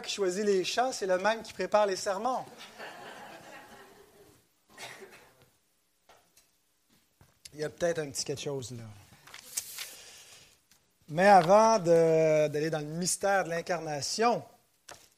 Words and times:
qui 0.00 0.14
choisit 0.14 0.44
les 0.44 0.64
chats, 0.64 0.92
c'est 0.92 1.06
le 1.06 1.18
même 1.18 1.42
qui 1.42 1.52
prépare 1.52 1.86
les 1.86 1.96
sermons. 1.96 2.44
Il 7.54 7.60
y 7.60 7.64
a 7.64 7.70
peut-être 7.70 7.98
un 7.98 8.10
petit 8.10 8.24
quelque 8.24 8.40
chose 8.40 8.70
là. 8.72 8.84
Mais 11.08 11.28
avant 11.28 11.78
d'aller 11.78 12.70
dans 12.70 12.78
le 12.78 12.86
mystère 12.86 13.44
de 13.44 13.50
l'incarnation, 13.50 14.42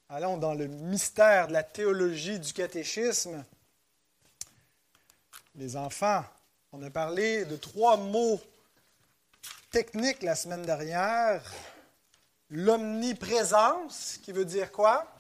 allons 0.08 0.36
dans 0.36 0.54
le 0.54 0.66
mystère 0.66 1.46
de 1.46 1.52
la 1.52 1.62
théologie 1.62 2.40
du 2.40 2.52
catéchisme. 2.52 3.44
Les 5.54 5.76
enfants, 5.76 6.24
on 6.72 6.82
a 6.82 6.90
parlé 6.90 7.44
de 7.44 7.54
trois 7.54 7.96
mots 7.96 8.40
techniques 9.70 10.22
la 10.22 10.34
semaine 10.34 10.62
dernière. 10.62 11.42
L'omniprésence, 12.56 14.20
qui 14.22 14.30
veut 14.30 14.44
dire 14.44 14.70
quoi? 14.70 15.12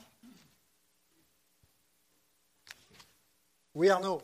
Oui, 3.74 3.90
Arnaud. 3.90 4.22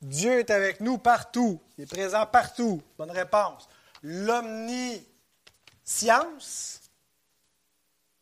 Dieu 0.00 0.38
est 0.38 0.48
avec 0.48 0.80
nous 0.80 0.96
partout. 0.96 1.60
Il 1.76 1.84
est 1.84 1.86
présent 1.86 2.24
partout. 2.24 2.82
Bonne 2.96 3.10
réponse. 3.10 3.68
L'omniscience? 4.02 6.80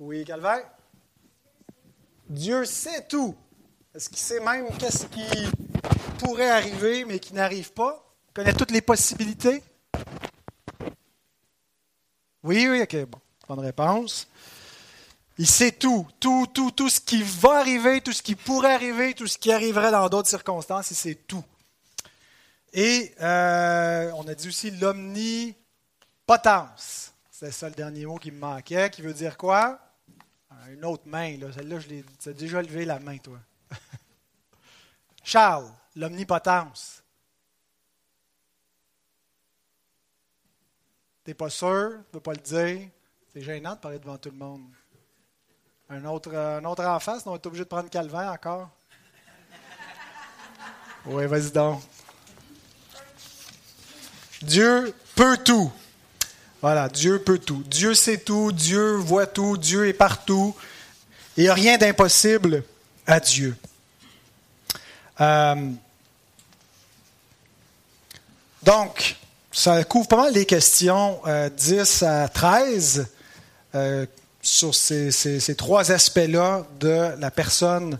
Oui, 0.01 0.25
Calvaire. 0.25 0.69
Dieu 2.29 2.65
sait 2.65 3.07
tout. 3.07 3.37
Est-ce 3.95 4.09
qu'il 4.09 4.19
sait 4.19 4.41
même 4.41 4.67
qu'est-ce 4.79 5.07
qui 5.07 5.29
pourrait 6.19 6.51
arriver, 6.51 7.05
mais 7.05 7.21
qui 7.21 7.35
n'arrive 7.35 7.73
pas? 7.73 8.05
Il 8.31 8.33
connaît 8.33 8.53
toutes 8.53 8.73
les 8.73 8.83
possibilités? 8.83 9.63
Oui, 12.43 12.67
oui, 12.69 12.83
ok, 12.83 13.07
bon. 13.07 13.19
Bonne 13.49 13.61
réponse. 13.61 14.29
Il 15.39 15.47
sait 15.47 15.73
tout, 15.73 16.07
tout, 16.21 16.47
tout, 16.53 16.71
tout 16.71 16.89
ce 16.89 17.01
qui 17.01 17.23
va 17.23 17.61
arriver, 17.61 18.01
tout 18.01 18.13
ce 18.13 18.23
qui 18.23 18.35
pourrait 18.35 18.75
arriver, 18.75 19.15
tout 19.15 19.27
ce 19.27 19.39
qui 19.39 19.53
arriverait 19.53 19.91
dans 19.91 20.09
d'autres 20.09 20.29
circonstances, 20.29 20.91
il 20.91 20.95
sait 20.95 21.15
tout. 21.15 21.45
Et 22.73 23.15
euh, 23.21 24.11
on 24.17 24.27
a 24.29 24.35
dit 24.35 24.49
aussi 24.49 24.71
l'omnipotence. 24.71 27.13
C'est 27.31 27.51
ça 27.51 27.69
le 27.69 27.75
dernier 27.75 28.07
mot 28.07 28.19
qui 28.19 28.31
me 28.31 28.39
manquait, 28.39 28.91
qui 28.91 29.03
veut 29.03 29.13
dire 29.13 29.37
quoi? 29.37 29.79
Ah, 30.51 30.71
une 30.71 30.85
autre 30.85 31.05
main, 31.07 31.37
là. 31.39 31.53
Celle-là, 31.53 31.81
je 31.81 31.89
l'ai 31.89 32.05
déjà 32.35 32.63
levé 32.63 32.85
la 32.85 32.99
main, 32.99 33.19
toi. 33.19 33.39
Charles, 35.25 35.71
l'omnipotence. 35.97 37.02
T'es 41.25 41.35
pas 41.35 41.51
sûr, 41.51 41.91
tu 42.11 42.15
veux 42.15 42.21
pas 42.21 42.33
le 42.33 42.39
dire. 42.39 42.89
C'est 43.33 43.43
gênant 43.43 43.75
de 43.75 43.79
parler 43.79 43.99
devant 43.99 44.19
tout 44.19 44.31
le 44.31 44.37
monde. 44.37 44.63
Un 45.89 46.05
autre, 46.05 46.35
un 46.35 46.65
autre 46.65 46.85
en 46.85 46.99
face, 46.99 47.23
on 47.27 47.35
est 47.35 47.47
obligé 47.47 47.65
de 47.65 47.69
prendre 47.69 47.89
Calvin 47.89 48.33
encore. 48.33 48.71
Oui, 51.07 51.27
vas-y 51.27 51.51
donc. 51.51 51.83
Dieu 54.43 54.95
peut 55.15 55.37
tout. 55.39 55.71
Voilà, 56.61 56.89
Dieu 56.89 57.23
peut 57.23 57.39
tout. 57.39 57.63
Dieu 57.67 57.95
sait 57.95 58.19
tout, 58.19 58.53
Dieu 58.53 58.95
voit 58.97 59.27
tout, 59.27 59.57
Dieu 59.57 59.87
est 59.87 59.93
partout. 59.93 60.55
Il 61.37 61.45
n'y 61.45 61.49
a 61.49 61.55
rien 61.55 61.79
d'impossible 61.79 62.65
à 63.07 63.21
Dieu. 63.21 63.57
Euh, 65.21 65.71
donc, 68.63 69.17
ça 69.53 69.85
couvre 69.85 70.09
pas 70.09 70.17
mal 70.17 70.33
les 70.33 70.47
questions 70.47 71.21
10 71.57 72.03
euh, 72.03 72.25
à 72.25 72.29
13 72.29 73.07
euh, 73.75 74.07
sur 74.41 74.75
ces, 74.75 75.55
trois 75.57 75.93
aspects-là 75.93 76.67
de 76.81 77.13
la 77.19 77.31
personne, 77.31 77.99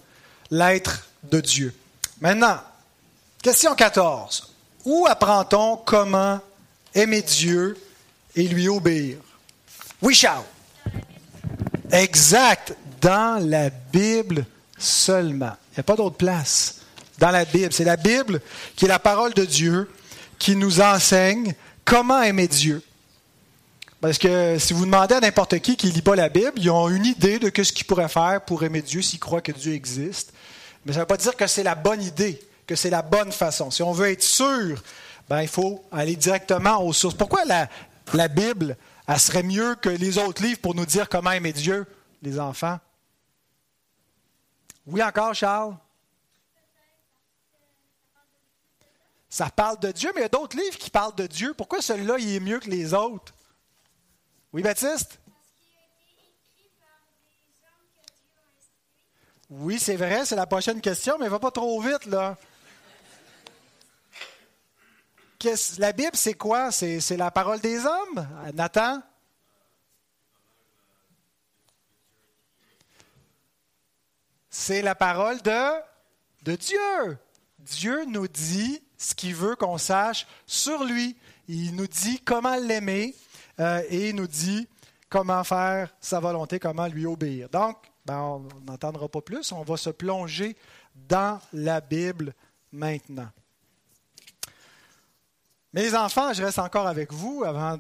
l'être 0.51 1.07
de 1.25 1.41
Dieu. 1.41 1.75
Maintenant, 2.21 2.59
question 3.43 3.75
14. 3.75 4.51
Où 4.87 5.07
apprend-on 5.09 5.77
comment 5.77 6.41
aimer 6.95 7.23
Dieu 7.23 7.77
et 8.35 8.49
lui 8.49 8.69
obéir? 8.69 9.19
Oui, 10.01 10.15
Charles. 10.15 10.45
Exact. 11.93 12.75
Dans 13.01 13.45
la 13.47 13.71
Bible 13.71 14.47
seulement. 14.79 15.53
Il 15.71 15.75
n'y 15.75 15.81
a 15.81 15.85
pas 15.85 15.97
d'autre 15.97 16.17
place. 16.17 16.77
Dans 17.19 17.31
la 17.31 17.45
Bible. 17.45 17.73
C'est 17.73 17.85
la 17.85 17.97
Bible 17.97 18.41
qui 18.75 18.87
est 18.87 18.89
la 18.89 18.99
parole 18.99 19.35
de 19.35 19.45
Dieu 19.45 19.89
qui 20.43 20.57
nous 20.57 20.81
enseigne 20.81 21.55
comment 21.85 22.21
aimer 22.21 22.49
Dieu. 22.49 22.83
Parce 24.01 24.19
que 24.19 24.59
si 24.59 24.73
vous 24.73 24.85
demandez 24.85 25.15
à 25.15 25.21
n'importe 25.21 25.61
qui 25.61 25.77
qui 25.77 25.87
ne 25.87 25.93
lit 25.93 26.03
pas 26.03 26.17
la 26.17 26.29
Bible, 26.29 26.55
ils 26.57 26.69
ont 26.69 26.89
une 26.89 27.07
idée 27.07 27.39
de 27.39 27.63
ce 27.63 27.73
qu'ils 27.73 27.87
pourraient 27.87 28.09
faire 28.09 28.41
pour 28.45 28.65
aimer 28.65 28.83
Dieu 28.83 29.03
s'ils 29.03 29.21
croient 29.21 29.41
que 29.41 29.53
Dieu 29.53 29.73
existe. 29.73 30.33
Mais 30.85 30.93
ça 30.93 30.99
ne 30.99 31.03
veut 31.03 31.07
pas 31.07 31.17
dire 31.17 31.37
que 31.37 31.47
c'est 31.47 31.63
la 31.63 31.77
bonne 31.77 32.03
idée 32.03 32.41
que 32.67 32.75
c'est 32.75 32.91
la 32.91 33.03
bonne 33.03 33.31
façon. 33.31 33.71
Si 33.71 33.83
on 33.83 33.93
veut 33.93 34.11
être 34.11 34.23
sûr, 34.23 34.83
ben, 35.29 35.43
il 35.43 35.49
faut 35.49 35.85
aller 35.93 36.17
directement 36.17 36.83
aux 36.83 36.93
sources. 36.93 37.15
Pourquoi 37.15 37.45
la, 37.45 37.69
la 38.13 38.29
Bible, 38.29 38.77
elle 39.07 39.21
serait 39.21 39.43
mieux 39.45 39.77
que 39.77 39.91
les 39.91 40.19
autres 40.19 40.43
livres 40.43 40.61
pour 40.61 40.75
nous 40.75 40.87
dire 40.87 41.09
comment 41.09 41.31
aimer 41.31 41.53
Dieu, 41.53 41.87
les 42.23 42.41
enfants? 42.41 42.79
Oui 44.87 45.03
encore, 45.03 45.35
Charles? 45.35 45.77
Ça 49.33 49.49
parle 49.49 49.81
de 49.81 49.91
Dieu, 49.91 50.11
mais 50.15 50.21
il 50.21 50.25
y 50.25 50.27
a 50.27 50.29
d'autres 50.29 50.59
livres 50.59 50.77
qui 50.77 50.91
parlent 50.91 51.15
de 51.15 51.27
Dieu. 51.27 51.55
Pourquoi 51.55 51.81
celui-là, 51.81 52.17
il 52.19 52.35
est 52.35 52.39
mieux 52.39 52.61
que 52.61 52.69
les 52.69 52.93
autres? 52.93 53.33
Oui, 54.53 54.61
Baptiste? 54.61 55.19
Oui, 59.49 59.79
c'est 59.79 59.97
vrai, 59.97 60.27
c'est 60.27 60.37
la 60.37 60.45
prochaine 60.45 60.83
question, 60.83 61.17
mais 61.19 61.29
va 61.29 61.39
pas 61.39 61.51
trop 61.51 61.81
vite, 61.81 62.05
là 62.05 62.37
la 65.79 65.93
Bible, 65.93 66.15
c'est 66.15 66.35
quoi? 66.35 66.71
C'est, 66.71 67.17
la 67.17 67.31
parole 67.31 67.61
des 67.61 67.85
hommes? 67.85 68.29
Nathan? 68.55 69.03
C'est 74.51 74.83
la 74.83 74.95
parole 74.95 75.41
de, 75.43 75.71
de 76.43 76.55
Dieu. 76.55 77.19
Dieu 77.59 78.05
nous 78.05 78.29
dit 78.29 78.83
ce 79.03 79.15
qu'il 79.15 79.35
veut 79.35 79.57
qu'on 79.57 79.79
sache 79.79 80.27
sur 80.47 80.85
lui. 80.85 81.17
Il 81.49 81.75
nous 81.75 81.87
dit 81.89 82.21
comment 82.25 82.57
l'aimer 82.57 83.15
euh, 83.61 83.83
et 83.89 84.11
il 84.11 84.17
nous 84.17 84.27
dit 84.27 84.69
comment 85.09 85.45
faire 85.45 85.95
sa 86.01 86.21
volonté, 86.21 86.59
comment 86.59 86.87
lui 86.87 87.05
obéir. 87.05 87.49
Donc, 87.49 87.77
ben, 88.07 88.19
on 88.19 88.49
n'entendra 88.67 89.09
pas 89.09 89.21
plus, 89.21 89.53
on 89.53 89.63
va 89.63 89.77
se 89.77 89.91
plonger 89.91 90.57
dans 90.95 91.39
la 91.53 91.81
Bible 91.81 92.35
maintenant. 92.71 93.29
Les 95.75 95.95
enfants, 95.95 96.33
je 96.33 96.43
reste 96.43 96.59
encore 96.59 96.87
avec 96.87 97.13
vous 97.13 97.45
avant 97.45 97.79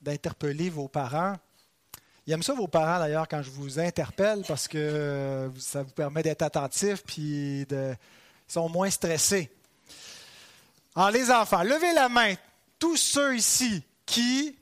d'interpeller 0.00 0.70
vos 0.70 0.88
parents. 0.88 1.34
Ils 2.26 2.32
aiment 2.32 2.42
ça, 2.42 2.54
vos 2.54 2.68
parents, 2.68 2.98
d'ailleurs, 2.98 3.26
quand 3.26 3.42
je 3.42 3.50
vous 3.50 3.80
interpelle, 3.80 4.44
parce 4.46 4.68
que 4.68 5.50
ça 5.58 5.82
vous 5.82 5.90
permet 5.90 6.22
d'être 6.22 6.42
attentifs, 6.42 7.02
puis 7.04 7.64
de, 7.66 7.94
ils 8.48 8.52
sont 8.52 8.68
moins 8.68 8.90
stressés. 8.90 9.50
Alors, 10.98 11.12
les 11.12 11.30
enfants, 11.30 11.62
levez 11.62 11.92
la 11.92 12.08
main, 12.08 12.34
tous 12.76 12.96
ceux 12.96 13.36
ici 13.36 13.84
qui 14.04 14.58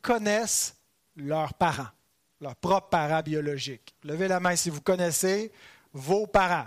connaissent 0.00 0.74
leurs 1.14 1.54
parents, 1.54 1.86
leurs 2.40 2.56
propres 2.56 2.88
parents 2.88 3.20
biologiques. 3.20 3.94
Levez 4.02 4.26
la 4.26 4.40
main 4.40 4.56
si 4.56 4.70
vous 4.70 4.80
connaissez 4.80 5.52
vos 5.92 6.26
parents. 6.26 6.66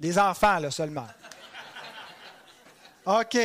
Les 0.00 0.18
enfants, 0.18 0.60
là, 0.60 0.70
seulement. 0.70 1.06
OK. 3.04 3.36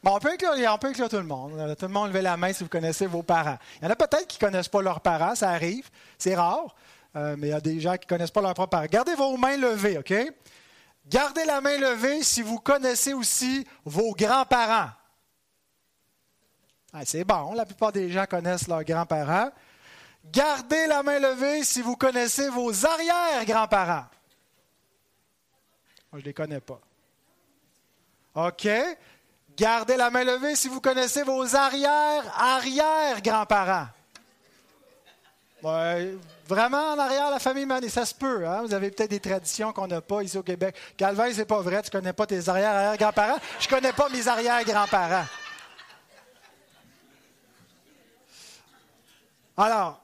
Bon, 0.00 0.14
on 0.14 0.18
peut, 0.20 0.30
inclure, 0.30 1.08
tout 1.08 1.16
le 1.16 1.24
monde. 1.24 1.76
Tout 1.76 1.86
le 1.86 1.92
monde 1.92 2.10
levez 2.10 2.22
la 2.22 2.36
main 2.36 2.52
si 2.52 2.62
vous 2.62 2.70
connaissez 2.70 3.08
vos 3.08 3.24
parents. 3.24 3.58
Il 3.82 3.86
y 3.86 3.88
en 3.88 3.90
a 3.90 3.96
peut-être 3.96 4.28
qui 4.28 4.36
ne 4.40 4.48
connaissent 4.48 4.68
pas 4.68 4.80
leurs 4.80 5.00
parents, 5.00 5.34
ça 5.34 5.50
arrive, 5.50 5.90
c'est 6.16 6.36
rare, 6.36 6.76
euh, 7.16 7.34
mais 7.36 7.48
il 7.48 7.50
y 7.50 7.54
a 7.54 7.60
des 7.60 7.80
gens 7.80 7.96
qui 7.96 8.06
ne 8.06 8.10
connaissent 8.10 8.30
pas 8.30 8.42
leurs 8.42 8.54
propres 8.54 8.70
parents. 8.70 8.86
Gardez 8.88 9.16
vos 9.16 9.36
mains 9.36 9.56
levées, 9.56 9.98
OK? 9.98 10.14
Gardez 11.10 11.44
la 11.44 11.60
main 11.60 11.76
levée 11.76 12.22
si 12.22 12.40
vous 12.40 12.60
connaissez 12.60 13.12
aussi 13.12 13.66
vos 13.84 14.14
grands-parents. 14.14 14.90
Ah, 16.92 17.04
c'est 17.04 17.24
bon, 17.24 17.52
la 17.54 17.66
plupart 17.66 17.90
des 17.90 18.08
gens 18.10 18.26
connaissent 18.26 18.68
leurs 18.68 18.84
grands-parents. 18.84 19.50
Gardez 20.26 20.86
la 20.86 21.02
main 21.02 21.18
levée 21.18 21.64
si 21.64 21.82
vous 21.82 21.96
connaissez 21.96 22.48
vos 22.48 22.86
arrière-grands-parents. 22.86 24.06
Moi, 26.12 26.14
je 26.14 26.18
ne 26.18 26.24
les 26.26 26.34
connais 26.34 26.60
pas. 26.60 26.80
OK? 28.36 28.68
Gardez 29.56 29.96
la 29.96 30.10
main 30.10 30.22
levée 30.22 30.54
si 30.54 30.68
vous 30.68 30.80
connaissez 30.80 31.24
vos 31.24 31.56
arrière-arrière-grands-parents. 31.56 33.88
Vraiment 36.50 36.94
en 36.94 36.98
arrière, 36.98 37.30
la 37.30 37.38
famille 37.38 37.64
Mané, 37.64 37.88
ça 37.88 38.04
se 38.04 38.14
peut. 38.14 38.46
Hein? 38.46 38.62
Vous 38.62 38.74
avez 38.74 38.90
peut-être 38.90 39.10
des 39.10 39.20
traditions 39.20 39.72
qu'on 39.72 39.86
n'a 39.86 40.00
pas 40.00 40.22
ici 40.22 40.36
au 40.36 40.42
Québec. 40.42 40.74
Calvin, 40.96 41.32
c'est 41.32 41.44
pas 41.44 41.60
vrai, 41.60 41.80
tu 41.82 41.90
connais 41.90 42.12
pas 42.12 42.26
tes 42.26 42.48
arrière-arrière-grands-parents. 42.48 43.38
Je 43.60 43.68
connais 43.68 43.92
pas 43.92 44.08
mes 44.08 44.26
arrière-grands-parents. 44.26 45.26
Alors, 49.56 50.00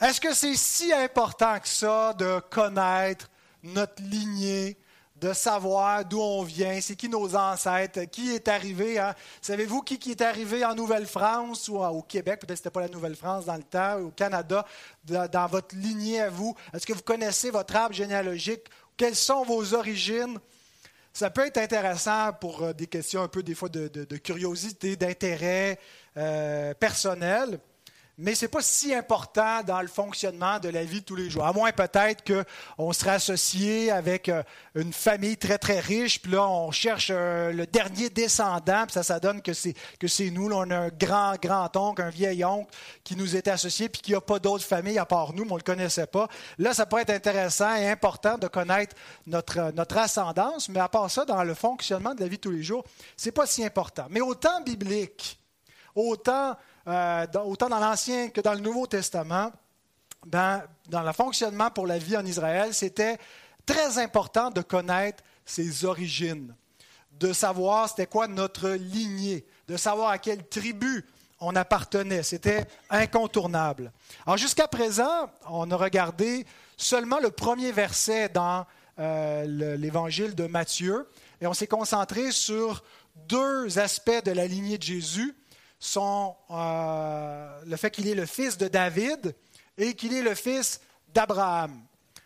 Est-ce 0.00 0.20
que 0.20 0.34
c'est 0.34 0.56
si 0.56 0.92
important 0.92 1.58
que 1.58 1.68
ça 1.68 2.12
de 2.14 2.40
connaître 2.50 3.30
notre 3.62 4.02
lignée, 4.02 4.76
de 5.20 5.32
savoir 5.32 6.04
d'où 6.04 6.20
on 6.20 6.42
vient, 6.42 6.78
c'est 6.80 6.94
qui 6.94 7.08
nos 7.08 7.34
ancêtres, 7.34 8.04
qui 8.04 8.34
est 8.34 8.48
arrivé. 8.48 8.98
Hein? 8.98 9.14
Savez-vous 9.40 9.82
qui, 9.82 10.10
est 10.10 10.20
arrivé 10.20 10.64
en 10.64 10.74
Nouvelle-France 10.74 11.68
ou 11.68 11.78
au 11.78 12.02
Québec, 12.02 12.40
peut-être 12.40 12.48
que 12.48 12.56
ce 12.56 12.60
n'était 12.60 12.70
pas 12.70 12.80
la 12.80 12.88
Nouvelle-France 12.88 13.46
dans 13.46 13.56
le 13.56 13.62
temps, 13.62 13.98
au 14.00 14.10
Canada, 14.10 14.66
dans, 15.04 15.46
votre 15.46 15.74
lignée 15.74 16.20
à 16.20 16.28
vous? 16.28 16.54
Est-ce 16.74 16.86
que 16.86 16.92
vous 16.92 17.02
connaissez 17.02 17.50
votre 17.50 17.74
arbre 17.76 17.94
généalogique? 17.94 18.64
Quelles 18.96 19.16
sont 19.16 19.42
vos 19.44 19.74
origines? 19.74 20.38
Ça 21.14 21.30
peut 21.30 21.46
être 21.46 21.56
intéressant 21.56 22.34
pour 22.34 22.62
euh, 22.62 22.72
des 22.74 22.86
questions 22.86 23.22
un 23.22 23.28
peu 23.28 23.42
des 23.42 23.54
fois 23.54 23.70
de, 23.70 24.16
curiosité, 24.18 24.96
d'intérêt 24.96 25.78
euh, 26.18 26.74
personnel 26.74 27.58
mais 28.18 28.34
ce 28.34 28.44
n'est 28.44 28.48
pas 28.48 28.62
si 28.62 28.94
important 28.94 29.62
dans 29.62 29.82
le 29.82 29.88
fonctionnement 29.88 30.58
de 30.58 30.70
la 30.70 30.84
vie 30.84 31.00
de 31.00 31.04
tous 31.04 31.16
les 31.16 31.28
jours. 31.28 31.44
À 31.44 31.52
moins 31.52 31.70
peut-être 31.70 32.24
qu'on 32.24 32.92
serait 32.94 33.10
associé 33.10 33.90
avec 33.90 34.30
euh, 34.30 34.42
une 34.74 34.92
famille 34.92 35.36
très, 35.36 35.58
très 35.58 35.80
riche, 35.80 36.22
puis 36.22 36.32
là, 36.32 36.48
on 36.48 36.70
cherche 36.70 37.10
euh, 37.12 37.52
le 37.52 37.66
dernier 37.66 38.08
descendant, 38.08 38.84
puis 38.84 38.94
ça, 38.94 39.02
ça 39.02 39.20
donne 39.20 39.42
que 39.42 39.52
c'est, 39.52 39.74
que 40.00 40.08
c'est 40.08 40.30
nous. 40.30 40.48
Là, 40.48 40.56
on 40.58 40.70
a 40.70 40.76
un 40.76 40.88
grand, 40.88 41.34
grand-oncle, 41.40 42.00
un 42.00 42.08
vieil 42.08 42.42
oncle 42.42 42.72
qui 43.04 43.16
nous 43.16 43.36
est 43.36 43.48
associé, 43.48 43.90
puis 43.90 44.00
qui 44.00 44.12
n'a 44.12 44.20
pas 44.22 44.38
d'autres 44.38 44.64
familles 44.64 44.98
à 44.98 45.04
part 45.04 45.34
nous, 45.34 45.44
mais 45.44 45.52
on 45.52 45.56
ne 45.56 45.60
le 45.60 45.64
connaissait 45.64 46.06
pas. 46.06 46.28
Là, 46.58 46.72
ça 46.72 46.86
pourrait 46.86 47.02
être 47.02 47.10
intéressant 47.10 47.76
et 47.76 47.90
important 47.90 48.38
de 48.38 48.48
connaître 48.48 48.96
notre, 49.26 49.72
notre 49.72 49.98
ascendance, 49.98 50.70
mais 50.70 50.80
à 50.80 50.88
part 50.88 51.10
ça, 51.10 51.26
dans 51.26 51.44
le 51.44 51.52
fonctionnement 51.52 52.14
de 52.14 52.20
la 52.20 52.28
vie 52.28 52.36
de 52.36 52.42
tous 52.42 52.50
les 52.50 52.62
jours, 52.62 52.84
ce 53.16 53.26
n'est 53.26 53.32
pas 53.32 53.46
si 53.46 53.62
important. 53.62 54.06
Mais 54.08 54.22
au 54.22 54.34
temps 54.34 54.62
biblique, 54.62 55.38
autant 55.94 56.56
euh, 56.88 57.26
autant 57.44 57.68
dans 57.68 57.78
l'Ancien 57.78 58.28
que 58.28 58.40
dans 58.40 58.54
le 58.54 58.60
Nouveau 58.60 58.86
Testament, 58.86 59.50
ben, 60.26 60.62
dans 60.88 61.02
le 61.02 61.12
fonctionnement 61.12 61.70
pour 61.70 61.86
la 61.86 61.98
vie 61.98 62.16
en 62.16 62.24
Israël, 62.24 62.74
c'était 62.74 63.18
très 63.64 63.98
important 63.98 64.50
de 64.50 64.62
connaître 64.62 65.22
ses 65.44 65.84
origines, 65.84 66.54
de 67.12 67.32
savoir 67.32 67.88
c'était 67.88 68.06
quoi 68.06 68.28
notre 68.28 68.70
lignée, 68.70 69.44
de 69.68 69.76
savoir 69.76 70.10
à 70.10 70.18
quelle 70.18 70.46
tribu 70.46 71.04
on 71.40 71.54
appartenait. 71.54 72.22
C'était 72.22 72.66
incontournable. 72.90 73.92
Alors 74.26 74.36
jusqu'à 74.36 74.68
présent, 74.68 75.30
on 75.48 75.70
a 75.70 75.76
regardé 75.76 76.46
seulement 76.76 77.18
le 77.20 77.30
premier 77.30 77.72
verset 77.72 78.28
dans 78.28 78.66
euh, 78.98 79.76
l'évangile 79.76 80.34
de 80.34 80.46
Matthieu 80.46 81.08
et 81.40 81.46
on 81.46 81.54
s'est 81.54 81.66
concentré 81.66 82.32
sur 82.32 82.82
deux 83.28 83.78
aspects 83.78 84.24
de 84.24 84.30
la 84.30 84.46
lignée 84.46 84.78
de 84.78 84.82
Jésus 84.82 85.36
sont 85.78 86.34
euh, 86.50 87.60
le 87.66 87.76
fait 87.76 87.90
qu'il 87.90 88.08
est 88.08 88.14
le 88.14 88.26
fils 88.26 88.56
de 88.56 88.68
David 88.68 89.34
et 89.76 89.94
qu'il 89.94 90.14
est 90.14 90.22
le 90.22 90.34
fils 90.34 90.80
d'Abraham. 91.08 91.82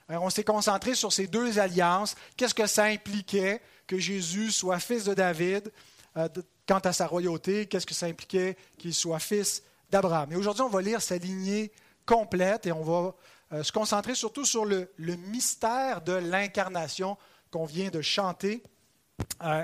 On 0.09 0.31
s'est 0.31 0.45
concentré 0.45 0.97
sur 0.97 1.13
ces 1.13 1.29
deux 1.29 1.61
alliances. 1.61 2.17
Qu'est-ce 2.37 2.55
que 2.55 2.67
ça 2.67 2.85
impliquait 2.85 3.61
que 3.87 3.99
Jésus 3.99 4.51
soit 4.51 4.81
fils 4.81 5.05
de 5.05 5.15
David 5.15 5.71
euh, 6.17 6.29
quant 6.67 6.81
à 6.81 6.93
sa 6.93 7.07
royauté? 7.07 7.67
Qu'est-ce 7.67 7.87
que 7.87 7.95
ça 7.95 8.07
impliquait 8.07 8.57
qu'il 8.79 8.95
soit 8.95 9.21
fils 9.21 9.63
d'Abraham? 9.91 10.33
Et 10.33 10.37
aujourd'hui, 10.37 10.63
on 10.63 10.69
va 10.69 10.83
lire 10.83 11.01
sa 11.01 11.17
lignée 11.17 11.71
complète 12.07 12.67
et 12.67 12.73
on 12.73 12.83
va 12.83 13.15
euh, 13.53 13.63
se 13.63 13.71
concentrer 13.71 14.17
surtout 14.17 14.45
sur 14.45 14.65
le, 14.65 14.91
le 14.97 15.15
mystère 15.15 16.03
de 16.03 16.13
l'incarnation 16.13 17.17
qu'on 17.53 17.67
vient 17.67 17.91
de 17.91 18.03
chanter 18.03 18.63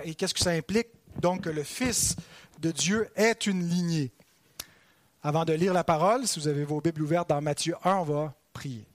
et 0.04 0.14
qu'est-ce 0.14 0.34
que 0.34 0.40
ça 0.40 0.50
implique 0.50 0.88
donc 1.20 1.42
que 1.42 1.50
le 1.50 1.62
Fils 1.62 2.16
de 2.58 2.70
Dieu 2.70 3.08
est 3.16 3.46
une 3.46 3.68
lignée. 3.68 4.10
Avant 5.22 5.44
de 5.44 5.52
lire 5.52 5.72
la 5.72 5.84
parole, 5.84 6.26
si 6.26 6.40
vous 6.40 6.48
avez 6.48 6.64
vos 6.64 6.80
Bibles 6.80 7.02
ouvertes 7.02 7.28
dans 7.28 7.40
Matthieu 7.40 7.74
1, 7.84 7.94
on 7.96 8.04
va 8.04 8.34
prier. 8.52 8.86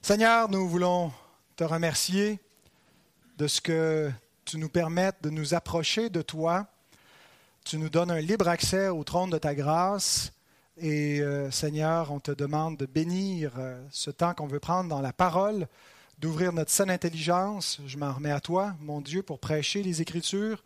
Seigneur, 0.00 0.48
nous 0.48 0.68
voulons 0.68 1.12
te 1.56 1.64
remercier 1.64 2.38
de 3.36 3.46
ce 3.46 3.60
que 3.60 4.10
tu 4.44 4.58
nous 4.58 4.68
permettes 4.68 5.16
de 5.22 5.30
nous 5.30 5.54
approcher 5.54 6.08
de 6.08 6.22
toi. 6.22 6.66
Tu 7.64 7.76
nous 7.76 7.90
donnes 7.90 8.10
un 8.10 8.20
libre 8.20 8.48
accès 8.48 8.88
au 8.88 9.04
trône 9.04 9.30
de 9.30 9.38
ta 9.38 9.54
grâce. 9.54 10.32
Et 10.78 11.20
euh, 11.20 11.50
Seigneur, 11.50 12.10
on 12.10 12.20
te 12.20 12.30
demande 12.30 12.78
de 12.78 12.86
bénir 12.86 13.52
euh, 13.58 13.82
ce 13.90 14.10
temps 14.10 14.32
qu'on 14.32 14.46
veut 14.46 14.60
prendre 14.60 14.88
dans 14.88 15.02
la 15.02 15.12
parole, 15.12 15.68
d'ouvrir 16.18 16.54
notre 16.54 16.70
saine 16.70 16.90
intelligence. 16.90 17.80
Je 17.86 17.98
m'en 17.98 18.12
remets 18.12 18.30
à 18.30 18.40
toi, 18.40 18.74
mon 18.80 19.02
Dieu, 19.02 19.22
pour 19.22 19.38
prêcher 19.38 19.82
les 19.82 20.00
Écritures, 20.00 20.62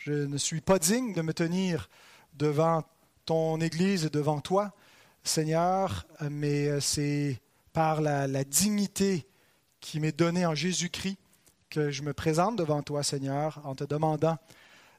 je 0.00 0.12
ne 0.12 0.38
suis 0.38 0.62
pas 0.62 0.78
digne 0.78 1.12
de 1.12 1.20
me 1.20 1.34
tenir 1.34 1.90
devant 2.32 2.84
ton 3.26 3.60
Église 3.60 4.06
et 4.06 4.10
devant 4.10 4.40
toi, 4.40 4.72
Seigneur, 5.24 6.06
mais 6.30 6.80
c'est 6.80 7.38
par 7.74 8.00
la, 8.00 8.44
dignité 8.44 9.28
qui 9.80 10.00
m'est 10.00 10.16
donnée 10.16 10.46
en 10.46 10.54
Jésus-Christ 10.54 11.18
que 11.68 11.90
je 11.90 12.02
me 12.02 12.14
présente 12.14 12.56
devant 12.56 12.82
toi, 12.82 13.02
Seigneur, 13.02 13.60
en 13.64 13.74
te 13.74 13.84
demandant 13.84 14.38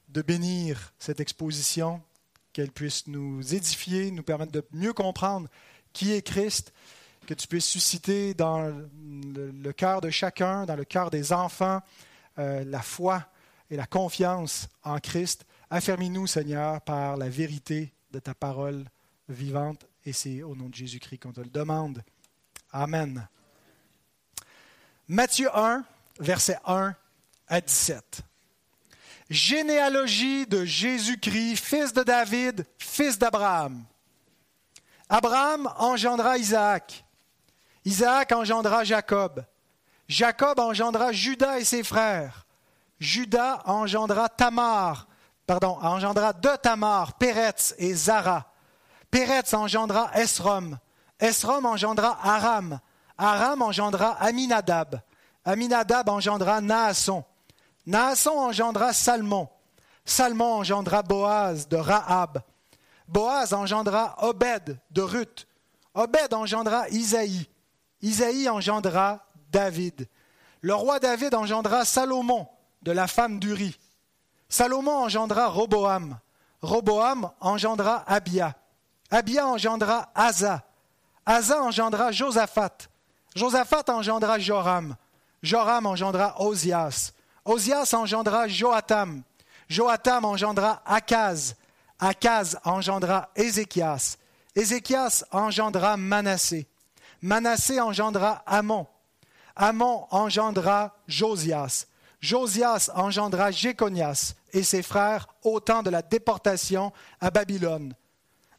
de 0.08 0.22
bénir 0.22 0.94
cette 1.00 1.18
exposition, 1.18 2.00
qu'elle 2.52 2.70
puisse 2.70 3.08
nous 3.08 3.54
édifier, 3.54 4.12
nous 4.12 4.22
permettre 4.22 4.52
de 4.52 4.64
mieux 4.72 4.92
comprendre 4.92 5.48
qui 5.92 6.12
est 6.12 6.22
Christ, 6.22 6.72
que 7.26 7.34
tu 7.34 7.48
puisses 7.48 7.66
susciter 7.66 8.34
dans 8.34 8.72
le, 9.02 9.72
cœur 9.72 10.00
de 10.00 10.10
chacun, 10.10 10.64
dans 10.64 10.76
le 10.76 10.84
cœur 10.84 11.10
des 11.10 11.32
enfants, 11.32 11.80
euh, 12.38 12.62
la 12.64 12.82
foi 12.82 13.26
et 13.72 13.76
la 13.76 13.86
confiance 13.86 14.68
en 14.84 14.98
Christ. 14.98 15.46
Affermis-nous, 15.70 16.26
Seigneur, 16.26 16.82
par 16.82 17.16
la 17.16 17.30
vérité 17.30 17.94
de 18.10 18.18
ta 18.18 18.34
parole 18.34 18.84
vivante. 19.30 19.86
Et 20.04 20.12
c'est 20.12 20.42
au 20.42 20.54
nom 20.54 20.68
de 20.68 20.74
Jésus-Christ 20.74 21.20
qu'on 21.20 21.32
te 21.32 21.40
le 21.40 21.48
demande. 21.48 22.04
Amen. 22.70 23.26
Matthieu 25.08 25.48
1, 25.56 25.86
versets 26.20 26.58
1 26.66 26.94
à 27.48 27.60
17. 27.62 28.20
Généalogie 29.30 30.46
de 30.46 30.66
Jésus-Christ, 30.66 31.56
fils 31.56 31.94
de 31.94 32.02
David, 32.02 32.66
fils 32.76 33.18
d'Abraham. 33.18 33.86
Abraham 35.08 35.72
engendra 35.78 36.36
Isaac. 36.36 37.06
Isaac 37.86 38.32
engendra 38.32 38.84
Jacob. 38.84 39.42
Jacob 40.08 40.58
engendra 40.58 41.10
Judas 41.10 41.58
et 41.58 41.64
ses 41.64 41.82
frères. 41.82 42.41
Judas 43.02 43.58
engendra 43.66 44.28
Tamar, 44.28 45.08
pardon, 45.44 45.76
engendra 45.82 46.32
de 46.32 46.56
Tamar, 46.56 47.14
Péretz 47.14 47.74
et 47.76 47.92
Zara. 47.94 48.46
Péretz 49.10 49.52
engendra 49.54 50.12
Esrom. 50.14 50.78
Esrom 51.18 51.66
engendra 51.66 52.16
Aram. 52.22 52.80
Aram 53.18 53.62
engendra 53.62 54.16
Aminadab. 54.20 55.02
Aminadab 55.44 56.08
engendra 56.10 56.60
Naasson. 56.60 57.24
Naasson 57.84 58.48
engendra 58.48 58.92
Salmon. 58.92 59.48
Salmon 60.04 60.60
engendra 60.60 61.02
Boaz 61.02 61.66
de 61.66 61.76
Rahab. 61.76 62.40
Boaz 63.08 63.52
engendra 63.52 64.14
Obed 64.18 64.80
de 64.88 65.00
Ruth. 65.00 65.44
Obed 65.92 66.32
engendra 66.32 66.88
Isaïe. 66.88 67.50
Isaïe 68.00 68.48
engendra 68.48 69.26
David. 69.50 70.08
Le 70.60 70.74
roi 70.74 71.00
David 71.00 71.34
engendra 71.34 71.84
Salomon 71.84 72.48
de 72.82 72.92
la 72.92 73.06
femme 73.06 73.38
d'Uri. 73.38 73.78
Salomon 74.48 75.04
engendra 75.04 75.48
Roboam. 75.48 76.18
Roboam 76.60 77.32
engendra 77.40 78.04
Abia. 78.06 78.54
Abia 79.10 79.46
engendra 79.46 80.10
Asa. 80.14 80.62
Asa 81.24 81.58
engendra 81.62 82.12
Josaphat. 82.12 82.88
Josaphat 83.34 83.88
engendra 83.88 84.38
Joram. 84.38 84.96
Joram 85.42 85.86
engendra 85.86 86.34
Osias. 86.40 87.12
Osias 87.44 87.92
engendra 87.94 88.46
Joatam. 88.48 89.24
Joatam 89.68 90.24
engendra 90.32 90.82
Akaz. 90.84 91.56
Akaz 91.98 92.56
engendra 92.64 93.28
Ézéchias. 93.34 94.18
Ézéchias 94.54 95.24
engendra 95.32 95.96
Manassé. 95.96 96.66
Manassé 97.20 97.80
engendra 97.80 98.42
Amon. 98.44 98.86
Amon 99.56 100.06
engendra 100.10 100.92
Josias. 101.06 101.86
Josias 102.22 102.88
engendra 102.94 103.50
Jéconias 103.50 104.34
et 104.52 104.62
ses 104.62 104.82
frères 104.82 105.26
au 105.42 105.58
temps 105.58 105.82
de 105.82 105.90
la 105.90 106.02
déportation 106.02 106.92
à 107.20 107.30
Babylone. 107.32 107.94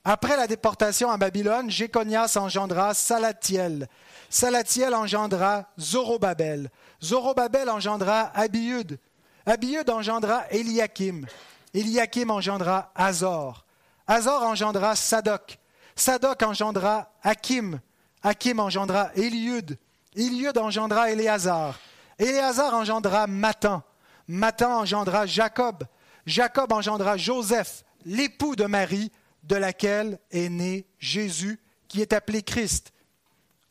Après 0.03 0.36
la 0.36 0.48
déportation 0.48 1.10
à 1.10 1.15
Babylone, 1.15 1.72
Jéconias 1.72 2.36
engendra 2.36 2.93
Salatiel. 2.93 3.88
Salatiel 4.29 4.93
engendra 4.93 5.70
Zorobabel. 5.79 6.70
Zorobabel 7.01 7.70
engendra 7.70 8.32
Abiud. 8.36 9.00
Abiud 9.46 9.89
engendra 9.89 10.46
Eliakim. 10.50 11.25
Eliakim 11.74 12.32
engendra 12.32 12.91
Azor. 12.93 13.63
Azor 14.05 14.43
engendra 14.43 14.93
Sadoc. 14.98 15.58
Sadoc 15.96 16.43
engendra 16.43 17.10
Hakim. 17.24 17.79
Hakim 18.22 18.60
engendra 18.60 19.12
Eliud. 19.15 19.77
Eliud 20.15 20.58
engendra 20.58 21.12
Éléazar. 21.12 21.79
Éléazar 22.20 22.74
engendra 22.74 23.27
Matan. 23.27 23.84
Matan 24.27 24.79
engendra 24.79 25.25
Jacob. 25.25 25.84
Jacob 26.25 26.72
engendra 26.72 27.17
Joseph, 27.17 27.84
l'époux 28.05 28.55
de 28.55 28.65
Marie, 28.65 29.12
de 29.43 29.55
laquelle 29.55 30.20
est 30.32 30.50
né 30.50 30.86
Jésus, 31.00 31.60
qui 31.88 32.01
est 32.01 32.13
appelé 32.13 32.43
Christ. 32.43 32.93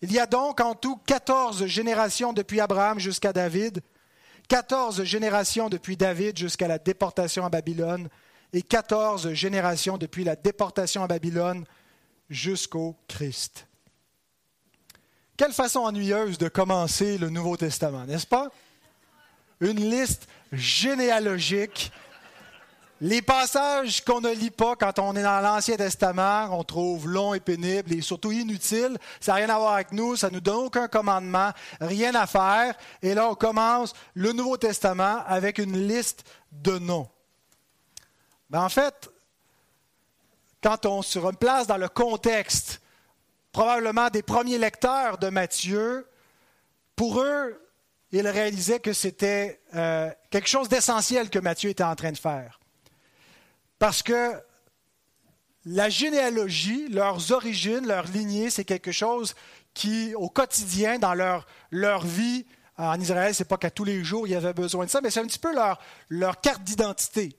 Il 0.03 0.13
y 0.13 0.19
a 0.19 0.27
donc 0.27 0.61
en 0.61 0.75
tout 0.75 0.97
14 1.07 1.67
générations 1.67 2.33
depuis 2.33 2.61
Abraham 2.61 2.99
jusqu'à 2.99 3.33
David, 3.33 3.81
14 4.49 5.05
générations 5.05 5.69
depuis 5.69 5.97
David 5.97 6.37
jusqu'à 6.37 6.69
la 6.69 6.79
déportation 6.79 7.47
à 7.47 7.49
Babylone, 7.49 8.09
et 8.53 8.63
14 8.63 9.33
générations 9.33 9.97
depuis 9.97 10.25
la 10.25 10.37
déportation 10.37 11.03
à 11.03 11.07
Babylone 11.07 11.65
jusqu'au 12.29 12.97
Christ. 13.09 13.67
Quelle 15.37 15.53
façon 15.53 15.81
ennuyeuse 15.81 16.37
de 16.37 16.49
commencer 16.49 17.17
le 17.17 17.31
Nouveau 17.31 17.57
Testament, 17.57 18.05
n'est-ce 18.05 18.27
pas? 18.27 18.49
Une 19.61 19.91
liste 19.91 20.29
généalogique. 20.53 21.91
Les 23.01 23.23
passages 23.23 24.05
qu'on 24.05 24.21
ne 24.21 24.31
lit 24.31 24.51
pas 24.51 24.77
quand 24.77 24.99
on 24.99 25.17
est 25.17 25.23
dans 25.23 25.41
l'Ancien 25.41 25.77
Testament, 25.77 26.49
on 26.57 26.63
trouve 26.63 27.09
long 27.09 27.35
et 27.35 27.41
pénible 27.41 27.93
et 27.93 28.03
surtout 28.03 28.31
inutile. 28.31 28.99
Ça 29.21 29.33
n'a 29.33 29.37
rien 29.37 29.49
à 29.49 29.59
voir 29.59 29.75
avec 29.75 29.93
nous, 29.93 30.17
ça 30.17 30.29
ne 30.29 30.35
nous 30.35 30.41
donne 30.41 30.67
aucun 30.67 30.87
commandement, 30.87 31.51
rien 31.81 32.15
à 32.15 32.27
faire. 32.27 32.77
Et 33.01 33.15
là, 33.15 33.29
on 33.29 33.35
commence 33.35 33.95
le 34.15 34.33
Nouveau 34.33 34.57
Testament 34.57 35.25
avec 35.27 35.59
une 35.59 35.89
liste 35.89 36.25
de 36.53 36.79
noms. 36.79 37.09
Ben, 38.51 38.63
en 38.63 38.69
fait, 38.69 39.11
quand 40.63 40.85
on 40.85 41.01
se 41.01 41.19
replace 41.19 41.67
dans 41.67 41.79
le 41.79 41.89
contexte 41.89 42.82
probablement 43.53 44.09
des 44.09 44.23
premiers 44.23 44.59
lecteurs 44.59 45.19
de 45.19 45.29
Matthieu, 45.29 46.07
pour 46.97 47.21
eux, 47.21 47.59
ils 48.11 48.27
réalisaient 48.27 48.81
que 48.81 48.93
c'était 48.93 49.61
euh, 49.75 50.11
quelque 50.31 50.49
chose 50.49 50.69
d'essentiel 50.69 51.31
que 51.31 51.39
Matthieu 51.39 51.71
était 51.71 51.85
en 51.85 51.95
train 51.95 52.13
de 52.13 52.19
faire. 52.19 52.61
Parce 53.79 54.03
que 54.03 54.33
la 55.65 55.89
généalogie, 55.89 56.89
leurs 56.89 57.33
origines, 57.33 57.87
leur 57.87 58.07
lignée, 58.07 58.51
c'est 58.51 58.65
quelque 58.65 58.93
chose 58.93 59.35
qui, 59.75 60.15
au 60.15 60.29
quotidien, 60.29 60.99
dans 60.99 61.15
leur, 61.15 61.47
vie, 62.05 62.45
en 62.77 63.01
Israël, 63.01 63.35
c'est 63.35 63.49
pas 63.49 63.57
qu'à 63.57 63.71
tous 63.71 63.85
les 63.85 64.03
jours 64.03 64.27
il 64.27 64.31
y 64.31 64.35
avait 64.35 64.53
besoin 64.53 64.85
de 64.85 64.91
ça, 64.91 65.01
mais 65.01 65.11
c'est 65.11 65.21
un 65.21 65.27
petit 65.27 65.39
peu 65.39 65.55
leur, 65.55 66.41
carte 66.41 66.63
d'identité. 66.63 67.37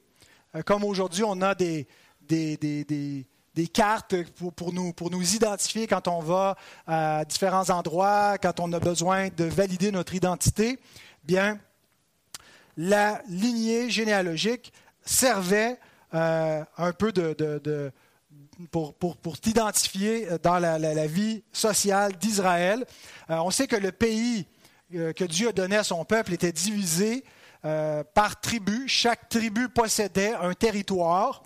Euh, 0.55 0.61
comme 0.61 0.83
aujourd'hui, 0.83 1.23
on 1.23 1.41
a 1.41 1.53
des 1.53 1.87
cartes 3.67 4.15
pour, 4.55 4.73
nous, 4.73 4.93
pour 4.93 5.11
nous 5.11 5.35
identifier 5.35 5.87
quand 5.87 6.07
on 6.07 6.19
va 6.19 6.55
à 6.87 7.23
différents 7.25 7.69
endroits, 7.69 8.37
quand 8.37 8.59
on 8.59 8.71
a 8.73 8.79
besoin 8.79 9.29
de 9.35 9.45
valider 9.45 9.91
notre 9.91 10.15
identité, 10.15 10.79
bien, 11.23 11.59
la 12.77 13.21
lignée 13.27 13.89
généalogique 13.89 14.73
servait 15.05 15.77
euh, 16.13 16.63
un 16.77 16.91
peu 16.91 17.11
de, 17.11 17.91
pour, 18.71 18.93
pour, 18.95 19.39
t'identifier 19.39 20.27
dans 20.41 20.59
la, 20.59 21.07
vie 21.07 21.43
sociale 21.51 22.13
d'Israël. 22.13 22.85
Euh, 23.29 23.37
on 23.37 23.51
sait 23.51 23.67
que 23.67 23.75
le 23.75 23.91
pays 23.91 24.45
euh, 24.95 25.13
que 25.13 25.23
Dieu 25.23 25.49
a 25.49 25.51
donné 25.51 25.75
à 25.75 25.83
son 25.83 26.05
peuple 26.05 26.33
était 26.33 26.51
divisé 26.51 27.23
par 28.13 28.41
tribu. 28.41 28.89
Chaque 28.89 29.29
tribu 29.29 29.69
possédait 29.69 30.33
un 30.33 30.53
territoire. 30.53 31.43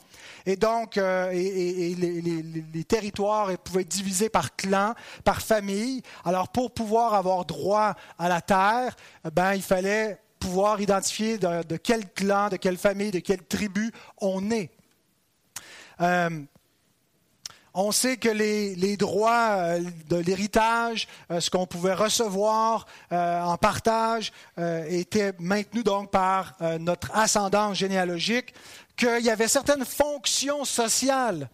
Et 0.47 0.55
donc, 0.55 0.97
euh, 0.97 1.29
les, 1.33 2.83
territoires 2.85 3.51
pouvaient 3.57 3.81
être 3.81 3.89
divisés 3.89 4.29
par 4.29 4.55
clans, 4.55 4.93
par 5.25 5.41
famille. 5.41 6.01
Alors, 6.23 6.47
pour 6.47 6.71
pouvoir 6.71 7.15
avoir 7.15 7.43
droit 7.43 7.95
à 8.17 8.29
la 8.29 8.39
terre, 8.39 8.95
eh 9.25 9.29
ben, 9.29 9.55
il 9.55 9.61
fallait 9.61 10.17
pouvoir 10.39 10.79
identifier 10.79 11.37
de, 11.37 11.75
quel 11.75 12.09
clan, 12.13 12.47
de 12.47 12.55
quelle 12.55 12.77
famille, 12.77 13.11
de 13.11 13.19
quelle 13.19 13.43
tribu 13.43 13.91
on 14.21 14.49
est. 14.49 14.69
Euh, 15.99 16.29
on 17.73 17.91
sait 17.91 18.15
que 18.15 18.29
les, 18.29 18.95
droits 18.95 19.49
euh, 19.49 19.81
de 20.07 20.15
l'héritage, 20.15 21.09
ce 21.29 21.49
qu'on 21.49 21.67
pouvait 21.67 21.93
recevoir 21.93 22.85
en 23.11 23.57
partage, 23.57 24.31
étaient 24.87 25.33
maintenus 25.39 25.83
donc 25.83 26.09
par 26.09 26.55
notre 26.79 27.15
ascendance 27.15 27.77
généalogique 27.77 28.53
qu'il 28.97 29.23
y 29.23 29.29
avait 29.29 29.47
certaines 29.47 29.85
fonctions 29.85 30.65
sociales 30.65 31.49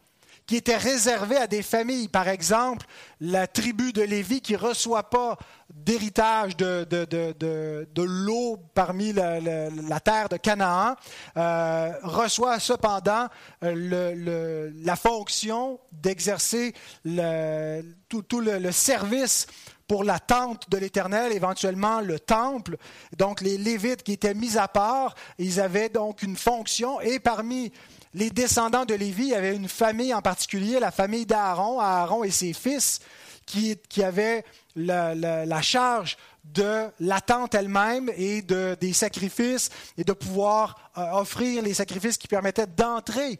qui 0.45 0.57
étaient 0.57 0.77
réservées 0.77 1.37
à 1.37 1.47
des 1.47 1.61
familles. 1.61 2.07
Par 2.07 2.27
exemple, 2.27 2.85
la 3.21 3.47
tribu 3.47 3.93
de 3.93 4.01
Lévi 4.01 4.41
qui 4.41 4.53
ne 4.53 4.57
reçoit 4.57 5.09
pas 5.09 5.37
d'héritage 5.73 6.57
de, 6.57 6.83
de, 6.83 8.03
l'eau 8.03 8.57
parmi 8.73 9.13
la, 9.13 9.99
terre 9.99 10.29
de 10.29 10.37
Canaan, 10.37 10.95
euh, 11.37 11.91
reçoit 12.03 12.59
cependant 12.59 13.27
euh, 13.63 14.71
la 14.83 14.95
fonction 14.95 15.79
d'exercer 15.91 16.73
tout 17.03 18.39
le, 18.39 18.71
service 18.71 19.47
pour 19.93 20.03
la 20.03 20.19
tente 20.19 20.71
de 20.71 20.77
l'Éternel, 20.77 21.31
éventuellement 21.33 22.01
le 22.01 22.19
temple. 22.19 22.77
Donc 23.15 23.41
les 23.41 23.59
Lévites 23.59 24.01
qui 24.01 24.13
étaient 24.13 24.33
mis 24.33 24.57
à 24.57 24.67
part, 24.67 25.13
ils 25.37 25.61
avaient 25.61 25.89
donc 25.89 26.23
une 26.23 26.35
fonction 26.35 26.99
et 26.99 27.19
parmi 27.19 27.71
les 28.15 28.31
descendants 28.31 28.85
de 28.85 28.95
Lévi, 28.95 29.25
il 29.25 29.29
y 29.29 29.35
avait 29.35 29.55
une 29.55 29.69
famille 29.69 30.11
en 30.11 30.23
particulier, 30.23 30.79
la 30.79 30.89
famille 30.89 31.27
d'Aaron, 31.27 31.79
Aaron 31.79 32.23
et 32.23 32.31
ses 32.31 32.53
fils, 32.53 33.01
qui, 33.45 33.77
qui 33.87 34.01
avaient 34.01 34.43
la, 34.75 35.61
charge 35.61 36.17
de 36.43 36.87
l'attente 36.99 37.53
elle-même 37.53 38.09
et 38.17 38.41
de, 38.41 38.75
des 38.81 38.93
sacrifices 38.93 39.69
et 39.99 40.03
de 40.03 40.13
pouvoir 40.13 40.89
euh, 40.97 41.11
offrir 41.11 41.61
les 41.61 41.75
sacrifices 41.75 42.17
qui 42.17 42.27
permettaient 42.27 42.65
d'entrer 42.65 43.39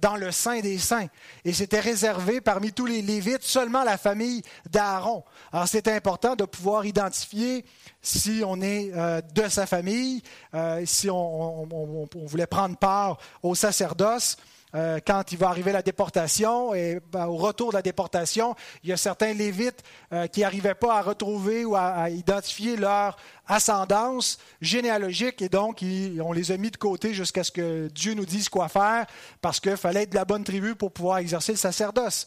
dans 0.00 0.16
le 0.16 0.30
Saint 0.30 0.60
des 0.60 0.78
Saints. 0.78 1.08
Et 1.44 1.52
c'était 1.52 1.80
réservé 1.80 2.40
parmi 2.40 2.72
tous 2.72 2.86
les 2.86 3.02
Lévites 3.02 3.42
seulement 3.42 3.80
à 3.80 3.84
la 3.84 3.98
famille 3.98 4.42
d'Aaron. 4.70 5.24
Alors 5.52 5.68
c'était 5.68 5.92
important 5.92 6.36
de 6.36 6.44
pouvoir 6.44 6.84
identifier 6.84 7.64
si 8.02 8.42
on 8.44 8.60
est 8.60 8.92
euh, 8.94 9.20
de 9.34 9.48
sa 9.48 9.66
famille, 9.66 10.22
euh, 10.54 10.82
si 10.84 11.08
on, 11.10 12.08
voulait 12.26 12.46
prendre 12.46 12.76
part 12.76 13.18
au 13.42 13.54
sacerdoce. 13.54 14.36
Euh, 14.74 14.98
quand 15.06 15.30
il 15.30 15.38
va 15.38 15.48
arriver 15.48 15.72
la 15.72 15.82
déportation 15.82 16.74
et 16.74 17.00
ben, 17.12 17.26
au 17.26 17.36
retour 17.36 17.70
de 17.70 17.76
la 17.76 17.82
déportation, 17.82 18.56
il 18.82 18.90
y 18.90 18.92
a 18.92 18.96
certains 18.96 19.32
Lévites 19.32 19.82
euh, 20.12 20.26
qui 20.26 20.40
n'arrivaient 20.40 20.74
pas 20.74 20.98
à 20.98 21.02
retrouver 21.02 21.64
ou 21.64 21.76
à, 21.76 22.10
identifier 22.10 22.76
leur 22.76 23.16
ascendance 23.46 24.38
généalogique 24.60 25.42
et 25.42 25.48
donc 25.48 25.84
on 26.20 26.32
les 26.32 26.50
a 26.50 26.56
mis 26.56 26.70
de 26.70 26.76
côté 26.76 27.14
jusqu'à 27.14 27.44
ce 27.44 27.52
que 27.52 27.88
Dieu 27.88 28.14
nous 28.14 28.26
dise 28.26 28.48
quoi 28.48 28.68
faire 28.68 29.06
parce 29.40 29.60
qu'il 29.60 29.76
fallait 29.76 30.02
être 30.02 30.10
de 30.10 30.16
la 30.16 30.24
bonne 30.24 30.44
tribu 30.44 30.74
pour 30.74 30.92
pouvoir 30.92 31.18
exercer 31.18 31.52
le 31.52 31.58
sacerdoce. 31.58 32.26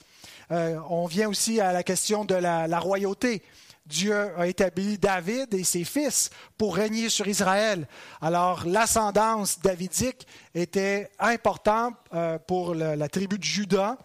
Euh, 0.52 0.80
on 0.90 1.06
vient 1.08 1.28
aussi 1.28 1.60
à 1.60 1.74
la 1.74 1.84
question 1.84 2.24
de 2.24 2.36
la 2.36 2.80
royauté. 2.80 3.44
Dieu 3.88 4.38
a 4.38 4.48
établi 4.48 4.98
David 4.98 5.54
et 5.54 5.64
ses 5.64 5.86
fils 5.86 6.30
pour 6.58 6.76
régner 6.76 7.10
sur 7.10 7.28
Israël. 7.28 7.88
Alors 8.22 8.66
l'ascendance 8.66 9.60
davidique 9.60 10.28
était 10.54 11.10
importante 11.20 11.96
euh, 12.14 12.38
pour 12.38 12.76
la, 12.76 13.08
tribu 13.08 13.38
de 13.38 13.44
Juda 13.44 13.98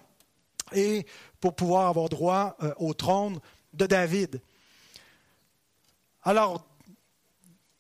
et 0.73 1.05
pour 1.41 1.55
pouvoir 1.57 1.89
avoir 1.89 2.09
droit 2.09 2.57
euh, 2.63 2.73
au 2.79 2.95
trône 2.95 3.41
de 3.75 3.87
David. 3.87 4.41
Alors, 6.23 6.65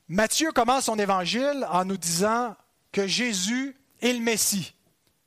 Matthieu 0.08 0.50
commence 0.50 0.86
son 0.86 0.98
évangile 0.98 1.66
en 1.70 1.84
nous 1.84 1.96
disant 1.96 2.56
que 2.90 3.06
Jésus 3.06 3.76
est 4.00 4.12
le 4.12 4.18
Messie. 4.18 4.74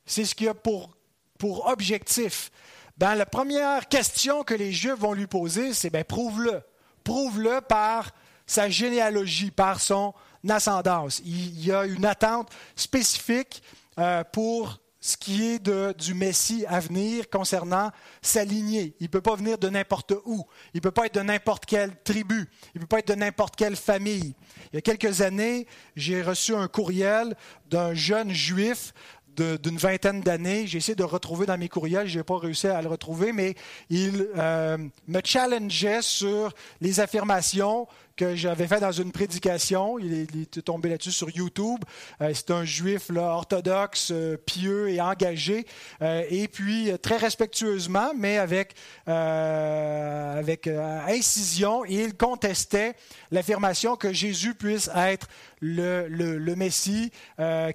C'est 0.04 0.26
ce 0.26 0.34
qu'il 0.34 0.48
a 0.48 0.54
pour, 0.54 0.90
pour 1.38 1.66
objectif. 1.66 2.52
Ben, 2.98 3.14
la 3.14 3.26
première 3.26 3.88
question 3.88 4.42
que 4.42 4.54
les 4.54 4.72
Juifs 4.72 4.94
vont 4.94 5.12
lui 5.12 5.26
poser, 5.26 5.74
c'est 5.74 5.90
ben, 5.90 6.02
prouve-le. 6.02 6.62
Prouve-le 7.04 7.60
par 7.60 8.10
sa 8.46 8.70
généalogie, 8.70 9.50
par 9.50 9.80
son 9.80 10.14
ascendance. 10.48 11.20
Il 11.24 11.62
y 11.62 11.72
a 11.72 11.84
une 11.84 12.06
attente 12.06 12.50
spécifique 12.74 13.62
euh, 13.98 14.24
pour 14.32 14.80
ce 14.98 15.16
qui 15.16 15.44
est 15.44 15.58
de, 15.58 15.94
du 15.98 16.14
Messie 16.14 16.64
à 16.66 16.80
venir 16.80 17.28
concernant 17.28 17.90
sa 18.22 18.44
lignée. 18.44 18.96
Il 18.98 19.04
ne 19.04 19.08
peut 19.08 19.20
pas 19.20 19.36
venir 19.36 19.58
de 19.58 19.68
n'importe 19.68 20.14
où. 20.24 20.46
Il 20.72 20.78
ne 20.78 20.80
peut 20.80 20.90
pas 20.90 21.06
être 21.06 21.14
de 21.14 21.20
n'importe 21.20 21.66
quelle 21.66 22.02
tribu. 22.02 22.48
Il 22.74 22.78
ne 22.78 22.80
peut 22.80 22.88
pas 22.88 22.98
être 23.00 23.08
de 23.08 23.14
n'importe 23.14 23.56
quelle 23.56 23.76
famille. 23.76 24.34
Il 24.72 24.76
y 24.76 24.78
a 24.78 24.80
quelques 24.80 25.20
années, 25.20 25.66
j'ai 25.96 26.22
reçu 26.22 26.54
un 26.54 26.66
courriel 26.66 27.36
d'un 27.68 27.94
jeune 27.94 28.32
juif 28.32 28.94
d'une 29.36 29.76
vingtaine 29.76 30.20
d'années. 30.20 30.66
J'ai 30.66 30.78
essayé 30.78 30.94
de 30.94 31.04
retrouver 31.04 31.46
dans 31.46 31.58
mes 31.58 31.68
courriels, 31.68 32.08
je 32.08 32.18
n'ai 32.18 32.24
pas 32.24 32.38
réussi 32.38 32.66
à 32.66 32.80
le 32.82 32.88
retrouver, 32.88 33.32
mais 33.32 33.54
il 33.90 34.28
euh, 34.36 34.78
me 35.06 35.20
challengeait 35.24 36.02
sur 36.02 36.52
les 36.80 37.00
affirmations 37.00 37.86
que 38.16 38.34
j'avais 38.34 38.66
fait 38.66 38.80
dans 38.80 38.92
une 38.92 39.12
prédication. 39.12 39.98
Il 39.98 40.14
est, 40.14 40.62
tombé 40.64 40.88
là-dessus 40.88 41.12
sur 41.12 41.30
YouTube. 41.30 41.80
Euh, 42.20 42.32
c'est 42.34 42.50
un 42.50 42.64
juif 42.64 43.10
orthodoxe, 43.14 44.10
euh, 44.10 44.36
pieux 44.36 44.88
et 44.88 45.00
engagé. 45.00 45.66
Euh, 46.00 46.24
et 46.30 46.48
puis, 46.48 46.90
très 47.02 47.18
respectueusement, 47.18 48.12
mais 48.16 48.38
avec, 48.38 48.74
avec 49.06 50.66
incision, 50.66 51.84
il 51.84 52.14
contestait 52.16 52.94
l'affirmation 53.30 53.96
que 53.96 54.12
Jésus 54.12 54.54
puisse 54.54 54.90
être 54.94 55.28
le 55.60 56.54
Messie, 56.54 57.10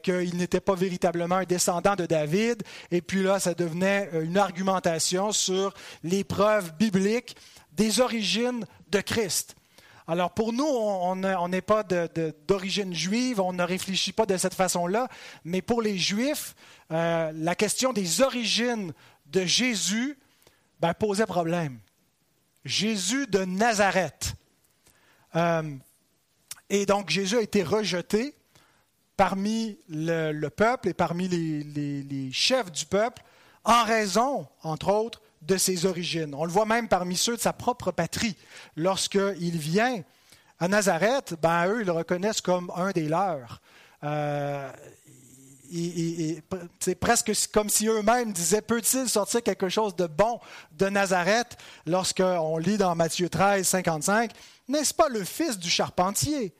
qu'il 0.04 0.38
n'était 0.38 0.60
pas 0.60 0.76
véritablement 0.76 1.36
un 1.36 1.44
descendant 1.44 1.96
de 1.96 2.06
David. 2.06 2.64
Et 2.90 3.02
puis 3.02 3.24
là, 3.24 3.40
ça 3.40 3.54
devenait 3.54 4.10
une 4.24 4.38
argumentation 4.38 5.32
sur 5.32 5.74
les 6.04 6.24
preuves 6.24 6.74
bibliques 6.78 7.36
des 7.74 8.00
origines 8.00 8.66
de 8.90 9.02
Christ. 9.02 9.56
Alors 10.12 10.34
pour 10.34 10.51
nous, 10.51 10.65
on 10.65 11.48
n'est 11.48 11.62
pas 11.62 11.84
d'origine 11.84 12.94
juive, 12.94 13.39
on 13.39 13.53
ne 13.53 13.63
réfléchit 13.63 14.12
pas 14.12 14.25
de 14.25 14.36
cette 14.36 14.53
façon-là, 14.53 15.08
mais 15.46 15.62
pour 15.62 15.82
les 15.82 15.98
Juifs, 15.98 16.53
euh, 16.91 17.32
la 17.34 17.56
question 17.56 17.94
des 17.94 18.20
origines 18.20 18.91
de 19.27 19.46
Jésus 19.46 20.20
ben, 20.82 20.94
posait 20.94 21.25
problème. 21.25 21.80
Jésus 22.65 23.25
de 23.25 23.46
Nazareth. 23.46 24.34
Euh, 25.38 25.77
et 26.70 26.86
donc 26.86 27.10
Jésus 27.10 27.38
a 27.38 27.41
été 27.41 27.63
rejeté 27.63 28.36
parmi 29.15 29.80
le, 29.88 30.50
peuple 30.50 30.89
et 30.89 30.94
parmi 30.94 31.30
les 31.30 32.32
chefs 32.34 32.70
du 32.70 32.86
peuple 32.86 33.24
en 33.63 33.86
raison, 33.86 34.46
entre 34.62 34.91
autres, 34.91 35.22
de 35.42 35.58
ses 35.58 35.86
origines. 35.86 36.34
On 36.36 36.46
le 36.46 36.52
voit 36.52 36.66
même 36.66 36.88
parmi 36.88 37.16
ceux 37.16 37.36
de 37.36 37.42
sa 37.42 37.54
propre 37.54 37.92
patrie. 37.92 38.36
Lorsqu'il 38.76 39.58
vient 39.58 40.04
à 40.60 40.68
Nazareth, 40.68 41.36
ben, 41.42 41.68
eux, 41.68 41.82
ils 41.82 41.86
le 41.86 41.92
reconnaissent 41.92 42.42
comme 42.42 42.72
un 42.76 42.92
des 42.92 43.08
leurs. 43.08 43.62
Euh, 44.04 44.72
c'est 46.80 46.96
presque 46.96 47.32
comme 47.54 47.70
si 47.70 47.88
eux-mêmes 47.88 48.34
disaient, 48.34 48.62
peut-il 48.62 49.08
sortir 49.08 49.42
quelque 49.42 49.70
chose 49.70 49.96
de 49.96 50.06
bon 50.06 50.40
de 50.74 50.90
Nazareth? 50.90 51.58
Lorsqu'on 51.86 52.58
lit 52.58 52.78
dans 52.78 52.94
Matthieu 52.94 53.30
13, 53.30 53.66
55, 53.66 54.32
n'est-ce 54.68 54.94
pas 54.94 55.08
le 55.08 55.24
fils 55.24 55.58
du 55.58 55.70
charpentier? 55.70 56.54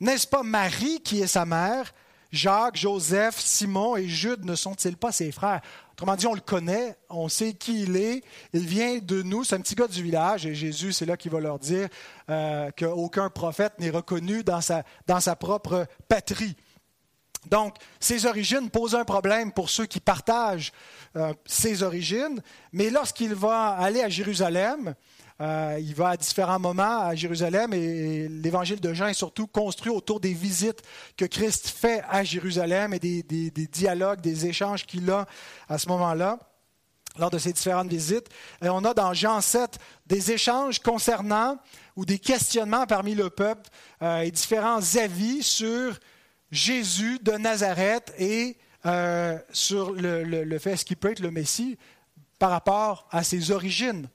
N'est-ce 0.00 0.26
pas 0.26 0.42
Marie 0.42 1.00
qui 1.00 1.20
est 1.20 1.26
sa 1.26 1.44
mère? 1.44 1.92
Jacques, 2.34 2.76
Joseph, 2.76 3.38
Simon 3.38 3.96
et 3.96 4.08
Jude 4.08 4.44
ne 4.44 4.56
sont-ils 4.56 4.96
pas 4.96 5.12
ses 5.12 5.30
frères? 5.30 5.60
Autrement 5.92 6.16
dit, 6.16 6.26
on 6.26 6.34
le 6.34 6.40
connaît, 6.40 6.96
on 7.08 7.28
sait 7.28 7.52
qui 7.54 7.84
il 7.84 7.96
est, 7.96 8.24
il 8.52 8.66
vient 8.66 8.98
de 8.98 9.22
nous, 9.22 9.44
c'est 9.44 9.54
un 9.54 9.60
petit 9.60 9.76
gars 9.76 9.86
du 9.86 10.02
village, 10.02 10.44
et 10.44 10.52
Jésus, 10.52 10.92
c'est 10.92 11.06
là 11.06 11.16
qu'il 11.16 11.30
va 11.30 11.38
leur 11.38 11.60
dire 11.60 11.88
euh, 12.28 12.72
qu'aucun 12.76 13.30
prophète 13.30 13.78
n'est 13.78 13.90
reconnu 13.90 14.42
dans 14.42 14.60
sa, 14.60 14.82
dans 15.06 15.20
propre 15.36 15.86
patrie. 16.08 16.56
Donc, 17.46 17.76
ses 18.00 18.26
origines 18.26 18.68
posent 18.68 18.96
un 18.96 19.04
problème 19.04 19.52
pour 19.52 19.70
ceux 19.70 19.86
qui 19.86 20.00
partagent 20.00 20.72
euh, 21.14 21.32
ses 21.46 21.84
origines, 21.84 22.42
mais 22.72 22.90
lorsqu'il 22.90 23.34
va 23.34 23.76
aller 23.76 24.02
à 24.02 24.08
Jérusalem, 24.08 24.94
euh, 25.40 25.78
il 25.80 25.94
va 25.94 26.10
à 26.10 26.16
différents 26.16 26.60
moments 26.60 27.00
à 27.00 27.14
Jérusalem 27.16 27.72
et, 27.72 28.28
l'évangile 28.28 28.80
de 28.80 28.94
Jean 28.94 29.08
est 29.08 29.14
surtout 29.14 29.48
construit 29.48 29.90
autour 29.90 30.20
des 30.20 30.32
visites 30.32 30.82
que 31.16 31.24
Christ 31.24 31.68
fait 31.68 32.02
à 32.08 32.22
Jérusalem 32.22 32.94
et 32.94 33.00
des, 33.00 33.50
dialogues, 33.50 34.20
des 34.20 34.46
échanges 34.46 34.86
qu'il 34.86 35.10
a 35.10 35.26
à 35.68 35.78
ce 35.78 35.88
moment-là 35.88 36.38
lors 37.18 37.30
de 37.30 37.38
ces 37.38 37.52
différentes 37.52 37.88
visites. 37.88 38.28
Et 38.62 38.68
on 38.68 38.84
a 38.84 38.94
dans 38.94 39.12
Jean 39.12 39.40
7 39.40 39.78
des 40.06 40.30
échanges 40.30 40.78
concernant 40.78 41.58
ou 41.96 42.04
des 42.04 42.18
questionnements 42.18 42.86
parmi 42.86 43.14
le 43.14 43.30
peuple 43.30 43.68
euh, 44.02 44.20
et 44.20 44.30
différents 44.30 44.80
avis 44.96 45.42
sur 45.42 45.98
Jésus 46.52 47.18
de 47.20 47.32
Nazareth 47.32 48.14
et 48.18 48.56
euh, 48.86 49.38
sur 49.50 49.92
le, 49.92 50.58
fait 50.58 50.76
qu'il 50.84 50.96
peut 50.96 51.10
être 51.10 51.20
le 51.20 51.30
Messie 51.30 51.76
par 52.38 52.50
rapport 52.50 53.08
à 53.10 53.24
ses 53.24 53.50
origines. 53.50 54.08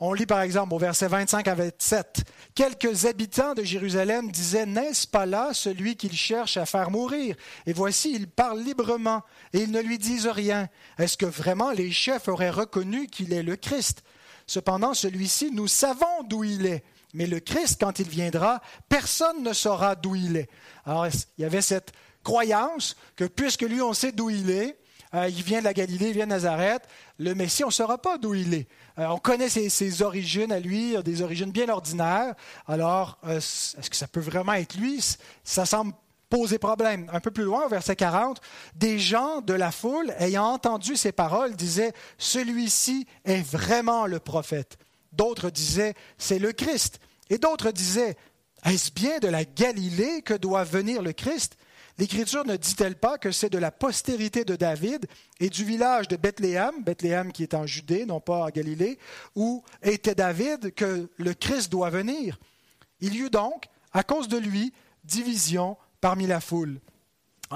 On 0.00 0.12
lit 0.12 0.26
par 0.26 0.42
exemple 0.42 0.74
au 0.74 0.78
verset 0.78 1.08
25 1.08 1.48
à 1.48 1.54
27, 1.54 2.24
Quelques 2.54 3.06
habitants 3.06 3.54
de 3.54 3.62
Jérusalem 3.62 4.30
disaient, 4.30 4.66
N'est-ce 4.66 5.06
pas 5.06 5.26
là 5.26 5.50
celui 5.52 5.96
qu'il 5.96 6.16
cherche 6.16 6.56
à 6.56 6.66
faire 6.66 6.90
mourir? 6.90 7.36
Et 7.66 7.72
voici, 7.72 8.12
il 8.12 8.28
parle 8.28 8.60
librement, 8.60 9.22
et 9.52 9.60
ils 9.60 9.70
ne 9.70 9.80
lui 9.80 9.98
disent 9.98 10.26
rien. 10.26 10.68
Est-ce 10.98 11.16
que 11.16 11.26
vraiment 11.26 11.70
les 11.70 11.90
chefs 11.90 12.28
auraient 12.28 12.50
reconnu 12.50 13.06
qu'il 13.06 13.32
est 13.32 13.42
le 13.42 13.56
Christ? 13.56 14.02
Cependant, 14.46 14.94
celui-ci, 14.94 15.50
nous 15.52 15.68
savons 15.68 16.22
d'où 16.24 16.42
il 16.42 16.66
est. 16.66 16.84
Mais 17.14 17.26
le 17.26 17.40
Christ, 17.40 17.78
quand 17.80 17.98
il 17.98 18.08
viendra, 18.08 18.60
personne 18.88 19.42
ne 19.42 19.52
saura 19.52 19.94
d'où 19.94 20.14
il 20.14 20.36
est. 20.36 20.48
Alors, 20.84 21.06
il 21.06 21.42
y 21.42 21.44
avait 21.44 21.62
cette 21.62 21.92
croyance 22.22 22.96
que 23.16 23.24
puisque 23.24 23.62
lui, 23.62 23.82
on 23.82 23.92
sait 23.92 24.12
d'où 24.12 24.30
il 24.30 24.50
est, 24.50 24.78
euh, 25.14 25.28
il 25.28 25.42
vient 25.42 25.60
de 25.60 25.64
la 25.64 25.72
Galilée, 25.72 26.08
il 26.08 26.14
vient 26.14 26.26
de 26.26 26.30
Nazareth. 26.30 26.82
Le 27.20 27.34
Messie, 27.34 27.64
on 27.64 27.68
ne 27.68 27.72
saura 27.72 27.98
pas 27.98 28.16
d'où 28.16 28.34
il 28.34 28.54
est. 28.54 28.68
Euh, 28.98 29.06
on 29.08 29.18
connaît 29.18 29.48
ses, 29.48 30.02
origines 30.02 30.52
à 30.52 30.60
lui, 30.60 30.94
des 31.02 31.20
origines 31.20 31.50
bien 31.50 31.68
ordinaires. 31.68 32.34
Alors, 32.68 33.18
euh, 33.24 33.38
est-ce 33.38 33.90
que 33.90 33.96
ça 33.96 34.06
peut 34.06 34.20
vraiment 34.20 34.52
être 34.52 34.76
lui? 34.76 35.04
Ça 35.42 35.66
semble 35.66 35.92
poser 36.30 36.58
problème. 36.58 37.10
Un 37.12 37.18
peu 37.18 37.32
plus 37.32 37.42
loin, 37.42 37.66
au 37.66 37.68
verset 37.68 37.96
40, 37.96 38.40
des 38.76 39.00
gens 39.00 39.40
de 39.40 39.54
la 39.54 39.72
foule, 39.72 40.14
ayant 40.20 40.44
entendu 40.44 40.94
ces 40.94 41.10
paroles, 41.10 41.56
disaient, 41.56 41.92
Celui-ci 42.18 43.06
est 43.24 43.42
vraiment 43.42 44.06
le 44.06 44.20
prophète. 44.20 44.78
D'autres 45.12 45.50
disaient, 45.50 45.94
C'est 46.18 46.38
le 46.38 46.52
Christ. 46.52 47.00
Et 47.30 47.38
d'autres 47.38 47.72
disaient, 47.72 48.16
Est-ce 48.64 48.92
bien 48.92 49.18
de 49.18 49.28
la 49.28 49.44
Galilée 49.44 50.22
que 50.22 50.34
doit 50.34 50.64
venir 50.64 51.02
le 51.02 51.12
Christ? 51.12 51.56
L'Écriture 51.98 52.44
ne 52.44 52.56
dit-elle 52.56 52.94
pas 52.94 53.18
que 53.18 53.32
c'est 53.32 53.50
de 53.50 53.58
la 53.58 53.72
postérité 53.72 54.44
de 54.44 54.54
David 54.54 55.06
et 55.40 55.50
du 55.50 55.64
village 55.64 56.06
de 56.06 56.14
Bethléem, 56.14 56.84
Bethléem 56.84 57.32
qui 57.32 57.42
est 57.42 57.54
en 57.54 57.66
Judée, 57.66 58.06
non 58.06 58.20
pas 58.20 58.44
en 58.44 58.48
Galilée, 58.50 59.00
où 59.34 59.64
était 59.82 60.14
David 60.14 60.74
que 60.74 61.10
le 61.16 61.34
Christ 61.34 61.72
doit 61.72 61.90
venir? 61.90 62.38
Il 63.00 63.14
y 63.14 63.18
eut 63.18 63.30
donc, 63.30 63.64
à 63.92 64.04
cause 64.04 64.28
de 64.28 64.38
lui, 64.38 64.72
division 65.02 65.76
parmi 66.00 66.28
la 66.28 66.40
foule. 66.40 66.80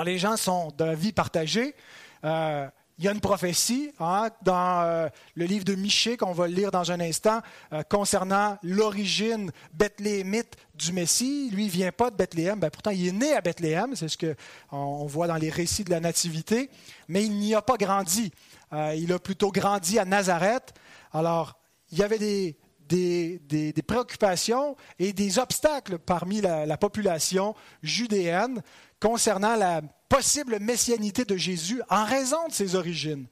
les 0.05 0.18
gens 0.18 0.37
sont 0.37 0.72
de 0.76 0.85
la 0.85 0.96
vie 0.96 1.12
partagée. 1.12 1.76
Euh, 2.24 2.68
il 3.02 3.06
y 3.06 3.08
a 3.08 3.12
une 3.12 3.20
prophétie 3.20 3.90
hein, 3.98 4.28
dans 4.42 4.82
euh, 4.82 5.08
le 5.34 5.44
livre 5.44 5.64
de 5.64 5.74
Michée 5.74 6.16
qu'on 6.16 6.30
va 6.30 6.46
lire 6.46 6.70
dans 6.70 6.92
un 6.92 7.00
instant 7.00 7.40
euh, 7.72 7.82
concernant 7.82 8.58
l'origine 8.62 9.50
bethléemite 9.74 10.54
du 10.76 10.92
Messie. 10.92 11.50
Lui, 11.50 11.64
il 11.64 11.70
vient 11.70 11.90
pas 11.90 12.12
de 12.12 12.16
Bethléem. 12.16 12.60
Ben, 12.60 12.70
pourtant, 12.70 12.92
il 12.92 13.08
est 13.08 13.12
né 13.12 13.34
à 13.34 13.40
Bethléem. 13.40 13.96
C'est 13.96 14.06
ce 14.06 14.16
qu'on 14.16 15.06
voit 15.06 15.26
dans 15.26 15.34
les 15.34 15.50
récits 15.50 15.82
de 15.82 15.90
la 15.90 15.98
Nativité. 15.98 16.70
Mais 17.08 17.24
il 17.24 17.32
n'y 17.32 17.56
a 17.56 17.62
pas 17.62 17.76
grandi. 17.76 18.30
Euh, 18.72 18.94
il 18.96 19.12
a 19.12 19.18
plutôt 19.18 19.50
grandi 19.50 19.98
à 19.98 20.04
Nazareth. 20.04 20.72
Alors, 21.12 21.58
il 21.90 21.98
y 21.98 22.04
avait 22.04 22.20
des, 22.20 22.56
des, 22.88 23.82
préoccupations 23.84 24.76
et 25.00 25.12
des 25.12 25.40
obstacles 25.40 25.98
parmi 25.98 26.40
la 26.40 26.76
population 26.76 27.56
judéenne 27.82 28.62
concernant 29.02 29.56
la 29.56 29.82
possible 30.08 30.60
messianité 30.60 31.24
de 31.24 31.36
Jésus 31.36 31.82
en 31.90 32.04
raison 32.04 32.46
de 32.46 32.52
ses 32.52 32.76
origines. 32.76 33.26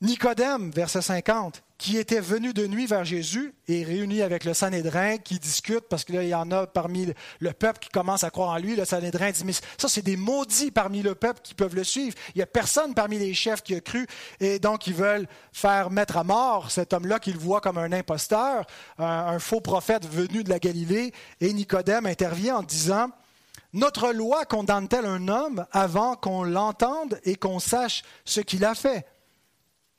Nicodème, 0.00 0.70
verset 0.70 1.02
50, 1.02 1.62
qui 1.76 1.98
était 1.98 2.20
venu 2.20 2.54
de 2.54 2.66
nuit 2.66 2.86
vers 2.86 3.04
Jésus 3.04 3.54
et 3.68 3.84
réuni 3.84 4.22
avec 4.22 4.44
le 4.44 4.54
Sanhédrin 4.54 5.18
qui 5.18 5.38
discute, 5.38 5.84
parce 5.90 6.04
qu'il 6.04 6.22
y 6.22 6.34
en 6.34 6.50
a 6.50 6.66
parmi 6.66 7.12
le 7.40 7.52
peuple 7.52 7.78
qui 7.78 7.90
commence 7.90 8.24
à 8.24 8.30
croire 8.30 8.50
en 8.50 8.58
lui. 8.58 8.74
Le 8.74 8.86
Sanhédrin 8.86 9.30
dit, 9.30 9.44
mais 9.44 9.52
ça, 9.52 9.88
c'est 9.88 10.02
des 10.02 10.16
maudits 10.16 10.70
parmi 10.70 11.02
le 11.02 11.14
peuple 11.14 11.40
qui 11.42 11.54
peuvent 11.54 11.74
le 11.74 11.84
suivre. 11.84 12.16
Il 12.34 12.38
n'y 12.38 12.42
a 12.42 12.46
personne 12.46 12.94
parmi 12.94 13.18
les 13.18 13.34
chefs 13.34 13.62
qui 13.62 13.74
a 13.74 13.80
cru, 13.80 14.06
et 14.40 14.58
donc 14.58 14.86
ils 14.86 14.94
veulent 14.94 15.26
faire 15.52 15.90
mettre 15.90 16.16
à 16.16 16.24
mort 16.24 16.70
cet 16.70 16.94
homme-là 16.94 17.18
qu'ils 17.18 17.38
voient 17.38 17.60
comme 17.60 17.78
un 17.78 17.92
imposteur, 17.92 18.64
un 18.98 19.38
faux 19.38 19.60
prophète 19.60 20.06
venu 20.06 20.42
de 20.42 20.48
la 20.48 20.58
Galilée. 20.58 21.12
Et 21.42 21.52
Nicodème 21.52 22.06
intervient 22.06 22.56
en 22.56 22.62
disant, 22.62 23.10
notre 23.72 24.12
loi 24.12 24.44
condamne-t-elle 24.44 25.06
un 25.06 25.28
homme 25.28 25.66
avant 25.72 26.16
qu'on 26.16 26.42
l'entende 26.44 27.20
et 27.24 27.36
qu'on 27.36 27.58
sache 27.58 28.02
ce 28.24 28.40
qu'il 28.40 28.64
a 28.64 28.74
fait? 28.74 29.06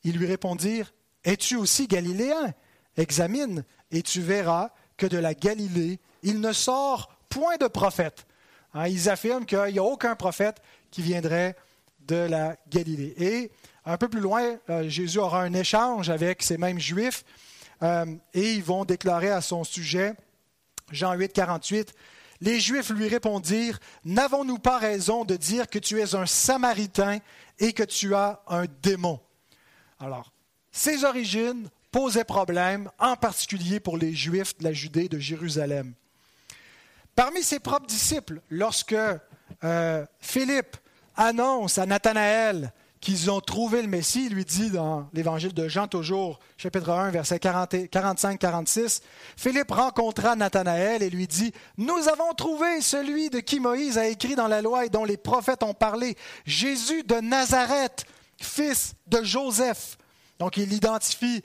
Ils 0.03 0.17
lui 0.17 0.25
répondirent, 0.25 0.93
Es-tu 1.23 1.57
aussi 1.57 1.87
galiléen? 1.87 2.53
Examine, 2.95 3.63
et 3.91 4.01
tu 4.01 4.21
verras 4.21 4.69
que 4.95 5.05
de 5.05 5.17
la 5.17 5.33
Galilée, 5.33 5.99
il 6.23 6.39
ne 6.41 6.51
sort 6.51 7.15
point 7.29 7.57
de 7.57 7.67
prophète. 7.67 8.25
Hein, 8.73 8.87
ils 8.87 9.09
affirment 9.09 9.45
qu'il 9.45 9.73
n'y 9.73 9.79
a 9.79 9.83
aucun 9.83 10.15
prophète 10.15 10.61
qui 10.89 11.01
viendrait 11.01 11.55
de 11.99 12.15
la 12.15 12.55
Galilée. 12.69 13.13
Et 13.17 13.51
un 13.85 13.97
peu 13.97 14.07
plus 14.07 14.21
loin, 14.21 14.57
euh, 14.69 14.87
Jésus 14.89 15.19
aura 15.19 15.41
un 15.41 15.53
échange 15.53 16.09
avec 16.09 16.41
ces 16.41 16.57
mêmes 16.57 16.79
Juifs 16.79 17.23
euh, 17.83 18.05
et 18.33 18.53
ils 18.53 18.63
vont 18.63 18.85
déclarer 18.85 19.29
à 19.29 19.41
son 19.41 19.63
sujet, 19.63 20.13
Jean 20.91 21.13
8, 21.13 21.33
48, 21.33 21.93
les 22.41 22.59
Juifs 22.59 22.89
lui 22.89 23.07
répondirent, 23.07 23.79
N'avons-nous 24.05 24.59
pas 24.59 24.77
raison 24.77 25.25
de 25.25 25.35
dire 25.35 25.67
que 25.67 25.79
tu 25.79 25.99
es 25.99 26.15
un 26.15 26.25
Samaritain 26.25 27.19
et 27.59 27.73
que 27.73 27.83
tu 27.83 28.13
as 28.15 28.41
un 28.47 28.65
démon? 28.81 29.19
Alors, 29.99 30.31
ses 30.71 31.03
origines 31.03 31.69
posait 31.91 32.23
problème, 32.23 32.89
en 32.99 33.15
particulier 33.15 33.79
pour 33.79 33.97
les 33.97 34.13
Juifs 34.13 34.57
de 34.57 34.63
la 34.63 34.73
Judée 34.73 35.09
de 35.09 35.17
Jérusalem. 35.17 35.93
Parmi 37.15 37.41
ses 37.41 37.59
propres 37.59 37.87
disciples, 37.87 38.41
lorsque 38.51 38.95
euh, 39.63 40.05
Philippe 40.19 40.77
annonce 41.15 41.79
à 41.79 41.85
Nathanaël 41.85 42.71
qu'ils 43.07 43.31
ont 43.31 43.39
trouvé 43.39 43.81
le 43.81 43.87
Messie, 43.87 44.25
il 44.25 44.33
lui 44.33 44.43
dit 44.43 44.69
dans 44.69 45.07
l'évangile 45.13 45.53
de 45.53 45.69
Jean 45.69 45.87
toujours, 45.87 46.39
chapitre 46.57 46.89
1, 46.89 47.11
verset 47.11 47.37
45-46, 47.37 48.99
Philippe 49.37 49.71
rencontra 49.71 50.35
Nathanaël 50.35 51.01
et 51.01 51.09
lui 51.09 51.25
dit, 51.25 51.53
Nous 51.77 52.09
avons 52.09 52.33
trouvé 52.33 52.81
celui 52.81 53.29
de 53.29 53.39
qui 53.39 53.61
Moïse 53.61 53.97
a 53.97 54.09
écrit 54.09 54.35
dans 54.35 54.49
la 54.49 54.61
loi 54.61 54.85
et 54.85 54.89
dont 54.89 55.05
les 55.05 55.15
prophètes 55.15 55.63
ont 55.63 55.73
parlé, 55.73 56.17
Jésus 56.45 57.03
de 57.03 57.15
Nazareth, 57.21 58.03
fils 58.41 58.93
de 59.07 59.23
Joseph. 59.23 59.97
Donc 60.37 60.57
il 60.57 60.73
identifie 60.73 61.41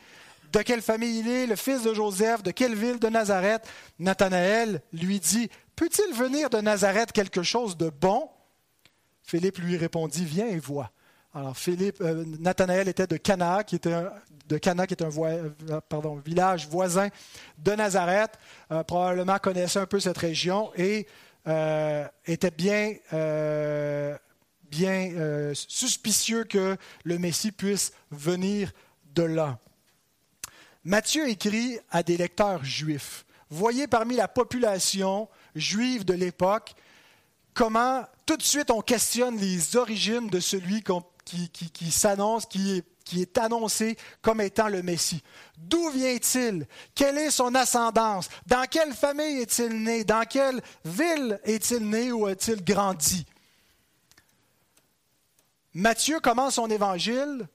de 0.52 0.62
quelle 0.62 0.82
famille 0.82 1.20
il 1.20 1.28
est, 1.28 1.46
le 1.46 1.54
fils 1.54 1.84
de 1.84 1.94
Joseph, 1.94 2.42
de 2.42 2.50
quelle 2.50 2.74
ville 2.74 2.98
de 2.98 3.08
Nazareth. 3.08 3.68
Nathanaël 4.00 4.82
lui 4.92 5.20
dit, 5.20 5.48
Peut-il 5.76 6.12
venir 6.12 6.50
de 6.50 6.60
Nazareth 6.60 7.12
quelque 7.12 7.44
chose 7.44 7.76
de 7.76 7.88
bon? 7.88 8.28
Philippe 9.22 9.58
lui 9.58 9.76
répondit, 9.76 10.24
Viens 10.24 10.48
et 10.48 10.58
vois. 10.58 10.90
Alors, 11.34 11.56
Philippe, 11.56 12.02
euh, 12.02 12.24
Nathanaël 12.40 12.88
était 12.88 13.06
de 13.06 13.16
Cana, 13.16 13.64
qui 13.64 13.76
était 13.76 13.94
un, 13.94 14.12
de 14.48 14.58
Cana, 14.58 14.86
qui 14.86 14.92
est 14.92 15.02
un 15.02 15.10
euh, 15.10 16.20
village 16.22 16.68
voisin 16.68 17.08
de 17.56 17.72
Nazareth, 17.72 18.32
euh, 18.70 18.82
probablement 18.82 19.38
connaissait 19.38 19.78
un 19.78 19.86
peu 19.86 19.98
cette 19.98 20.18
région 20.18 20.70
et 20.76 21.06
était 22.24 22.52
bien, 22.52 22.94
bien 24.70 25.52
suspicieux 25.54 26.44
que 26.44 26.76
le 27.02 27.18
Messie 27.18 27.50
puisse 27.50 27.92
venir 28.12 28.70
de 29.12 29.24
là. 29.24 29.58
Matthieu 30.84 31.28
écrit 31.28 31.80
à 31.90 32.04
des 32.04 32.16
lecteurs 32.16 32.64
juifs. 32.64 33.24
Voyez 33.50 33.88
parmi 33.88 34.14
la 34.14 34.28
population 34.28 35.28
juive 35.56 36.04
de 36.04 36.14
l'époque 36.14 36.76
comment 37.54 38.04
tout 38.24 38.36
de 38.36 38.42
suite 38.42 38.70
on 38.70 38.80
questionne 38.80 39.36
les 39.36 39.76
origines 39.76 40.28
de 40.28 40.38
celui 40.38 40.84
qu'on 40.84 41.02
qui, 41.24 41.90
s'annonce, 41.90 42.46
qui 42.46 42.82
est, 43.14 43.38
annoncé 43.38 43.96
comme 44.20 44.40
étant 44.40 44.68
le 44.68 44.82
Messie. 44.82 45.22
D'où 45.56 45.90
vient-il? 45.90 46.66
Quelle 46.94 47.18
est 47.18 47.30
son 47.30 47.54
ascendance? 47.54 48.28
Dans 48.46 48.66
quelle 48.68 48.92
famille 48.94 49.40
est-il 49.40 49.82
né? 49.82 50.04
Dans 50.04 50.24
quelle 50.24 50.60
ville 50.84 51.40
est-il 51.44 51.88
né 51.88 52.12
ou 52.12 52.26
a-t-il 52.26 52.64
grandi? 52.64 53.26
Matthieu 55.74 56.20
commence 56.20 56.54
son 56.54 56.68
évangile, 56.68 57.48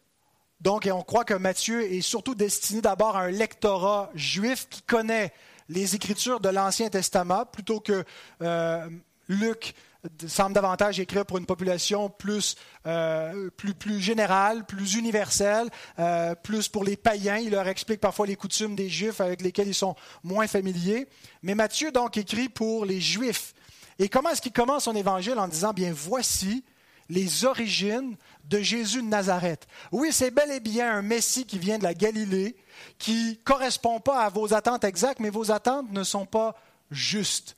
donc 0.59 0.89
on 0.91 1.03
croit 1.03 1.23
que 1.23 1.35
Matthieu 1.35 1.83
est 1.91 2.01
surtout 2.01 2.33
destiné 2.33 2.81
d'abord 2.81 3.15
à 3.15 3.23
un 3.23 3.31
lectorat 3.31 4.09
juif 4.15 4.67
qui 4.69 4.81
connaît 4.81 5.31
les 5.69 5.95
Écritures 5.95 6.39
de 6.39 6.49
l'Ancien 6.49 6.89
Testament 6.89 7.45
plutôt 7.45 7.79
que 7.79 8.03
euh, 8.41 8.89
Luc 9.27 9.75
semble 10.27 10.53
davantage 10.53 10.99
écrire 10.99 11.25
pour 11.25 11.37
une 11.37 11.45
population 11.45 12.09
plus, 12.09 12.55
euh, 12.85 13.49
plus, 13.51 13.73
plus 13.73 13.99
générale, 13.99 14.65
plus 14.65 14.95
universelle, 14.95 15.69
euh, 15.99 16.35
plus 16.35 16.67
pour 16.67 16.83
les 16.83 16.97
païens. 16.97 17.37
Il 17.37 17.51
leur 17.51 17.67
explique 17.67 17.99
parfois 17.99 18.27
les 18.27 18.35
coutumes 18.35 18.75
des 18.75 18.89
Juifs 18.89 19.21
avec 19.21 19.41
lesquels 19.41 19.67
ils 19.67 19.73
sont 19.73 19.95
moins 20.23 20.47
familiers. 20.47 21.07
Mais 21.43 21.55
Matthieu 21.55 21.91
donc 21.91 22.17
écrit 22.17 22.49
pour 22.49 22.85
les 22.85 23.01
Juifs. 23.01 23.53
Et 23.99 24.09
comment 24.09 24.29
est-ce 24.29 24.41
qu'il 24.41 24.53
commence 24.53 24.83
son 24.83 24.95
évangile 24.95 25.39
en 25.39 25.47
disant, 25.47 25.73
bien 25.73 25.91
voici 25.93 26.63
les 27.09 27.45
origines 27.45 28.15
de 28.45 28.59
Jésus 28.59 29.01
de 29.01 29.07
Nazareth. 29.07 29.67
Oui, 29.91 30.09
c'est 30.11 30.31
bel 30.31 30.51
et 30.51 30.59
bien 30.59 30.91
un 30.91 31.01
Messie 31.01 31.45
qui 31.45 31.57
vient 31.57 31.77
de 31.77 31.83
la 31.83 31.93
Galilée, 31.93 32.55
qui 32.97 33.39
correspond 33.43 33.99
pas 33.99 34.23
à 34.23 34.29
vos 34.29 34.53
attentes 34.53 34.83
exactes, 34.83 35.19
mais 35.19 35.29
vos 35.29 35.51
attentes 35.51 35.91
ne 35.91 36.03
sont 36.03 36.25
pas 36.25 36.55
justes. 36.91 37.55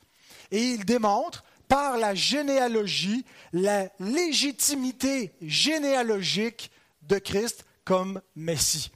Et 0.50 0.62
il 0.62 0.84
démontre 0.84 1.44
par 1.70 1.96
la 1.96 2.16
généalogie 2.16 3.24
la 3.52 3.88
légitimité 4.00 5.32
généalogique 5.40 6.72
de 7.02 7.18
Christ 7.18 7.64
comme 7.84 8.20
Messie. 8.34 8.90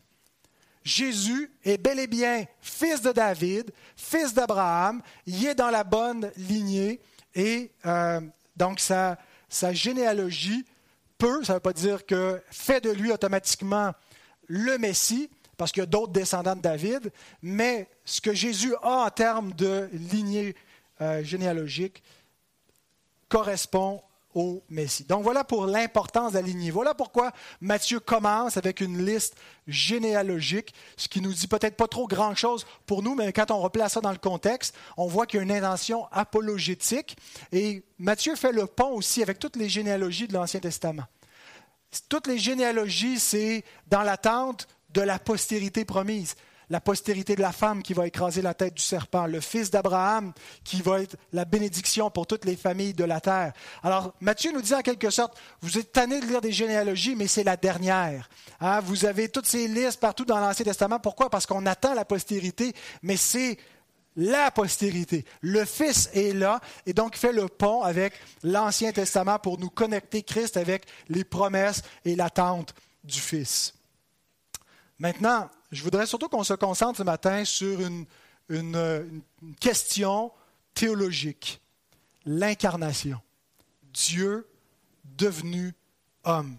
Jésus 0.83 1.51
est 1.65 1.79
bel 1.79 2.01
et 2.01 2.09
bien 2.09 2.45
fils 2.61 3.01
de 3.01 3.13
David, 3.13 3.73
fils 3.97 4.35
d'Abraham, 4.35 5.03
il 5.25 5.47
est 5.47 5.55
dans 5.55 5.71
la 5.71 5.85
bonne 5.85 6.33
lignée 6.37 7.01
et 7.37 7.71
euh, 7.87 8.21
donc 8.57 8.81
sa, 8.81 9.17
généalogie 9.73 10.65
peut, 11.17 11.45
ça 11.45 11.53
ne 11.53 11.57
veut 11.57 11.61
pas 11.61 11.73
dire 11.73 12.05
que 12.05 12.43
fait 12.51 12.81
de 12.81 12.91
lui 12.91 13.13
automatiquement 13.13 13.93
le 14.49 14.79
Messie, 14.79 15.31
parce 15.57 15.71
qu'il 15.71 15.81
y 15.81 15.85
a 15.85 15.87
d'autres 15.87 16.13
descendants 16.13 16.57
de 16.57 16.61
David, 16.61 17.13
mais 17.41 17.89
ce 18.05 18.21
que 18.21 18.35
Jésus 18.35 18.75
a 18.83 19.07
en 19.07 19.11
termes 19.11 19.53
de 19.53 19.89
lignée 19.93 20.57
euh, 21.01 21.23
généalogique, 21.23 22.03
correspond 23.29 24.03
au 24.35 24.63
Messie. 24.69 25.05
Donc 25.05 25.23
voilà 25.23 25.45
pour 25.45 25.67
l'importance 25.67 26.33
d'aligner. 26.33 26.71
Voilà 26.71 26.93
pourquoi 26.93 27.33
Matthieu 27.61 28.01
commence 28.01 28.57
avec 28.57 28.81
une 28.81 29.05
liste 29.05 29.37
généalogique, 29.67 30.75
ce 30.97 31.09
qui 31.09 31.21
nous 31.21 31.33
dit 31.33 31.47
peut-être 31.47 31.77
pas 31.77 31.87
trop 31.87 32.07
grand-chose 32.07 32.67
pour 32.87 33.03
nous, 33.03 33.15
mais 33.15 33.33
quand 33.33 33.51
on 33.51 33.61
replace 33.61 33.93
ça 33.93 34.01
dans 34.01 34.11
le 34.11 34.19
contexte, 34.19 34.75
on 34.97 35.07
voit 35.07 35.27
qu'il 35.27 35.39
y 35.39 35.41
a 35.41 35.45
une 35.45 35.53
intention 35.53 36.07
apologétique. 36.11 37.17
Et 37.53 37.85
Matthieu 37.99 38.35
fait 38.35 38.53
le 38.53 38.67
pont 38.67 38.91
aussi 38.91 39.23
avec 39.23 39.39
toutes 39.39 39.57
les 39.57 39.69
généalogies 39.69 40.27
de 40.27 40.35
l'Ancien 40.35 40.61
Testament. 40.61 41.05
Toutes 42.09 42.27
les 42.27 42.39
généalogies, 42.39 43.21
c'est 43.21 43.65
dans 43.87 44.03
l'attente 44.03 44.67
de 44.91 45.01
la 45.01 45.21
postérité 45.21 45.85
promise 45.85 46.35
la 46.71 46.81
postérité 46.81 47.37
de 47.37 47.43
la 47.43 47.53
femme 47.53 47.83
qui 47.83 47.95
va 47.95 48.07
écraser 48.07 48.43
la 48.43 48.55
tête 48.55 48.75
du 48.75 48.83
serpent, 48.83 49.27
le 49.27 49.41
fils 49.41 49.71
d'Abraham 49.71 50.33
qui 50.65 50.83
va 50.83 51.03
être 51.03 51.17
la 51.33 51.45
bénédiction 51.45 52.11
pour 52.11 52.27
toutes 52.27 52.45
les 52.45 52.57
familles 52.57 52.95
de 52.95 53.05
la 53.05 53.21
terre. 53.21 53.53
Alors, 53.83 54.15
Matthieu 54.21 54.53
nous 54.53 54.63
dit 54.63 54.75
en 54.75 54.83
quelque 54.83 55.11
sorte, 55.11 55.39
vous 55.61 55.79
êtes 55.79 55.93
tanné 55.93 56.21
de 56.21 56.27
lire 56.27 56.41
des 56.41 56.53
généalogies, 56.53 57.17
mais 57.17 57.27
c'est 57.27 57.45
la 57.45 57.57
dernière. 57.57 58.29
Hein, 58.61 58.81
vous 58.81 59.05
avez 59.05 59.29
toutes 59.29 59.47
ces 59.47 59.69
listes 59.69 60.01
partout 60.01 60.25
dans 60.25 60.39
l'Ancien 60.39 60.65
Testament. 60.65 60.99
Pourquoi? 60.99 61.31
Parce 61.31 61.47
qu'on 61.47 61.67
attend 61.67 61.95
la 61.95 62.05
postérité, 62.05 62.73
mais 63.03 63.17
c'est 63.17 63.59
la 64.17 64.51
postérité. 64.51 65.25
Le 65.41 65.65
Fils 65.65 66.09
est 66.15 66.33
là 66.33 66.61
et 66.87 66.93
donc 66.93 67.17
fait 67.17 67.33
le 67.33 67.49
pont 67.49 67.83
avec 67.83 68.15
l'Ancien 68.43 68.93
Testament 68.93 69.39
pour 69.39 69.59
nous 69.59 69.71
connecter 69.71 70.23
Christ 70.23 70.57
avec 70.57 70.87
les 71.09 71.25
promesses 71.25 71.83
et 72.05 72.15
l'attente 72.15 72.75
du 73.03 73.21
Fils. 73.21 73.75
Maintenant, 74.99 75.51
je 75.75 75.83
voudrais 75.83 76.07
surtout 76.07 76.29
qu'on 76.29 76.45
se 76.45 76.55
concentre 76.55 76.99
ce 76.99 77.03
matin 77.03 77.45
sur 77.45 77.81
une, 77.81 78.07
question 79.61 80.31
théologique, 80.73 81.61
l'incarnation. 82.25 83.21
Dieu 83.93 84.47
devenu 85.05 85.75
homme. 86.25 86.57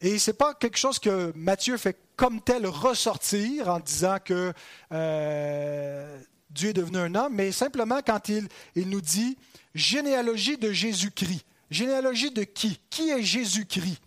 Et 0.00 0.18
ce 0.18 0.30
n'est 0.30 0.36
pas 0.36 0.54
quelque 0.54 0.78
chose 0.78 0.98
que 0.98 1.32
Matthieu 1.34 1.76
fait 1.76 1.98
comme 2.16 2.40
tel 2.40 2.66
ressortir 2.66 3.68
en 3.68 3.80
disant 3.80 4.18
que 4.24 4.52
euh, 4.92 6.18
Dieu 6.50 6.70
est 6.70 6.74
devenu 6.74 6.98
un 6.98 7.14
homme, 7.14 7.34
mais 7.34 7.52
simplement 7.52 8.00
quand 8.04 8.28
il, 8.28 8.48
il 8.74 8.88
nous 8.88 9.00
dit 9.00 9.36
généalogie 9.74 10.56
de 10.56 10.72
Jésus-Christ. 10.72 11.44
Généalogie 11.70 12.30
de 12.30 12.44
qui? 12.44 12.80
Qui 12.88 13.10
est 13.10 13.22
Jésus-Christ? 13.22 14.00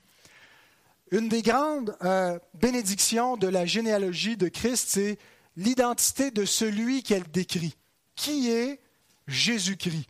Une 1.11 1.29
des 1.29 1.41
grandes 1.41 1.95
euh, 2.03 2.37
bénédictions 2.53 3.37
de 3.37 3.47
la 3.47 3.65
généalogie 3.65 4.37
de 4.37 4.47
Christ, 4.47 4.89
c'est 4.89 5.17
l'identité 5.55 6.31
de 6.31 6.45
celui 6.45 7.03
qu'elle 7.03 7.29
décrit. 7.29 7.75
Qui 8.15 8.51
est 8.51 8.79
Jésus-Christ? 9.27 10.07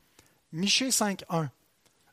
Michée 0.52 0.90
5.1. 0.90 1.48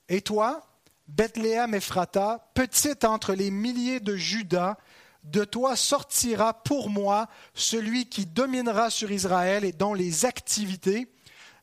Et 0.09 0.21
toi, 0.21 0.67
Bethléem 1.09 1.75
Ephrata, 1.75 2.51
petite 2.55 3.05
entre 3.05 3.35
les 3.35 3.51
milliers 3.51 4.01
de 4.01 4.17
Judas, 4.17 4.77
de 5.25 5.45
toi 5.45 5.75
sortira 5.75 6.55
pour 6.63 6.89
moi 6.89 7.29
celui 7.55 8.09
qui 8.09 8.27
dominera 8.27 8.91
sur 8.91 9.11
Israël 9.11 9.65
et 9.65 9.73
dont 9.73 9.95
les 9.95 10.25
activités, 10.25 11.09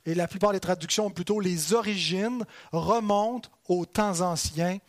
et 0.06 0.16
la 0.16 0.28
plupart 0.28 0.52
des 0.52 0.60
traductions 0.60 1.10
plutôt 1.10 1.40
les 1.40 1.74
origines, 1.74 2.44
remontent 2.74 3.50
aux 3.70 3.86
temps 3.86 4.20
anciens, 4.20 4.80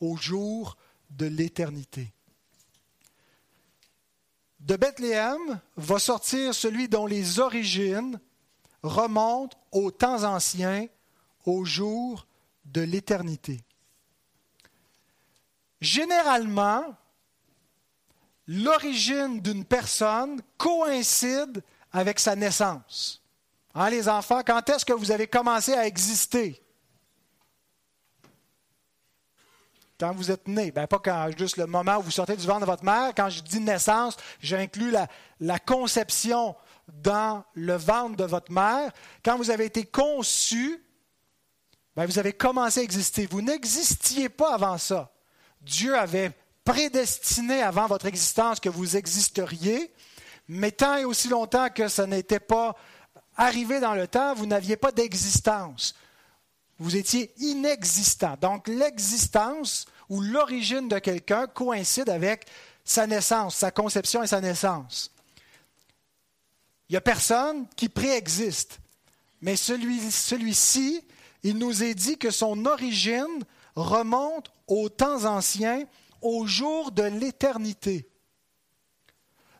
aux 0.00 0.16
jours 0.16 0.76
de 1.10 1.26
l'éternité. 1.26 2.12
De 4.60 4.76
Bethléem 4.76 5.60
va 5.76 5.98
sortir 5.98 6.54
celui 6.54 6.88
dont 6.88 7.06
les 7.06 7.38
origines 7.38 8.20
remontent 8.82 9.56
aux 9.72 9.90
temps 9.90 10.24
anciens, 10.24 10.86
aux 11.44 11.64
jours 11.64 12.26
de 12.64 12.80
l'éternité. 12.82 13.60
Généralement, 15.80 16.96
l'origine 18.46 19.40
d'une 19.40 19.64
personne 19.64 20.42
coïncide 20.56 21.62
avec 21.92 22.18
sa 22.18 22.34
naissance. 22.34 23.22
Hein, 23.74 23.90
les 23.90 24.08
enfants, 24.08 24.42
quand 24.44 24.68
est-ce 24.70 24.84
que 24.84 24.92
vous 24.92 25.12
avez 25.12 25.28
commencé 25.28 25.72
à 25.74 25.86
exister? 25.86 26.60
Quand 29.98 30.12
vous 30.12 30.30
êtes 30.30 30.46
né. 30.46 30.70
Ben, 30.70 30.86
pas 30.86 30.98
quand 30.98 31.30
juste 31.36 31.56
le 31.56 31.66
moment 31.66 31.98
où 31.98 32.02
vous 32.02 32.10
sortez 32.10 32.36
du 32.36 32.46
ventre 32.46 32.60
de 32.60 32.66
votre 32.66 32.84
mère. 32.84 33.12
Quand 33.16 33.28
je 33.28 33.42
dis 33.42 33.60
naissance, 33.60 34.16
j'inclus 34.40 34.92
la, 35.40 35.58
conception 35.58 36.54
dans 36.88 37.44
le 37.54 37.74
ventre 37.74 38.16
de 38.16 38.24
votre 38.24 38.52
mère. 38.52 38.92
Quand 39.24 39.36
vous 39.36 39.50
avez 39.50 39.66
été 39.66 39.84
conçu, 39.84 40.82
ben, 41.96 42.06
vous 42.06 42.18
avez 42.18 42.32
commencé 42.32 42.80
à 42.80 42.82
exister. 42.82 43.26
Vous 43.26 43.42
n'existiez 43.42 44.28
pas 44.28 44.54
avant 44.54 44.78
ça. 44.78 45.12
Dieu 45.60 45.96
avait 45.96 46.30
prédestiné 46.64 47.62
avant 47.62 47.86
votre 47.86 48.06
existence 48.06 48.60
que 48.60 48.68
vous 48.68 48.96
existeriez, 48.96 49.92
mais 50.46 50.70
tant 50.70 50.96
et 50.96 51.04
aussi 51.04 51.28
longtemps 51.28 51.70
que 51.70 51.88
ça 51.88 52.06
n'était 52.06 52.40
pas 52.40 52.76
arrivé 53.36 53.80
dans 53.80 53.94
le 53.94 54.06
temps, 54.06 54.34
vous 54.34 54.46
n'aviez 54.46 54.76
pas 54.76 54.92
d'existence. 54.92 55.94
Vous 56.78 56.96
étiez 56.96 57.32
inexistant. 57.38 58.36
Donc 58.40 58.68
l'existence 58.68 59.86
ou 60.08 60.20
l'origine 60.20 60.88
de 60.88 60.98
quelqu'un 60.98 61.46
coïncide 61.46 62.08
avec 62.08 62.46
sa 62.84 63.06
naissance, 63.06 63.56
sa 63.56 63.70
conception 63.70 64.22
et 64.22 64.26
sa 64.26 64.40
naissance. 64.40 65.12
Il 66.88 66.92
n'y 66.92 66.96
a 66.96 67.02
personne 67.02 67.66
qui 67.76 67.88
préexiste. 67.88 68.80
Mais 69.40 69.56
celui, 69.56 70.10
celui-ci, 70.10 71.04
il 71.42 71.58
nous 71.58 71.82
est 71.82 71.94
dit 71.94 72.16
que 72.16 72.30
son 72.30 72.64
origine 72.64 73.44
remonte 73.76 74.50
aux 74.66 74.88
temps 74.88 75.24
anciens, 75.24 75.84
au 76.22 76.46
jour 76.46 76.90
de 76.90 77.02
l'éternité. 77.02 78.08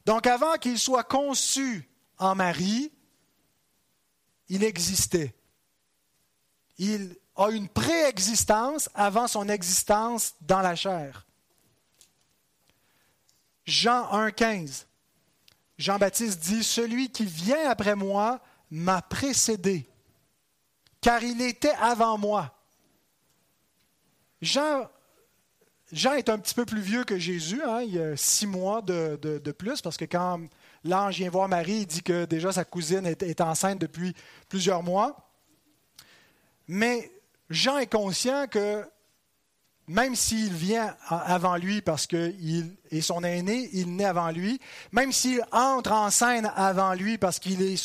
Donc 0.07 0.27
avant 0.27 0.55
qu'il 0.55 0.79
soit 0.79 1.05
conçu 1.05 1.89
en 2.17 2.35
Marie, 2.35 2.91
il 4.49 4.65
existait. 4.65 5.35
Il 6.79 7.17
a 7.37 7.51
une 7.51 7.69
préexistence 7.69 8.89
avant 8.95 9.27
son 9.27 9.49
existence 9.49 10.35
dans 10.41 10.61
la 10.61 10.75
chair. 10.75 11.27
Jean 13.67 14.11
1,15. 14.13 14.87
Jean-Baptiste 15.77 16.41
dit 16.41 16.65
Celui 16.65 17.11
qui 17.11 17.25
vient 17.25 17.71
après 17.71 17.95
moi 17.95 18.41
m'a 18.71 19.03
précédé, 19.03 19.89
car 21.01 21.23
il 21.23 21.41
était 21.43 21.75
avant 21.81 22.19
moi. 22.19 22.55
Jean, 24.43 24.89
est 25.93 26.29
un 26.29 26.39
petit 26.39 26.55
peu 26.55 26.65
plus 26.65 26.81
vieux 26.81 27.05
que 27.05 27.19
Jésus, 27.19 27.63
hein, 27.63 27.83
il 27.83 27.95
y 27.95 28.01
a 28.01 28.17
six 28.17 28.47
mois 28.47 28.83
de, 28.83 29.53
plus, 29.53 29.81
parce 29.81 29.97
que 29.97 30.05
quand 30.05 30.41
l'ange 30.85 31.17
vient 31.17 31.31
voir 31.31 31.49
Marie, 31.49 31.81
il 31.81 31.87
dit 31.87 32.03
que 32.03 32.25
déjà 32.25 32.53
sa 32.53 32.65
cousine 32.65 33.07
est 33.07 33.41
enceinte 33.41 33.81
depuis 33.81 34.15
plusieurs 34.49 34.83
mois. 34.83 35.28
Mais 36.69 37.11
Jean 37.51 37.79
est 37.79 37.91
conscient 37.91 38.47
que 38.47 38.85
même 39.89 40.15
s'il 40.15 40.53
vient 40.53 40.95
avant 41.09 41.57
lui 41.57 41.81
parce 41.81 42.07
qu'il 42.07 42.77
est 42.91 43.01
son 43.01 43.25
aîné, 43.25 43.71
il 43.73 43.97
naît 43.97 44.05
avant 44.05 44.31
lui, 44.31 44.61
même 44.93 45.13
s'il 45.13 45.43
entre 45.51 45.93
en 45.93 46.11
scène 46.11 46.53
avant 46.55 46.93
lui 46.93 47.17
parce 47.17 47.39
qu'il 47.39 47.63
est 47.63 47.83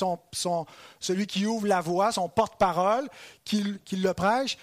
celui 1.00 1.28
qui 1.28 1.46
ouvre 1.46 1.66
la 1.66 1.80
voie, 1.80 2.12
son 2.12 2.28
porte-parole, 2.28 3.08
qu'il 3.46 3.80
le 3.92 4.14
prêche, 4.14 4.58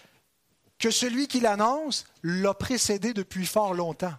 que 0.79 0.91
celui 0.91 1.29
qui 1.29 1.41
l'annonce 1.41 2.05
l'a 2.23 2.53
précédé 2.53 3.15
depuis 3.15 3.47
fort 3.47 3.73
longtemps. 3.73 4.15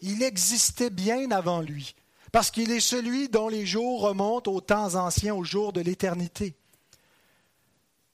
Il 0.00 0.22
existait 0.22 0.90
bien 0.90 1.30
avant 1.30 1.60
lui, 1.60 1.94
parce 2.32 2.50
qu'il 2.50 2.72
est 2.72 2.80
celui 2.80 3.28
dont 3.28 3.48
les 3.48 3.64
jours 3.64 4.00
remontent 4.00 4.52
aux 4.52 4.60
temps 4.60 4.96
anciens, 4.96 5.34
aux 5.34 5.44
jours 5.44 5.72
de 5.72 5.80
l'éternité. 5.80 6.54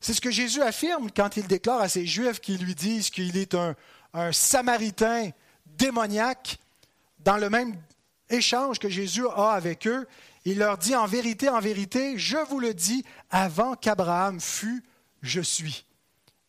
C'est 0.02 0.14
ce 0.14 0.20
que 0.20 0.32
Jésus 0.32 0.60
affirme 0.60 1.10
quand 1.14 1.36
il 1.36 1.46
déclare 1.46 1.80
à 1.80 1.88
ces 1.88 2.04
Juifs 2.04 2.40
qui 2.40 2.58
lui 2.58 2.74
disent 2.74 3.08
qu'il 3.08 3.36
est 3.36 3.54
un, 3.54 3.76
Samaritain 4.32 5.30
démoniaque. 5.64 6.58
Dans 7.20 7.36
le 7.36 7.48
même 7.48 7.76
échange 8.28 8.80
que 8.80 8.88
Jésus 8.88 9.24
a 9.28 9.52
avec 9.52 9.86
eux, 9.86 10.06
il 10.44 10.58
leur 10.58 10.76
dit 10.76 10.96
en 10.96 11.06
vérité, 11.06 11.48
en 11.48 11.60
vérité, 11.60 12.18
je 12.18 12.36
vous 12.48 12.58
le 12.58 12.74
dis, 12.74 13.04
avant 13.30 13.76
qu'Abraham 13.76 14.40
fût, 14.40 14.82
je 15.22 15.40
suis. 15.40 15.86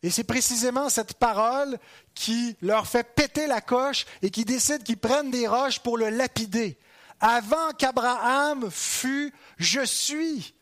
Et 0.02 0.10
c'est 0.10 0.24
précisément 0.24 0.88
cette 0.88 1.14
parole 1.14 1.78
qui 2.14 2.56
leur 2.60 2.88
fait 2.88 3.14
péter 3.14 3.46
la 3.46 3.60
coche 3.60 4.04
et 4.20 4.30
qui 4.30 4.44
décide 4.44 4.82
qu'ils 4.82 4.98
prennent 4.98 5.30
des 5.30 5.46
roches 5.46 5.78
pour 5.78 5.96
le 5.96 6.10
lapider. 6.10 6.76
Avant 7.20 7.70
qu'Abraham 7.78 8.68
fût, 8.70 9.32
je 9.58 9.84
suis. 9.84 10.53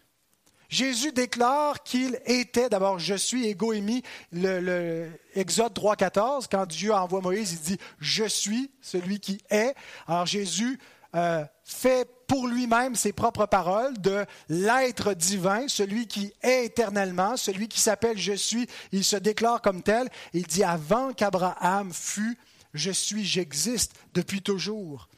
Jésus 0.72 1.12
déclare 1.12 1.82
qu'il 1.82 2.18
était, 2.24 2.70
d'abord, 2.70 2.98
je 2.98 3.14
suis 3.14 3.46
égoémie, 3.46 4.02
le, 4.32 4.58
le 4.58 5.10
Exode 5.34 5.74
3.14, 5.74 6.46
quand 6.50 6.64
Dieu 6.64 6.94
envoie 6.94 7.20
Moïse, 7.20 7.52
il 7.52 7.60
dit, 7.60 7.78
je 8.00 8.24
suis 8.24 8.70
celui 8.80 9.20
qui 9.20 9.38
est. 9.50 9.74
Alors 10.08 10.24
Jésus 10.24 10.80
euh, 11.14 11.44
fait 11.62 12.08
pour 12.26 12.48
lui-même 12.48 12.94
ses 12.94 13.12
propres 13.12 13.44
paroles 13.44 13.92
de 13.98 14.24
l'être 14.48 15.12
divin, 15.12 15.68
celui 15.68 16.06
qui 16.06 16.32
est 16.42 16.64
éternellement, 16.64 17.36
celui 17.36 17.68
qui 17.68 17.78
s'appelle 17.78 18.16
je 18.16 18.32
suis, 18.32 18.66
il 18.92 19.04
se 19.04 19.16
déclare 19.16 19.60
comme 19.60 19.82
tel. 19.82 20.08
Il 20.32 20.46
dit, 20.46 20.64
avant 20.64 21.12
qu'Abraham 21.12 21.92
fût, 21.92 22.38
je 22.72 22.92
suis, 22.92 23.26
j'existe 23.26 23.92
depuis 24.14 24.40
toujours. 24.40 25.10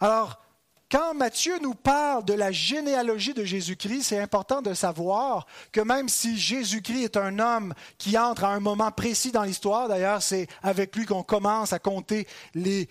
Alors, 0.00 0.42
quand 0.90 1.14
Matthieu 1.14 1.56
nous 1.62 1.74
parle 1.74 2.24
de 2.24 2.32
la 2.32 2.50
généalogie 2.50 3.32
de 3.32 3.44
Jésus-Christ, 3.44 4.02
c'est 4.02 4.18
important 4.18 4.60
de 4.60 4.74
savoir 4.74 5.46
que 5.70 5.80
même 5.80 6.08
si 6.08 6.36
Jésus-Christ 6.36 7.04
est 7.04 7.16
un 7.16 7.38
homme 7.38 7.74
qui 7.96 8.18
entre 8.18 8.42
à 8.42 8.48
un 8.48 8.58
moment 8.58 8.90
précis 8.90 9.30
dans 9.30 9.44
l'histoire, 9.44 9.86
d'ailleurs 9.86 10.20
c'est 10.20 10.48
avec 10.64 10.96
lui 10.96 11.06
qu'on 11.06 11.22
commence 11.22 11.72
à 11.72 11.78
compter 11.78 12.26
les, 12.54 12.88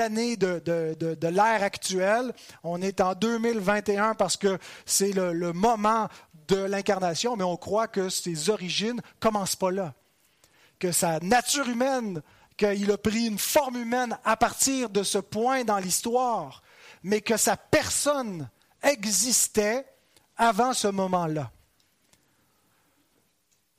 années 0.00 0.36
de, 0.36 1.28
l'ère 1.28 1.62
actuelle, 1.62 2.32
on 2.64 2.82
est 2.82 3.00
en 3.00 3.14
2021 3.14 4.14
parce 4.14 4.36
que 4.36 4.58
c'est 4.84 5.12
le, 5.12 5.52
moment 5.52 6.08
de 6.48 6.56
l'incarnation, 6.56 7.36
mais 7.36 7.44
on 7.44 7.56
croit 7.56 7.86
que 7.86 8.08
ses 8.08 8.50
origines 8.50 9.00
commencent 9.20 9.56
pas 9.56 9.70
là, 9.70 9.94
que 10.80 10.90
sa 10.90 11.20
nature 11.20 11.68
humaine, 11.68 12.20
qu'il 12.56 12.90
a 12.90 12.98
pris 12.98 13.26
une 13.26 13.38
forme 13.38 13.76
humaine 13.76 14.18
à 14.24 14.36
partir 14.36 14.90
de 14.90 15.04
ce 15.04 15.18
point 15.18 15.62
dans 15.62 15.78
l'histoire 15.78 16.62
mais 17.02 17.20
que 17.20 17.36
sa 17.36 17.56
personne 17.56 18.48
existait 18.82 19.86
avant 20.36 20.72
ce 20.72 20.88
moment-là. 20.88 21.50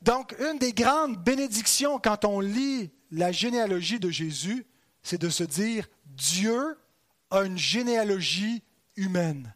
Donc, 0.02 0.34
une 0.38 0.58
des 0.58 0.72
grandes 0.72 1.22
bénédictions 1.22 1.98
quand 1.98 2.24
on 2.24 2.40
lit 2.40 2.90
la 3.10 3.32
généalogie 3.32 4.00
de 4.00 4.10
Jésus, 4.10 4.66
c'est 5.02 5.20
de 5.20 5.28
se 5.28 5.44
dire, 5.44 5.86
Dieu 6.06 6.78
a 7.30 7.42
une 7.42 7.58
généalogie 7.58 8.62
humaine. 8.96 9.54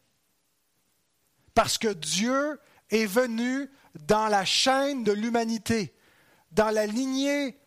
Parce 1.54 1.78
que 1.78 1.92
Dieu 1.92 2.58
est 2.90 3.06
venu 3.06 3.70
dans 4.06 4.28
la 4.28 4.44
chaîne 4.44 5.04
de 5.04 5.12
l'humanité, 5.12 5.94
dans 6.52 6.70
la 6.70 6.86
lignée 6.86 7.58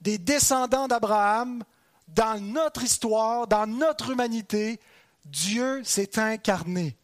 des 0.00 0.18
descendants 0.18 0.88
d'Abraham, 0.88 1.64
dans 2.08 2.40
notre 2.40 2.82
histoire, 2.82 3.46
dans 3.46 3.66
notre 3.66 4.10
humanité, 4.10 4.80
Dieu 5.24 5.82
s'est 5.84 6.18
incarné. 6.18 6.96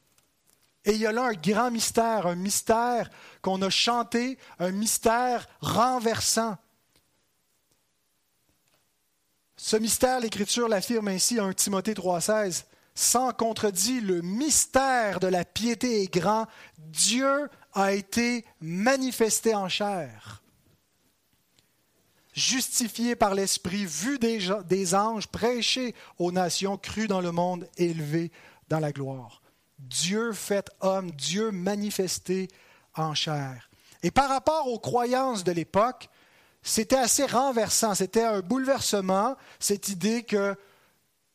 Et 0.84 0.92
il 0.92 0.98
y 0.98 1.06
a 1.06 1.12
là 1.12 1.24
un 1.24 1.32
grand 1.32 1.70
mystère, 1.70 2.26
un 2.26 2.34
mystère 2.34 3.10
qu'on 3.40 3.62
a 3.62 3.70
chanté, 3.70 4.38
un 4.58 4.72
mystère 4.72 5.46
renversant. 5.60 6.56
Ce 9.56 9.76
mystère, 9.76 10.20
l'Écriture 10.20 10.68
l'affirme 10.68 11.08
ainsi, 11.08 11.38
1 11.38 11.52
Timothée 11.52 11.94
3,16, 11.94 12.64
sans 12.94 13.32
contredit, 13.32 14.00
le 14.00 14.22
mystère 14.22 15.20
de 15.20 15.28
la 15.28 15.44
piété 15.44 16.02
est 16.02 16.12
grand. 16.12 16.46
Dieu 16.78 17.48
a 17.72 17.92
été 17.92 18.44
manifesté 18.60 19.54
en 19.54 19.68
chair 19.68 20.41
justifié 22.32 23.14
par 23.14 23.34
l'Esprit, 23.34 23.84
vu 23.84 24.18
des, 24.18 24.94
anges, 24.94 25.26
prêché 25.26 25.94
aux 26.18 26.32
nations, 26.32 26.78
cru 26.78 27.06
dans 27.06 27.20
le 27.20 27.32
monde, 27.32 27.68
élevé 27.76 28.30
dans 28.68 28.80
la 28.80 28.92
gloire. 28.92 29.42
Dieu 29.78 30.32
fait 30.32 30.70
homme, 30.80 31.10
Dieu 31.10 31.50
manifesté 31.50 32.48
en 32.94 33.14
chair. 33.14 33.68
Et 34.02 34.10
par 34.10 34.28
rapport 34.28 34.68
aux 34.68 34.78
croyances 34.78 35.44
de 35.44 35.52
l'époque, 35.52 36.08
c'était 36.62 36.96
assez 36.96 37.26
renversant, 37.26 37.94
c'était 37.94 38.22
un 38.22 38.40
bouleversement, 38.40 39.36
cette 39.58 39.88
idée 39.88 40.22
que 40.22 40.56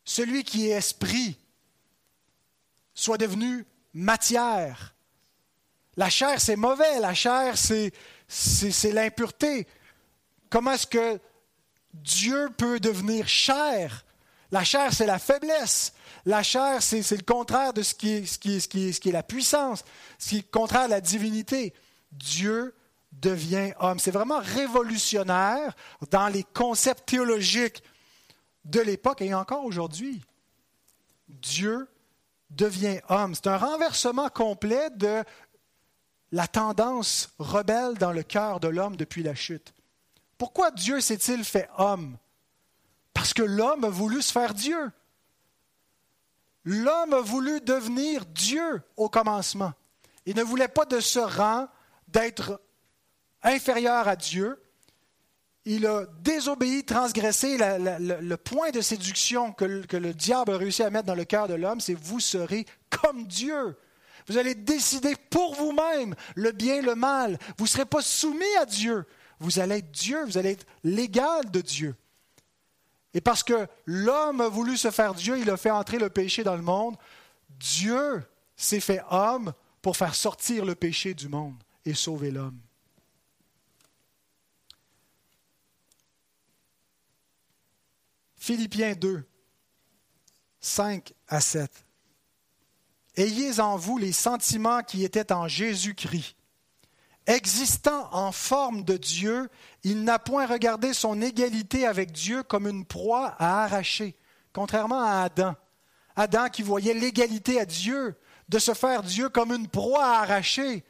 celui 0.03 0.43
qui 0.43 0.69
est 0.69 0.77
esprit 0.77 1.37
soit 2.93 3.17
devenu 3.17 3.65
matière. 3.93 4.95
La 5.97 6.09
chair, 6.09 6.39
c'est 6.39 6.55
mauvais, 6.55 6.99
la 6.99 7.13
chair, 7.13 7.55
c'est 7.57 7.91
l'impureté. 8.93 9.67
Comment 10.57 10.71
est-ce 10.71 10.87
que 10.87 11.19
Dieu 11.93 12.49
peut 12.57 12.79
devenir 12.79 13.27
chair? 13.27 14.03
La 14.49 14.63
chair, 14.63 14.91
c'est 14.91 15.05
la 15.05 15.19
faiblesse. 15.19 15.93
La 16.25 16.41
chair, 16.41 16.81
c'est 16.81 17.11
le 17.11 17.21
contraire 17.21 17.73
de 17.73 17.83
ce 17.83 17.93
qui, 17.93 18.09
est, 18.09 19.05
la 19.11 19.21
puissance, 19.21 19.85
ce 20.17 20.29
qui 20.29 20.35
est 20.37 20.45
le 20.47 20.51
contraire 20.51 20.85
de 20.85 20.93
la 20.93 20.99
divinité. 20.99 21.75
Dieu 22.11 22.73
devient 23.11 23.73
homme. 23.79 23.99
C'est 23.99 24.09
vraiment 24.09 24.39
révolutionnaire 24.39 25.75
dans 26.09 26.27
les 26.27 26.43
concepts 26.43 27.07
théologiques 27.07 27.83
de 28.65 28.79
l'époque 28.79 29.21
et 29.21 29.35
encore 29.35 29.63
aujourd'hui. 29.63 30.23
Dieu 31.29 31.87
devient 32.49 32.99
homme. 33.09 33.35
C'est 33.35 33.45
un 33.45 33.57
renversement 33.57 34.29
complet 34.29 34.89
de 34.95 35.23
la 36.31 36.47
tendance 36.47 37.29
rebelle 37.37 37.93
dans 37.99 38.11
le 38.11 38.23
cœur 38.23 38.59
de 38.59 38.69
l'homme 38.69 38.95
depuis 38.95 39.21
la 39.21 39.35
chute. 39.35 39.75
Pourquoi 40.37 40.71
Dieu 40.71 41.01
s'est-il 41.01 41.43
fait 41.43 41.69
homme? 41.77 42.17
Parce 43.13 43.33
que 43.33 43.43
l'homme 43.43 43.85
a 43.85 43.89
voulu 43.89 44.21
se 44.21 44.31
faire 44.31 44.53
Dieu. 44.53 44.91
L'homme 46.63 47.13
a 47.13 47.21
voulu 47.21 47.61
devenir 47.61 48.25
Dieu 48.25 48.81
au 48.97 49.09
commencement. 49.09 49.73
Il 50.25 50.35
ne 50.35 50.43
voulait 50.43 50.67
pas 50.67 50.85
de 50.85 50.99
ce 50.99 51.19
rang 51.19 51.67
d'être 52.09 52.61
inférieur 53.41 54.07
à 54.07 54.15
Dieu. 54.15 54.61
Il 55.65 55.85
a 55.85 56.05
désobéi, 56.21 56.83
transgressé 56.83 57.57
le 57.57 58.35
point 58.35 58.71
de 58.71 58.81
séduction 58.81 59.51
que, 59.53 59.85
que 59.85 59.97
le 59.97 60.13
diable 60.13 60.53
a 60.53 60.57
réussi 60.57 60.83
à 60.83 60.89
mettre 60.89 61.07
dans 61.07 61.15
le 61.15 61.25
cœur 61.25 61.47
de 61.47 61.53
l'homme, 61.53 61.81
c'est 61.81 61.93
vous 61.93 62.19
serez 62.19 62.65
comme 62.89 63.25
Dieu. 63.27 63.77
Vous 64.27 64.37
allez 64.37 64.55
décider 64.55 65.15
pour 65.29 65.55
vous-même 65.55 66.15
le 66.35 66.51
bien, 66.51 66.81
le 66.81 66.95
mal. 66.95 67.37
Vous 67.57 67.63
ne 67.63 67.69
serez 67.69 67.85
pas 67.85 68.01
soumis 68.01 68.45
à 68.59 68.65
Dieu. 68.65 69.05
Vous 69.39 69.59
allez 69.59 69.77
être 69.77 69.91
Dieu, 69.91 70.23
vous 70.25 70.37
allez 70.37 70.51
être 70.51 70.65
l'égal 70.83 71.49
de 71.51 71.61
Dieu. 71.61 71.95
Et 73.13 73.21
parce 73.21 73.43
que 73.43 73.67
l'homme 73.85 74.41
a 74.41 74.47
voulu 74.47 74.77
se 74.77 74.91
faire 74.91 75.13
Dieu, 75.13 75.39
il 75.39 75.49
a 75.49 75.57
fait 75.57 75.71
entrer 75.71 75.97
le 75.97 76.09
péché 76.09 76.43
dans 76.43 76.55
le 76.55 76.61
monde. 76.61 76.95
Dieu 77.49 78.23
s'est 78.55 78.79
fait 78.79 79.01
homme 79.09 79.53
pour 79.81 79.97
faire 79.97 80.15
sortir 80.15 80.65
le 80.65 80.75
péché 80.75 81.13
du 81.13 81.27
monde 81.27 81.55
et 81.85 81.93
sauver 81.93 82.31
l'homme. 82.31 82.59
Philippiens 88.35 88.93
2, 88.93 89.27
5 90.61 91.13
à 91.27 91.41
7. 91.41 91.69
Ayez 93.17 93.59
en 93.59 93.75
vous 93.75 93.97
les 93.97 94.13
sentiments 94.13 94.83
qui 94.83 95.03
étaient 95.03 95.33
en 95.33 95.49
Jésus-Christ. 95.49 96.36
Existant 97.27 98.07
en 98.13 98.31
forme 98.31 98.83
de 98.83 98.95
Dieu, 98.95 99.49
il 99.83 100.05
n'a 100.05 100.17
point 100.17 100.45
regardé 100.45 100.93
son 100.93 101.21
égalité 101.21 101.85
avec 101.85 102.13
Dieu 102.13 102.41
comme 102.41 102.67
une 102.67 102.85
proie 102.85 103.35
à 103.37 103.65
arracher, 103.65 104.15
contrairement 104.53 105.03
à 105.03 105.23
Adam. 105.23 105.53
Adam 106.15 106.47
qui 106.47 106.63
voyait 106.63 106.93
l'égalité 106.93 107.59
à 107.59 107.65
Dieu, 107.65 108.15
de 108.47 108.59
se 108.59 108.73
faire 108.73 109.03
Dieu 109.03 109.27
comme 109.27 109.51
une 109.51 109.67
proie 109.67 110.05
à 110.05 110.21
arracher. 110.21 110.85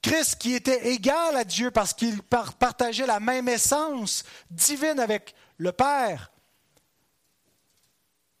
Christ 0.00 0.36
qui 0.36 0.54
était 0.54 0.92
égal 0.92 1.36
à 1.36 1.42
Dieu 1.42 1.72
parce 1.72 1.92
qu'il 1.92 2.22
partageait 2.22 3.06
la 3.06 3.18
même 3.18 3.48
essence 3.48 4.22
divine 4.50 5.00
avec 5.00 5.34
le 5.56 5.72
Père, 5.72 6.30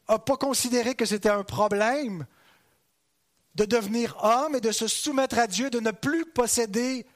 n'a 0.08 0.20
pas 0.20 0.36
considéré 0.36 0.94
que 0.94 1.04
c'était 1.04 1.30
un 1.30 1.42
problème 1.42 2.26
de 3.56 3.64
devenir 3.64 4.16
homme 4.22 4.54
et 4.54 4.60
de 4.60 4.70
se 4.70 4.86
soumettre 4.86 5.38
à 5.38 5.48
Dieu, 5.48 5.68
de 5.70 5.80
ne 5.80 5.90
plus 5.90 6.26
posséder 6.26 7.06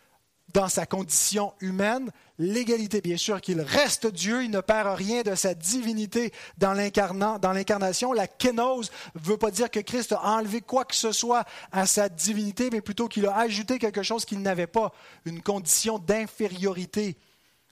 dans 0.55 0.69
sa 0.69 0.87
condition 0.87 1.53
humaine 1.61 2.11
l'égalité. 2.39 3.01
Bien 3.01 3.17
sûr 3.17 3.41
qu'il 3.41 3.61
reste 3.61 4.07
Dieu, 4.07 4.45
il 4.45 4.51
ne 4.51 4.61
perd 4.61 4.97
rien 4.97 5.23
de 5.23 5.35
sa 5.35 5.55
divinité 5.55 6.33
dans 6.57 6.73
l'incarnation. 6.73 8.13
La 8.13 8.27
kénose 8.27 8.91
ne 9.15 9.21
veut 9.21 9.37
pas 9.37 9.51
dire 9.51 9.71
que 9.71 9.81
Christ 9.81 10.13
a 10.13 10.23
enlevé 10.23 10.61
quoi 10.61 10.85
que 10.85 10.95
ce 10.95 11.13
soit 11.13 11.45
à 11.73 11.87
sa 11.87 12.09
divinité, 12.09 12.71
mais 12.71 12.81
plutôt 12.81 13.09
qu'il 13.09 13.27
a 13.27 13.37
ajouté 13.37 13.79
quelque 13.79 14.03
chose 14.03 14.25
qu'il 14.25 14.41
n'avait 14.41 14.67
pas, 14.67 14.93
une 15.25 15.43
condition 15.43 15.99
d'infériorité 15.99 17.17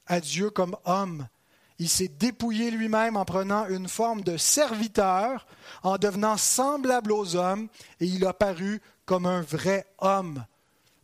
à 0.07 0.21
Dieu 0.21 0.51
comme 0.51 0.77
homme. 0.85 1.27
Il 1.79 1.89
s'est 1.89 2.09
dépouillé 2.09 2.71
lui-même 2.71 3.17
en 3.17 3.27
prenant 3.27 3.67
une 3.69 3.89
forme 3.89 4.23
de 4.23 4.39
serviteur, 4.39 5.47
en 5.83 5.99
devenant 5.99 6.39
semblable 6.39 7.13
aux 7.13 7.37
hommes, 7.37 7.69
et 8.01 8.07
il 8.07 8.25
a 8.27 8.33
paru 8.33 8.81
comme 9.05 9.27
un 9.27 9.43
vrai 9.43 9.87
homme, 9.99 10.45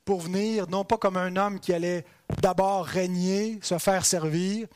pour 0.04 0.20
venir 0.20 0.68
non 0.68 0.84
pas 0.84 0.98
comme 0.98 1.16
un 1.16 1.36
homme 1.36 1.60
qui 1.60 1.72
allait 1.72 2.04
d'abord 2.40 2.84
régner, 2.84 3.58
se 3.62 3.78
faire 3.78 4.04
servir, 4.04 4.66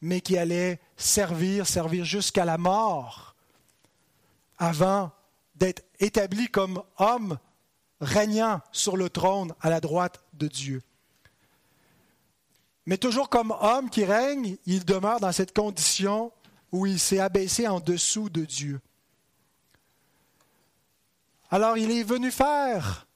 mais 0.00 0.20
qui 0.20 0.36
allait 0.36 0.80
servir, 0.96 1.66
servir 1.66 2.04
jusqu'à 2.04 2.44
la 2.44 2.58
mort, 2.58 3.34
avant 4.58 5.12
d'être 5.54 5.84
établi 6.00 6.48
comme 6.48 6.82
homme 6.98 7.38
régnant 8.00 8.60
sur 8.72 8.96
le 8.96 9.08
trône 9.08 9.54
à 9.60 9.70
la 9.70 9.80
droite 9.80 10.24
de 10.32 10.48
Dieu. 10.48 10.82
Mais 12.84 12.98
toujours 12.98 13.28
comme 13.28 13.54
homme 13.60 13.88
qui 13.90 14.04
règne, 14.04 14.56
il 14.66 14.84
demeure 14.84 15.20
dans 15.20 15.30
cette 15.30 15.54
condition 15.54 16.32
où 16.72 16.86
il 16.86 16.98
s'est 16.98 17.20
abaissé 17.20 17.68
en 17.68 17.78
dessous 17.78 18.28
de 18.28 18.44
Dieu. 18.44 18.80
Alors 21.50 21.76
il 21.76 21.90
est 21.92 22.02
venu 22.02 22.32
faire 22.32 23.06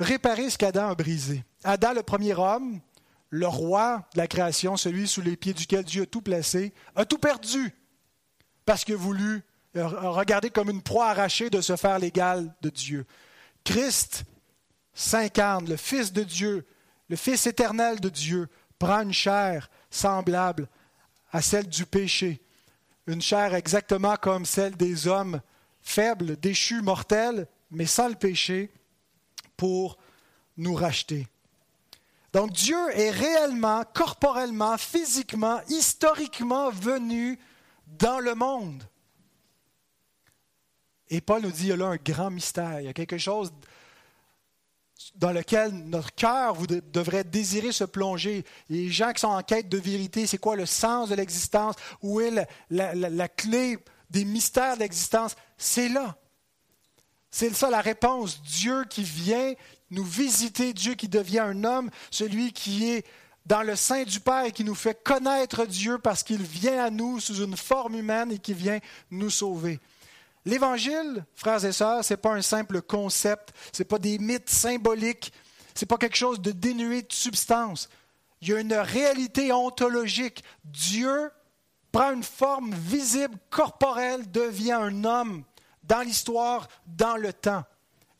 réparer 0.00 0.50
ce 0.50 0.58
qu'Adam 0.58 0.88
a 0.88 0.94
brisé. 0.94 1.44
Adam, 1.64 1.92
le 1.92 2.02
premier 2.02 2.34
homme, 2.34 2.80
le 3.30 3.46
roi 3.46 4.06
de 4.14 4.18
la 4.18 4.26
création, 4.26 4.76
celui 4.76 5.08
sous 5.08 5.22
les 5.22 5.36
pieds 5.36 5.54
duquel 5.54 5.84
Dieu 5.84 6.02
a 6.02 6.06
tout 6.06 6.22
placé, 6.22 6.72
a 6.96 7.04
tout 7.04 7.18
perdu 7.18 7.74
parce 8.64 8.84
qu'il 8.84 8.94
a 8.94 8.98
voulu 8.98 9.42
regarder 9.74 10.50
comme 10.50 10.70
une 10.70 10.82
proie 10.82 11.08
arrachée 11.08 11.50
de 11.50 11.60
se 11.60 11.76
faire 11.76 11.98
l'égal 11.98 12.54
de 12.60 12.68
Dieu. 12.68 13.06
Christ 13.64 14.24
s'incarne, 14.94 15.68
le 15.68 15.76
Fils 15.76 16.12
de 16.12 16.22
Dieu, 16.22 16.66
le 17.08 17.16
Fils 17.16 17.46
éternel 17.46 18.00
de 18.00 18.08
Dieu, 18.08 18.48
prend 18.78 19.02
une 19.02 19.12
chair 19.12 19.70
semblable 19.90 20.68
à 21.32 21.40
celle 21.40 21.68
du 21.68 21.86
péché, 21.86 22.42
une 23.06 23.22
chair 23.22 23.54
exactement 23.54 24.16
comme 24.16 24.44
celle 24.44 24.76
des 24.76 25.06
hommes 25.08 25.40
faibles, 25.80 26.36
déchus, 26.36 26.82
mortels, 26.82 27.46
mais 27.70 27.86
sans 27.86 28.08
le 28.08 28.14
péché, 28.14 28.70
pour 29.56 29.98
nous 30.56 30.74
racheter. 30.74 31.26
Donc 32.32 32.52
Dieu 32.52 32.78
est 32.94 33.10
réellement, 33.10 33.84
corporellement, 33.92 34.78
physiquement, 34.78 35.60
historiquement 35.68 36.70
venu 36.70 37.38
dans 37.86 38.20
le 38.20 38.34
monde. 38.34 38.82
Et 41.10 41.20
Paul 41.20 41.42
nous 41.42 41.50
dit, 41.50 41.64
il 41.64 41.68
y 41.68 41.72
a 41.72 41.76
là 41.76 41.88
un 41.88 41.96
grand 41.96 42.30
mystère, 42.30 42.80
il 42.80 42.86
y 42.86 42.88
a 42.88 42.94
quelque 42.94 43.18
chose 43.18 43.52
dans 45.16 45.32
lequel 45.32 45.72
notre 45.72 46.14
cœur 46.14 46.56
devrait 46.92 47.24
désirer 47.24 47.72
se 47.72 47.84
plonger. 47.84 48.44
Les 48.70 48.88
gens 48.88 49.12
qui 49.12 49.20
sont 49.20 49.28
en 49.28 49.42
quête 49.42 49.68
de 49.68 49.78
vérité, 49.78 50.26
c'est 50.26 50.38
quoi 50.38 50.56
le 50.56 50.64
sens 50.64 51.10
de 51.10 51.14
l'existence? 51.14 51.74
Où 52.02 52.20
est 52.20 52.32
la, 52.70 53.28
clé 53.28 53.78
des 54.10 54.24
mystères 54.24 54.76
de 54.76 54.80
l'existence? 54.80 55.36
C'est 55.58 55.88
là. 55.88 56.16
C'est 57.32 57.52
ça 57.54 57.70
la 57.70 57.80
réponse. 57.80 58.42
Dieu 58.42 58.84
qui 58.84 59.02
vient 59.02 59.54
nous 59.90 60.04
visiter, 60.04 60.74
Dieu 60.74 60.94
qui 60.94 61.08
devient 61.08 61.40
un 61.40 61.64
homme, 61.64 61.90
celui 62.10 62.52
qui 62.52 62.90
est 62.90 63.06
dans 63.46 63.62
le 63.62 63.74
sein 63.74 64.04
du 64.04 64.20
Père 64.20 64.44
et 64.44 64.52
qui 64.52 64.64
nous 64.64 64.74
fait 64.74 65.02
connaître 65.02 65.64
Dieu 65.64 65.98
parce 65.98 66.22
qu'il 66.22 66.42
vient 66.42 66.84
à 66.84 66.90
nous 66.90 67.18
sous 67.20 67.42
une 67.42 67.56
forme 67.56 67.96
humaine 67.96 68.32
et 68.32 68.38
qui 68.38 68.52
vient 68.52 68.78
nous 69.10 69.30
sauver. 69.30 69.80
L'évangile, 70.44 71.24
frères 71.34 71.64
et 71.64 71.72
sœurs, 71.72 72.04
ce 72.04 72.12
n'est 72.12 72.18
pas 72.18 72.34
un 72.34 72.42
simple 72.42 72.82
concept, 72.82 73.54
ce 73.72 73.82
n'est 73.82 73.88
pas 73.88 73.98
des 73.98 74.18
mythes 74.18 74.50
symboliques, 74.50 75.32
ce 75.74 75.84
n'est 75.84 75.88
pas 75.88 75.96
quelque 75.96 76.16
chose 76.16 76.40
de 76.40 76.52
dénué 76.52 77.00
de 77.00 77.12
substance. 77.12 77.88
Il 78.42 78.48
y 78.48 78.54
a 78.54 78.60
une 78.60 78.74
réalité 78.74 79.52
ontologique. 79.52 80.44
Dieu 80.64 81.30
prend 81.92 82.12
une 82.12 82.24
forme 82.24 82.74
visible, 82.74 83.38
corporelle, 83.50 84.30
devient 84.30 84.72
un 84.72 85.04
homme 85.04 85.44
dans 85.84 86.00
l'histoire, 86.00 86.68
dans 86.86 87.16
le 87.16 87.32
temps. 87.32 87.64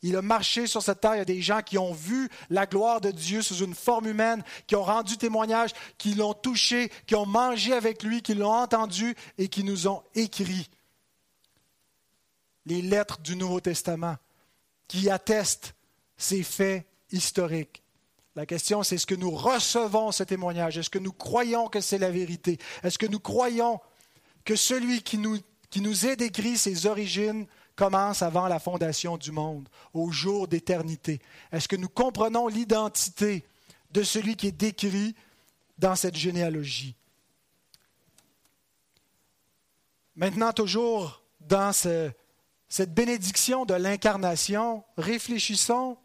Il 0.01 0.17
a 0.17 0.21
marché 0.21 0.67
sur 0.67 0.83
cette 0.83 0.99
terre. 0.99 1.15
Il 1.15 1.19
y 1.19 1.21
a 1.21 1.25
des 1.25 1.41
gens 1.41 1.61
qui 1.61 1.77
ont 1.77 1.93
vu 1.93 2.29
la 2.49 2.65
gloire 2.65 2.99
de 2.99 3.09
Dieu 3.09 3.41
sous 3.41 3.63
une 3.63 3.73
forme 3.73 4.07
humaine, 4.07 4.43
qui 4.67 4.75
ont 4.75 4.83
rendu 4.83 5.17
témoignage, 5.17 5.71
qui 5.97 6.13
l'ont 6.13 6.33
touché, 6.33 6.91
qui 7.07 7.15
ont 7.15 7.25
mangé 7.25 7.73
avec 7.73 8.03
lui, 8.03 8.21
qui 8.21 8.33
l'ont 8.33 8.51
entendu 8.51 9.15
et 9.37 9.47
qui 9.47 9.63
nous 9.63 9.87
ont 9.87 10.03
écrit 10.13 10.69
les 12.65 12.81
lettres 12.81 13.19
du 13.21 13.35
Nouveau 13.35 13.61
Testament 13.61 14.17
qui 14.87 15.09
attestent 15.09 15.73
ces 16.17 16.43
faits 16.43 16.85
historiques. 17.11 17.81
La 18.35 18.45
question, 18.45 18.83
c'est 18.83 18.95
est-ce 18.95 19.05
que 19.05 19.15
nous 19.15 19.31
recevons 19.31 20.11
ce 20.11 20.23
témoignage? 20.23 20.77
Est-ce 20.77 20.89
que 20.89 20.99
nous 20.99 21.13
croyons 21.13 21.67
que 21.67 21.81
c'est 21.81 21.97
la 21.97 22.09
vérité? 22.09 22.57
Est-ce 22.83 22.97
que 22.97 23.05
nous 23.05 23.19
croyons 23.19 23.79
que 24.43 24.55
celui 24.55 25.01
qui 25.01 25.17
nous, 25.17 25.37
qui 25.73 25.81
nous 25.81 26.05
est 26.05 26.15
décrit 26.15 26.55
ses 26.55 26.85
origines 26.85 27.47
commence 27.75 28.21
avant 28.21 28.47
la 28.47 28.59
fondation 28.59 29.17
du 29.17 29.31
monde, 29.31 29.67
au 29.91 30.11
jour 30.11 30.47
d'éternité? 30.47 31.19
Est-ce 31.51 31.67
que 31.67 31.75
nous 31.75 31.89
comprenons 31.89 32.47
l'identité 32.47 33.43
de 33.89 34.03
celui 34.03 34.35
qui 34.35 34.45
est 34.45 34.51
décrit 34.51 35.15
dans 35.79 35.95
cette 35.95 36.15
généalogie? 36.15 36.95
Maintenant, 40.15 40.53
toujours 40.53 41.23
dans 41.39 41.73
ce, 41.73 42.11
cette 42.69 42.93
bénédiction 42.93 43.65
de 43.65 43.73
l'incarnation, 43.73 44.83
réfléchissons 44.95 45.97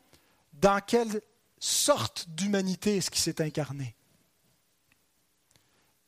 dans 0.55 0.81
quelle 0.81 1.21
sorte 1.59 2.27
d'humanité 2.31 2.97
est-ce 2.97 3.11
qu'il 3.11 3.21
s'est 3.21 3.43
incarné. 3.43 3.95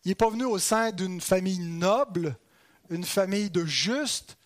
Il 0.07 0.09
n'est 0.09 0.15
pas 0.15 0.31
venu 0.31 0.45
au 0.45 0.59
sein 0.59 0.93
d'une 0.93 1.21
famille 1.21 1.59
noble, 1.59 2.39
une 2.91 3.05
famille 3.05 3.51
de 3.51 3.65
justes, 3.65 4.37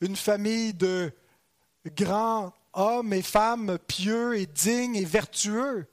une 0.00 0.16
famille 0.16 0.74
de 0.74 1.12
grands 1.86 2.54
hommes 2.74 3.12
et 3.12 3.22
femmes 3.22 3.78
pieux 3.78 4.38
et 4.38 4.46
dignes 4.46 4.96
et 4.96 5.04
vertueux. 5.04 5.88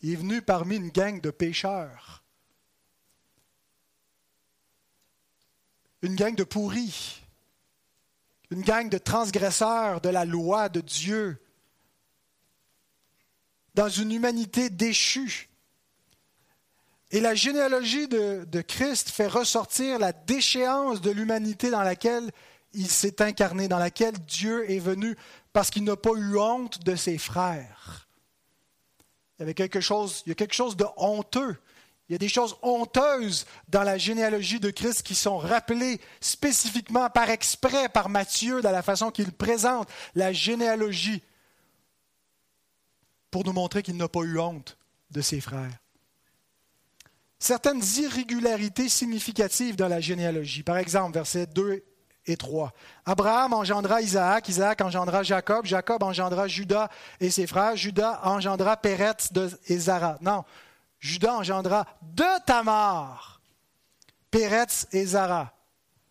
Il 0.00 0.12
est 0.12 0.16
venu 0.16 0.42
parmi 0.42 0.76
une 0.76 0.90
gang 0.90 1.20
de 1.20 1.30
pécheurs, 1.30 2.22
une 6.02 6.14
gang 6.14 6.36
de 6.36 6.44
pourris, 6.44 7.22
une 8.50 8.62
gang 8.62 8.88
de 8.88 8.98
transgresseurs 8.98 10.00
de 10.00 10.08
la 10.10 10.24
loi 10.24 10.68
de 10.68 10.80
Dieu, 10.80 11.42
dans 13.74 13.88
une 13.88 14.12
humanité 14.12 14.70
déchue. 14.70 15.48
Et 17.10 17.20
la 17.20 17.34
généalogie 17.34 18.06
de, 18.06 18.60
Christ 18.60 19.08
fait 19.08 19.28
ressortir 19.28 19.98
la 19.98 20.12
déchéance 20.12 21.00
de 21.00 21.10
l'humanité 21.10 21.70
dans 21.70 21.82
laquelle 21.82 22.30
il 22.74 22.88
s'est 22.88 23.22
incarné, 23.22 23.66
dans 23.66 23.78
laquelle 23.78 24.18
Dieu 24.26 24.70
est 24.70 24.78
venu, 24.78 25.16
parce 25.54 25.70
qu'il 25.70 25.84
n'a 25.84 25.96
pas 25.96 26.12
eu 26.14 26.36
honte 26.38 26.84
de 26.84 26.94
ses 26.96 27.16
frères. 27.16 28.08
Il 29.40 29.48
y 29.48 29.54
quelque 29.54 29.80
chose, 29.80 30.22
il 30.26 30.30
y 30.30 30.32
a 30.32 30.34
quelque 30.34 30.54
chose 30.54 30.76
de 30.76 30.84
honteux. 30.96 31.56
Il 32.08 32.12
y 32.12 32.14
a 32.14 32.18
des 32.18 32.28
choses 32.28 32.56
honteuses 32.62 33.46
dans 33.68 33.82
la 33.82 33.98
généalogie 33.98 34.60
de 34.60 34.70
Christ 34.70 35.02
qui 35.02 35.14
sont 35.14 35.38
rappelées 35.38 36.00
spécifiquement 36.20 37.08
par 37.10 37.30
exprès 37.30 37.88
par 37.88 38.08
Matthieu 38.08 38.62
dans 38.62 38.70
la 38.70 38.82
façon 38.82 39.10
qu'il 39.10 39.32
présente 39.32 39.88
la 40.14 40.32
généalogie 40.32 41.22
pour 43.30 43.44
nous 43.44 43.52
montrer 43.52 43.82
qu'il 43.82 43.96
n'a 43.96 44.08
pas 44.08 44.22
eu 44.22 44.38
honte 44.38 44.78
de 45.10 45.20
ses 45.20 45.40
frères 45.40 45.78
certaines 47.38 47.82
irrégularités 47.98 48.88
significatives 48.88 49.76
dans 49.76 49.88
la 49.88 50.00
généalogie. 50.00 50.62
Par 50.62 50.78
exemple, 50.78 51.14
versets 51.14 51.46
2 51.46 51.84
et 52.26 52.36
3. 52.36 52.72
Abraham 53.06 53.54
engendra 53.54 54.00
Isaac, 54.02 54.48
Isaac 54.48 54.80
engendra 54.80 55.22
Jacob, 55.22 55.64
Jacob 55.64 56.02
engendra 56.02 56.46
Judas 56.46 56.88
et 57.20 57.30
ses 57.30 57.46
frères, 57.46 57.76
Judas 57.76 58.20
engendra 58.22 58.76
Péret 58.76 59.16
et 59.66 59.78
Zara. 59.78 60.18
Non, 60.20 60.44
Judas 60.98 61.34
engendra 61.34 61.86
de 62.02 62.44
Tamar, 62.44 63.40
Péretz 64.30 64.86
et 64.92 65.06
Zara. 65.06 65.52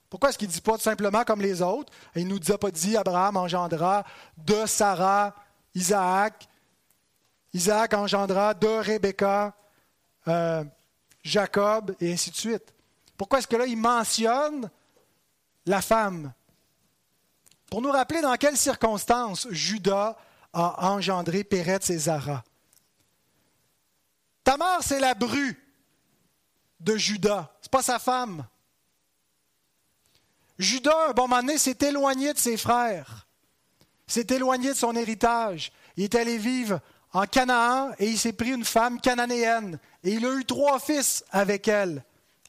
Pourquoi 0.09 0.29
est-ce 0.29 0.37
qu'il 0.37 0.47
ne 0.47 0.53
dit 0.53 0.61
pas 0.61 0.77
tout 0.77 0.83
simplement 0.83 1.23
comme 1.25 1.41
les 1.41 1.61
autres? 1.61 1.91
Il 2.15 2.27
ne 2.27 2.33
nous 2.33 2.51
a 2.51 2.57
pas 2.57 2.71
dit 2.71 2.95
Abraham 2.95 3.35
engendra 3.37 4.05
de 4.37 4.65
Sarah, 4.65 5.35
Isaac, 5.75 6.47
Isaac 7.53 7.93
engendra 7.93 8.53
de 8.53 8.67
Rebecca, 8.67 9.53
euh, 10.27 10.63
Jacob, 11.23 11.95
et 11.99 12.13
ainsi 12.13 12.31
de 12.31 12.35
suite. 12.35 12.73
Pourquoi 13.17 13.39
est-ce 13.39 13.47
que 13.47 13.55
là, 13.55 13.65
il 13.65 13.77
mentionne 13.77 14.69
la 15.65 15.81
femme? 15.81 16.33
Pour 17.69 17.81
nous 17.81 17.91
rappeler 17.91 18.21
dans 18.21 18.35
quelles 18.35 18.57
circonstances 18.57 19.47
Judas 19.51 20.15
a 20.53 20.91
engendré 20.91 21.43
Péretz 21.43 21.89
et 21.89 21.97
Zara. 21.97 22.43
Tamar, 24.43 24.81
c'est 24.81 24.99
la 24.99 25.13
bru 25.13 25.61
de 26.79 26.95
Judas, 26.95 27.51
ce 27.61 27.67
n'est 27.67 27.71
pas 27.71 27.81
sa 27.81 27.99
femme. 27.99 28.45
Judas, 30.57 31.09
un 31.09 31.13
bon 31.13 31.27
moment 31.27 31.57
s'est 31.57 31.77
éloigné 31.81 32.33
de 32.33 32.39
ses 32.39 32.57
frères, 32.57 33.27
s'est 34.07 34.27
éloigné 34.29 34.69
de 34.69 34.77
son 34.77 34.95
héritage. 34.95 35.71
Il 35.97 36.05
est 36.05 36.15
allé 36.15 36.37
vivre 36.37 36.79
en 37.13 37.25
Canaan 37.25 37.91
et 37.99 38.07
il 38.07 38.17
s'est 38.17 38.33
pris 38.33 38.51
une 38.51 38.65
femme 38.65 38.99
cananéenne. 38.99 39.79
Et 40.03 40.11
il 40.11 40.25
a 40.25 40.33
eu 40.33 40.45
trois 40.45 40.79
fils 40.79 41.23
avec 41.31 41.67
elle, 41.67 42.03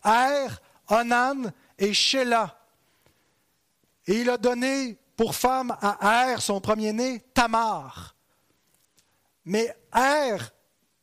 Er, 0.05 0.49
Onan 0.89 1.51
et 1.79 1.93
Sheila. 1.93 2.59
Et 4.07 4.21
il 4.21 4.31
a 4.31 4.39
donné 4.39 4.99
pour 5.17 5.35
femme 5.35 5.77
à 5.81 6.31
Er, 6.31 6.41
son 6.41 6.61
premier-né, 6.61 7.21
Tamar. 7.35 8.15
Mais 9.45 9.75
Er 9.95 10.39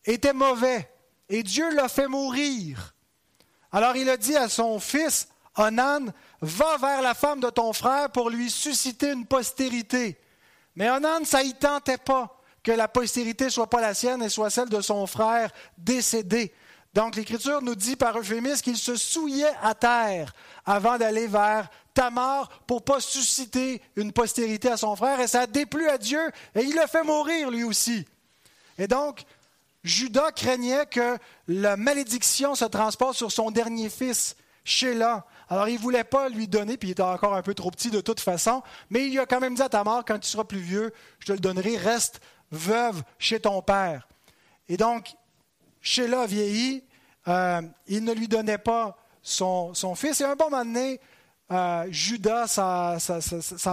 était 0.03 0.33
mauvais 0.33 0.91
et 1.29 1.43
Dieu 1.43 1.73
l'a 1.73 1.87
fait 1.87 2.07
mourir. 2.07 2.93
Alors 3.71 3.95
il 3.95 4.09
a 4.09 4.17
dit 4.17 4.35
à 4.35 4.47
son 4.47 4.79
fils, 4.79 5.27
Onan, 5.57 6.05
va 6.41 6.77
vers 6.77 7.01
la 7.01 7.13
femme 7.13 7.39
de 7.39 7.49
ton 7.49 7.73
frère 7.73 8.11
pour 8.11 8.29
lui 8.29 8.49
susciter 8.49 9.11
une 9.11 9.25
postérité. 9.25 10.19
Mais 10.75 10.89
Onan, 10.89 11.23
ça 11.23 11.41
y 11.43 11.53
tentait 11.53 11.97
pas 11.97 12.34
que 12.65 12.71
la 12.71 12.87
postérité 12.87 13.51
soit 13.51 13.69
pas 13.69 13.79
la 13.79 13.93
sienne 13.93 14.23
et 14.23 14.29
soit 14.29 14.49
celle 14.49 14.69
de 14.69 14.81
son 14.81 15.05
frère 15.05 15.51
décédé. 15.77 16.51
Donc 16.95 17.15
l'Écriture 17.15 17.61
nous 17.61 17.75
dit 17.75 17.95
par 17.95 18.17
euphémisme 18.17 18.63
qu'il 18.63 18.77
se 18.77 18.95
souillait 18.95 19.53
à 19.61 19.75
terre 19.75 20.33
avant 20.65 20.97
d'aller 20.97 21.27
vers 21.27 21.69
Tamar 21.93 22.49
pour 22.65 22.83
pas 22.83 22.99
susciter 22.99 23.81
une 23.95 24.11
postérité 24.11 24.69
à 24.69 24.77
son 24.77 24.95
frère 24.95 25.19
et 25.19 25.27
ça 25.27 25.41
a 25.41 25.47
déplu 25.47 25.87
à 25.87 25.99
Dieu 25.99 26.19
et 26.55 26.63
il 26.63 26.75
le 26.75 26.87
fait 26.87 27.03
mourir 27.03 27.51
lui 27.51 27.63
aussi. 27.63 28.03
Et 28.79 28.87
donc, 28.87 29.23
Judas 29.83 30.31
craignait 30.31 30.87
que 30.87 31.17
la 31.47 31.77
malédiction 31.77 32.55
se 32.55 32.65
transporte 32.65 33.15
sur 33.15 33.31
son 33.31 33.51
dernier 33.51 33.89
fils, 33.89 34.35
Sheila. 34.63 35.27
Alors, 35.47 35.69
il 35.69 35.77
voulait 35.77 36.03
pas 36.03 36.27
lui 36.27 36.47
donner, 36.47 36.75
puis 36.75 36.89
il 36.89 36.91
était 36.93 37.03
encore 37.03 37.35
un 37.35 37.43
peu 37.43 37.53
trop 37.53 37.69
petit 37.69 37.91
de 37.91 38.01
toute 38.01 38.19
façon, 38.19 38.63
mais 38.89 39.07
il 39.07 39.19
a 39.19 39.27
quand 39.27 39.39
même 39.39 39.53
dit 39.53 39.61
à 39.61 39.69
Tamar, 39.69 40.03
quand 40.03 40.17
tu 40.17 40.27
seras 40.27 40.43
plus 40.43 40.59
vieux, 40.59 40.91
je 41.19 41.27
te 41.27 41.31
le 41.33 41.39
donnerai, 41.39 41.77
reste 41.77 42.19
veuve 42.51 43.03
chez 43.19 43.39
ton 43.39 43.61
père. 43.61 44.07
Et 44.69 44.77
donc, 44.77 45.15
Sheila 45.81 46.25
vieillit, 46.25 46.83
euh, 47.27 47.61
il 47.87 48.03
ne 48.03 48.13
lui 48.13 48.27
donnait 48.27 48.57
pas 48.57 48.97
son, 49.21 49.73
fils. 49.95 50.21
Et 50.21 50.23
un 50.23 50.35
bon 50.35 50.49
moment 50.49 50.65
donné, 50.65 50.99
euh, 51.51 51.85
Judas 51.91 52.47
ça, 52.47 52.97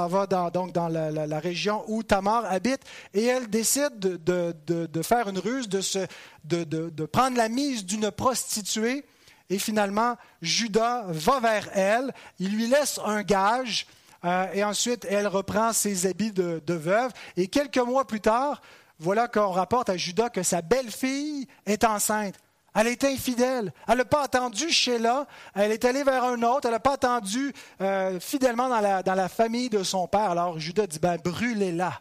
va 0.08 0.26
dans, 0.26 0.50
donc 0.50 0.72
dans 0.72 0.88
la, 0.88 1.38
région 1.38 1.84
où 1.88 2.02
Tamar 2.02 2.44
habite 2.44 2.82
et 3.14 3.24
elle 3.24 3.48
décide 3.48 3.98
de, 3.98 5.02
faire 5.02 5.28
une 5.28 5.38
ruse, 5.38 5.68
de, 5.68 6.64
de, 6.64 7.04
prendre 7.06 7.36
la 7.36 7.48
mise 7.48 7.84
d'une 7.84 8.10
prostituée. 8.10 9.04
Et 9.50 9.58
finalement, 9.58 10.16
Judas 10.40 11.04
va 11.08 11.40
vers 11.40 11.68
elle, 11.74 12.14
il 12.38 12.54
lui 12.54 12.68
laisse 12.68 12.98
un 13.04 13.22
gage 13.22 13.86
euh, 14.24 14.46
et 14.52 14.62
ensuite, 14.64 15.06
elle 15.08 15.26
reprend 15.26 15.72
ses 15.72 16.06
habits 16.06 16.32
de, 16.32 16.74
veuve. 16.74 17.12
Et 17.36 17.48
quelques 17.48 17.78
mois 17.78 18.06
plus 18.06 18.20
tard, 18.20 18.62
voilà 18.98 19.28
qu'on 19.28 19.50
rapporte 19.50 19.88
à 19.88 19.96
Judas 19.96 20.30
que 20.30 20.42
sa 20.42 20.62
belle-fille 20.62 21.46
est 21.66 21.84
enceinte. 21.84 22.36
Elle 22.74 22.86
est 22.86 23.04
infidèle. 23.04 23.72
Elle 23.86 23.98
n'a 23.98 24.04
pas 24.04 24.22
attendu 24.22 24.70
Sheila. 24.70 25.26
Elle 25.54 25.72
est 25.72 25.84
allée 25.84 26.04
vers 26.04 26.24
un 26.24 26.42
autre. 26.42 26.66
Elle 26.66 26.72
n'a 26.72 26.80
pas 26.80 26.94
attendu 26.94 27.52
euh, 27.80 28.18
fidèlement 28.18 28.68
dans 28.68 29.14
la, 29.14 29.28
famille 29.28 29.68
de 29.68 29.82
son 29.82 30.06
père. 30.06 30.30
Alors 30.30 30.58
Judas 30.58 30.86
dit, 30.86 30.98
ben, 30.98 31.18
brûlez-la. 31.22 32.00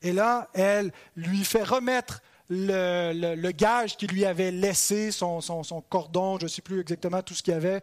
Et 0.00 0.12
là, 0.12 0.48
elle 0.54 0.92
lui 1.14 1.44
fait 1.44 1.62
remettre 1.62 2.22
le, 2.48 3.50
gage 3.52 3.96
qu'il 3.96 4.10
lui 4.10 4.24
avait 4.24 4.50
laissé, 4.50 5.10
son, 5.10 5.40
son, 5.40 5.62
son 5.62 5.80
cordon, 5.80 6.38
je 6.38 6.44
ne 6.44 6.48
sais 6.48 6.62
plus 6.62 6.80
exactement 6.80 7.22
tout 7.22 7.34
ce 7.34 7.42
qu'il 7.42 7.54
y 7.54 7.56
avait, 7.56 7.80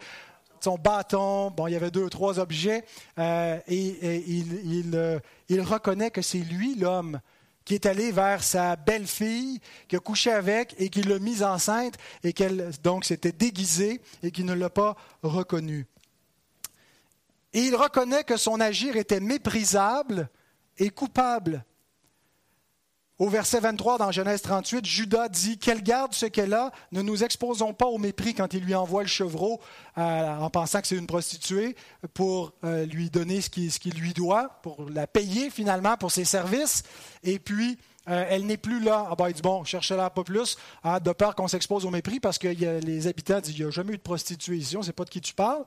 son 0.64 0.78
bâton, 0.78 1.52
bon, 1.52 1.68
il 1.68 1.74
y 1.74 1.76
avait 1.76 1.92
deux 1.92 2.04
ou 2.04 2.10
trois 2.10 2.40
objets, 2.40 2.86
euh, 3.18 3.60
et, 3.68 4.24
il, 4.28 4.92
euh, 4.96 5.20
il, 5.50 5.62
reconnaît 5.62 6.12
que 6.12 6.22
c'est 6.22 6.40
lui 6.40 6.76
l'homme 6.76 7.20
qui 7.66 7.76
est 7.76 7.86
allé 7.86 8.12
vers 8.12 8.44
sa 8.44 8.76
belle-fille, 8.76 9.60
qui 9.88 9.96
a 9.96 10.00
couché 10.00 10.32
avec 10.32 10.74
et 10.80 10.90
qui 10.90 11.04
l'a 11.04 11.20
mise 11.20 11.44
enceinte 11.44 11.96
et 12.24 12.34
qu'elle 12.34 12.72
donc 12.82 13.06
s'était 13.06 13.32
déguisée 13.32 14.02
et 14.24 14.32
qui 14.32 14.44
ne 14.44 14.54
l'a 14.54 14.72
pas 14.72 14.96
reconnue. 15.22 15.86
Et 17.54 17.62
il 17.62 17.76
reconnaît 17.76 18.24
que 18.24 18.38
son 18.38 18.60
agir 18.60 18.96
était 18.96 19.20
méprisable 19.20 20.30
et 20.78 20.90
coupable. 20.90 21.64
Au 23.20 23.28
verset 23.28 23.60
23 23.60 23.98
dans 23.98 24.14
Genèse 24.14 24.42
38, 24.42 24.86
Judas 24.86 25.28
dit 25.28 25.58
Qu'elle 25.58 25.84
garde 25.84 26.14
ce 26.14 26.26
qu'elle 26.26 26.54
a, 26.54 26.72
ne 26.94 27.02
nous 27.02 27.26
exposons 27.26 27.74
pas 27.74 27.86
au 27.86 27.98
mépris 27.98 28.34
quand 28.34 28.54
il 28.54 28.64
lui 28.64 28.74
envoie 28.74 29.02
le 29.02 29.10
chevreau 29.10 29.60
euh, 29.98 30.38
en 30.38 30.50
pensant 30.50 30.80
que 30.80 30.88
c'est 30.88 30.96
une 30.96 31.06
prostituée 31.06 31.76
pour 32.14 32.54
euh, 32.64 32.86
lui 32.86 33.10
donner 33.10 33.42
ce 33.42 33.50
qu'il 33.50 33.94
lui 33.96 34.14
doit, 34.14 34.62
pour 34.64 34.90
la 34.90 35.06
payer 35.06 35.50
finalement 35.50 35.98
pour 35.98 36.14
ses 36.14 36.24
services. 36.24 36.84
Et 37.24 37.40
puis, 37.40 37.78
euh, 38.10 38.26
elle 38.30 38.46
n'est 38.46 38.58
plus 38.58 38.80
là. 38.80 39.08
Ah 39.10 39.28
il 39.28 39.34
dit, 39.34 39.42
bon, 39.42 39.64
cherchez-la 39.64 40.10
pas 40.10 40.24
plus, 40.24 40.58
hein, 40.84 41.00
de 41.00 41.12
peur 41.12 41.36
qu'on 41.36 41.48
s'expose 41.48 41.86
au 41.86 41.92
mépris, 41.92 42.20
parce 42.20 42.38
que 42.38 42.48
les 42.48 43.08
habitants 43.08 43.40
disent, 43.40 43.58
il 43.58 43.64
n'y 43.64 43.68
a 43.68 43.72
jamais 43.72 43.94
eu 43.94 43.98
de 43.98 44.02
prostituée 44.02 44.58
ici, 44.58 44.78
ne 44.78 44.92
pas 44.92 45.06
de 45.06 45.10
qui 45.10 45.22
tu 45.22 45.34
parles. 45.34 45.64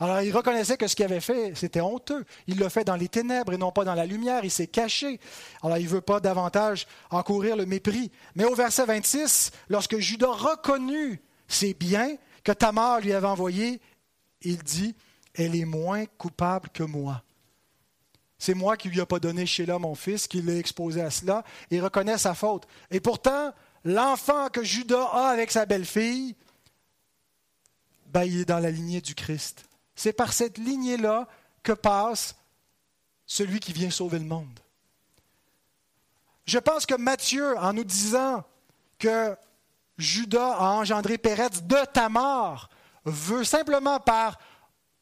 Alors, 0.00 0.20
il 0.20 0.34
reconnaissait 0.34 0.76
que 0.76 0.86
ce 0.86 0.96
qu'il 0.96 1.04
avait 1.04 1.20
fait, 1.20 1.52
c'était 1.54 1.80
honteux. 1.80 2.24
Il 2.46 2.58
l'a 2.58 2.70
fait 2.70 2.84
dans 2.84 2.96
les 2.96 3.08
ténèbres 3.08 3.52
et 3.52 3.56
non 3.56 3.70
pas 3.70 3.84
dans 3.84 3.94
la 3.94 4.06
lumière. 4.06 4.44
Il 4.44 4.50
s'est 4.50 4.66
caché. 4.66 5.20
Alors, 5.62 5.78
il 5.78 5.84
ne 5.84 5.90
veut 5.90 6.00
pas 6.00 6.20
davantage 6.20 6.86
encourir 7.10 7.56
le 7.56 7.66
mépris. 7.66 8.10
Mais 8.34 8.44
au 8.44 8.54
verset 8.54 8.84
26, 8.86 9.52
lorsque 9.68 9.98
Judas 9.98 10.32
reconnut 10.32 11.22
ses 11.46 11.74
biens 11.74 12.16
que 12.42 12.52
Tamar 12.52 13.00
lui 13.00 13.12
avait 13.12 13.26
envoyés, 13.26 13.80
il 14.42 14.62
dit, 14.62 14.94
elle 15.34 15.56
est 15.56 15.64
moins 15.64 16.04
coupable 16.18 16.68
que 16.70 16.82
moi. 16.82 17.22
C'est 18.44 18.52
moi 18.52 18.76
qui 18.76 18.90
lui 18.90 19.00
ai 19.00 19.06
pas 19.06 19.18
donné 19.18 19.46
Sheila, 19.46 19.78
mon 19.78 19.94
fils, 19.94 20.28
qui 20.28 20.42
l'ai 20.42 20.58
exposé 20.58 21.00
à 21.00 21.10
cela, 21.10 21.44
et 21.70 21.80
reconnaît 21.80 22.18
sa 22.18 22.34
faute. 22.34 22.68
Et 22.90 23.00
pourtant, 23.00 23.54
l'enfant 23.84 24.50
que 24.50 24.62
Judas 24.62 25.08
a 25.12 25.28
avec 25.28 25.50
sa 25.50 25.64
belle-fille, 25.64 26.36
ben, 28.08 28.24
il 28.24 28.40
est 28.40 28.44
dans 28.44 28.58
la 28.58 28.70
lignée 28.70 29.00
du 29.00 29.14
Christ. 29.14 29.64
C'est 29.94 30.12
par 30.12 30.34
cette 30.34 30.58
lignée-là 30.58 31.26
que 31.62 31.72
passe 31.72 32.36
celui 33.24 33.60
qui 33.60 33.72
vient 33.72 33.88
sauver 33.88 34.18
le 34.18 34.26
monde. 34.26 34.60
Je 36.44 36.58
pense 36.58 36.84
que 36.84 36.96
Matthieu, 36.96 37.56
en 37.56 37.72
nous 37.72 37.84
disant 37.84 38.44
que 38.98 39.34
Judas 39.96 40.52
a 40.58 40.72
engendré 40.72 41.16
Pérez 41.16 41.48
de 41.62 41.86
Tamar, 41.94 42.68
veut 43.06 43.44
simplement 43.44 44.00
par 44.00 44.38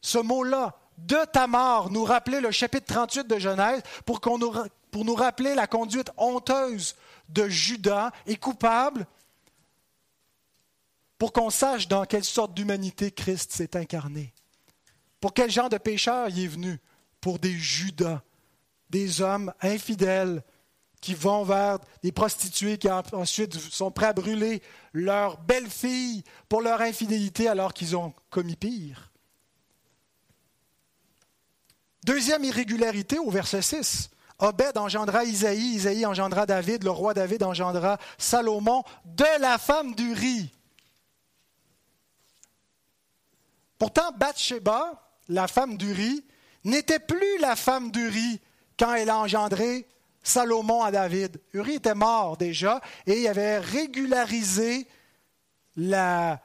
ce 0.01 0.19
mot-là, 0.19 0.79
de 0.99 1.19
Tamar, 1.33 1.91
nous 1.91 2.05
rappeler 2.05 2.41
le 2.41 2.51
chapitre 2.51 2.87
38 2.87 3.27
de 3.27 3.39
Genèse 3.39 3.83
pour, 4.05 4.21
nous, 4.39 4.53
nous 4.95 5.15
rappeler 5.15 5.55
la 5.55 5.67
conduite 5.67 6.11
honteuse 6.17 6.95
de 7.29 7.49
Judas 7.49 8.11
et 8.27 8.37
coupable 8.37 9.07
pour 11.19 11.33
qu'on 11.33 11.51
sache 11.51 11.89
dans 11.89 12.05
quelle 12.05 12.25
sorte 12.25 12.55
d'humanité 12.55 13.11
Christ 13.11 13.53
s'est 13.53 13.77
incarné. 13.77 14.33
Pour 15.21 15.35
quel 15.35 15.51
genre 15.51 15.69
de 15.69 15.79
pécheur 15.79 16.29
il 16.29 16.45
est 16.45 16.49
venu? 16.49 16.81
Pour 17.21 17.39
des 17.39 17.53
Judas, 17.53 18.23
des 18.91 19.21
hommes 19.21 19.53
infidèles 19.61 20.43
qui 21.01 21.15
vont 21.15 21.45
vers 21.45 21.79
des 22.03 22.11
prostituées 22.11 22.79
qui 22.79 22.89
ensuite 22.91 23.55
sont 23.55 23.93
prêts 23.93 24.07
à 24.07 24.13
brûler 24.13 24.63
leur 24.93 25.39
belle-fille 25.39 26.25
pour 26.49 26.61
leur 26.61 26.81
infidélité 26.81 27.47
alors 27.47 27.73
qu'ils 27.73 27.97
ont 27.97 28.13
commis 28.31 28.57
pire. 28.57 29.12
Deuxième 32.05 32.43
irrégularité 32.43 33.19
au 33.19 33.31
verset 33.31 33.63
6. 33.63 34.11
Obed 34.41 34.77
engendra 34.77 35.25
Isaïe, 35.25 35.77
Isaïe 35.77 36.05
engendra 36.05 36.47
David, 36.47 36.83
le 36.83 36.91
roi 36.91 37.15
David 37.15 37.45
engendra 37.45 37.99
Salomon 38.19 38.83
de 39.05 39.41
la 39.41 39.57
femme 39.57 39.95
d'Uri. 39.95 40.53
Pourtant, 43.79 44.11
Bathsheba, 44.17 45.01
la 45.29 45.47
femme 45.47 45.77
d'Uri, 45.77 46.25
n'était 46.65 46.99
plus 46.99 47.39
la 47.39 47.55
femme 47.55 47.93
d'Uri 47.93 48.41
quand 48.77 48.95
elle 48.95 49.11
a 49.11 49.19
engendré 49.19 49.87
Salomon 50.25 50.83
à 50.83 50.91
David. 50.91 51.41
Uri 51.53 51.75
était 51.75 51.95
mort 51.95 52.37
déjà 52.37 52.81
et 53.07 53.21
il 53.21 53.29
avait 53.29 53.59
régularisé 53.59 54.89
le 55.77 56.37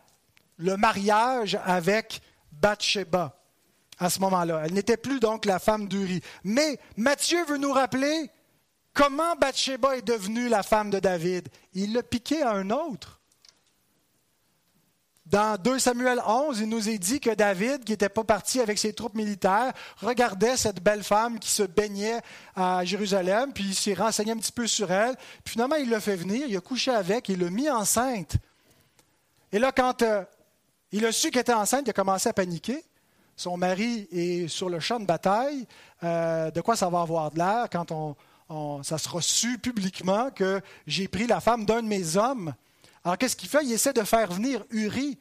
mariage 0.60 1.60
avec 1.66 2.22
Bathsheba 2.52 3.37
à 4.00 4.10
ce 4.10 4.20
moment-là. 4.20 4.64
Elle 4.66 4.74
n'était 4.74 4.98
plus 4.98 5.20
donc 5.20 5.46
la 5.46 5.60
femme 5.60 5.88
d'Uri. 5.88 6.22
Mais 6.44 6.80
Matthieu 6.96 7.44
veut 7.46 7.58
nous 7.58 7.72
rappeler 7.72 8.30
comment 8.94 9.36
Bathsheba 9.36 9.98
est 9.98 10.02
devenue 10.02 10.50
la 10.50 10.64
femme 10.64 10.90
de 10.90 11.00
David. 11.00 11.50
Il 11.74 11.94
l'a 11.94 12.04
piqué 12.04 12.42
à 12.42 12.52
un 12.52 12.70
autre. 12.70 13.18
Dans 15.28 15.62
2 15.62 15.78
Samuel 15.78 16.22
11, 16.26 16.62
il 16.62 16.70
nous 16.70 16.88
est 16.88 16.98
dit 16.98 17.20
que 17.20 17.32
David, 17.32 17.84
qui 17.84 17.92
n'était 17.92 18.08
pas 18.08 18.24
parti 18.24 18.62
avec 18.62 18.80
ses 18.80 18.94
troupes 18.94 19.14
militaires, 19.14 19.74
regardait 19.98 20.56
cette 20.56 20.82
belle 20.82 21.04
femme 21.04 21.38
qui 21.38 21.52
se 21.52 21.64
baignait 21.64 22.22
à 22.56 22.86
Jérusalem, 22.86 23.52
puis 23.52 23.66
il 23.66 23.76
s'est 23.76 23.94
renseigné 23.94 24.32
un 24.32 24.38
petit 24.38 24.54
peu 24.54 24.68
sur 24.68 24.90
elle. 24.90 25.18
Puis 25.44 25.52
finalement, 25.52 25.76
il 25.76 25.90
l'a 25.90 26.00
fait 26.00 26.16
venir, 26.16 26.48
il 26.48 26.56
a 26.56 26.62
couché 26.62 26.92
avec, 26.92 27.28
il 27.28 27.40
l'a 27.40 27.50
mis 27.50 27.70
enceinte. 27.70 28.38
Et 29.52 29.60
là, 29.60 29.74
quand 29.74 30.02
euh, 30.02 30.24
il 30.94 31.06
a 31.06 31.12
su 31.12 31.30
qu'elle 31.30 31.42
était 31.42 31.54
enceinte, 31.54 31.82
il 31.86 31.90
a 31.90 31.94
commencé 31.94 32.30
à 32.30 32.34
paniquer. 32.34 32.86
Son 33.38 33.56
mari 33.56 34.08
est 34.12 34.48
sur 34.48 34.68
le 34.68 34.80
champ 34.80 35.00
de 35.00 35.06
bataille. 35.06 35.66
Euh, 36.04 36.52
de 36.52 36.60
quoi 36.60 36.76
ça 36.76 36.90
va 36.90 37.02
avoir 37.02 37.32
de 37.32 37.38
l'air 37.38 37.68
quand 37.72 37.92
on, 38.50 38.84
ça 38.84 38.98
sera 38.98 39.22
su 39.22 39.60
publiquement 39.60 40.32
que 40.32 40.60
j'ai 40.88 41.08
pris 41.08 41.28
la 41.28 41.40
femme 41.40 41.64
d'un 41.64 41.84
de 41.84 41.88
mes 41.88 42.18
hommes? 42.18 42.54
Alors 43.06 43.18
qu'est-ce 43.18 43.36
qu'il 43.36 43.48
fait? 43.48 43.64
Il 43.64 43.72
essaie 43.72 43.94
de 43.94 44.04
faire 44.04 44.32
venir 44.32 44.66
Uri 44.72 45.20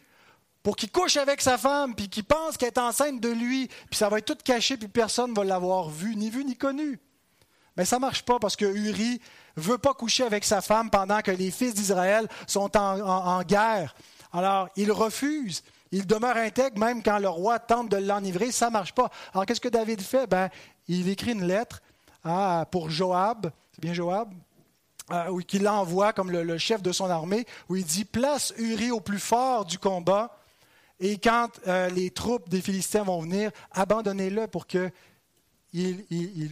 pour 0.62 0.76
qu'il 0.76 0.90
couche 0.90 1.16
avec 1.16 1.42
sa 1.42 1.58
femme, 1.58 1.94
puis 1.94 2.08
qu'il 2.08 2.24
pense 2.24 2.56
qu'elle 2.56 2.70
est 2.70 2.78
enceinte 2.78 3.20
de 3.20 3.28
lui, 3.28 3.68
puis 3.68 3.96
ça 3.96 4.08
va 4.08 4.18
être 4.18 4.24
tout 4.24 4.42
caché, 4.42 4.76
puis 4.76 4.88
personne 4.88 5.30
ne 5.30 5.36
va 5.36 5.44
l'avoir 5.44 5.90
vu, 5.90 6.16
ni 6.16 6.28
vu 6.28 6.44
ni 6.44 6.56
connu. 6.56 6.98
Mais 7.76 7.84
ça 7.84 7.96
ne 7.96 8.00
marche 8.00 8.22
pas 8.22 8.38
parce 8.40 8.56
que 8.56 8.64
Uri 8.64 9.20
veut 9.56 9.78
pas 9.78 9.94
coucher 9.94 10.24
avec 10.24 10.44
sa 10.44 10.62
femme 10.62 10.90
pendant 10.90 11.20
que 11.20 11.30
les 11.30 11.50
fils 11.50 11.74
d'Israël 11.74 12.26
sont 12.46 12.76
en, 12.76 13.42
guerre. 13.42 13.94
Alors, 14.32 14.68
il 14.74 14.90
refuse. 14.90 15.62
Il 15.92 16.06
demeure 16.06 16.36
intègre 16.36 16.78
même 16.78 17.02
quand 17.02 17.18
le 17.18 17.28
roi 17.28 17.58
tente 17.58 17.88
de 17.90 17.96
l'enivrer. 17.96 18.52
Ça 18.52 18.66
ne 18.66 18.72
marche 18.72 18.92
pas. 18.92 19.10
Alors, 19.32 19.46
qu'est-ce 19.46 19.60
que 19.60 19.68
David 19.68 20.00
fait? 20.00 20.26
Ben, 20.26 20.50
il 20.88 21.08
écrit 21.08 21.32
une 21.32 21.46
lettre 21.46 21.82
ah, 22.24 22.66
pour 22.70 22.90
Joab. 22.90 23.50
C'est 23.72 23.80
bien 23.80 23.94
Joab? 23.94 24.32
euh, 25.10 25.40
qu'il 25.42 25.62
l'envoie 25.62 26.12
comme 26.12 26.30
le, 26.30 26.58
chef 26.58 26.82
de 26.82 26.92
son 26.92 27.10
armée, 27.10 27.46
où 27.68 27.76
il 27.76 27.84
dit 27.84 28.04
Place 28.04 28.52
Uri 28.58 28.90
au 28.90 29.00
plus 29.00 29.18
fort 29.18 29.64
du 29.64 29.78
combat, 29.78 30.38
et 30.98 31.18
quand 31.18 31.48
euh, 31.66 31.88
les 31.90 32.10
troupes 32.10 32.48
des 32.48 32.60
Philistins 32.60 33.02
vont 33.02 33.20
venir, 33.20 33.50
abandonnez-le 33.72 34.46
pour 34.46 34.66
qu'il 34.66 34.92
il, 35.72 36.50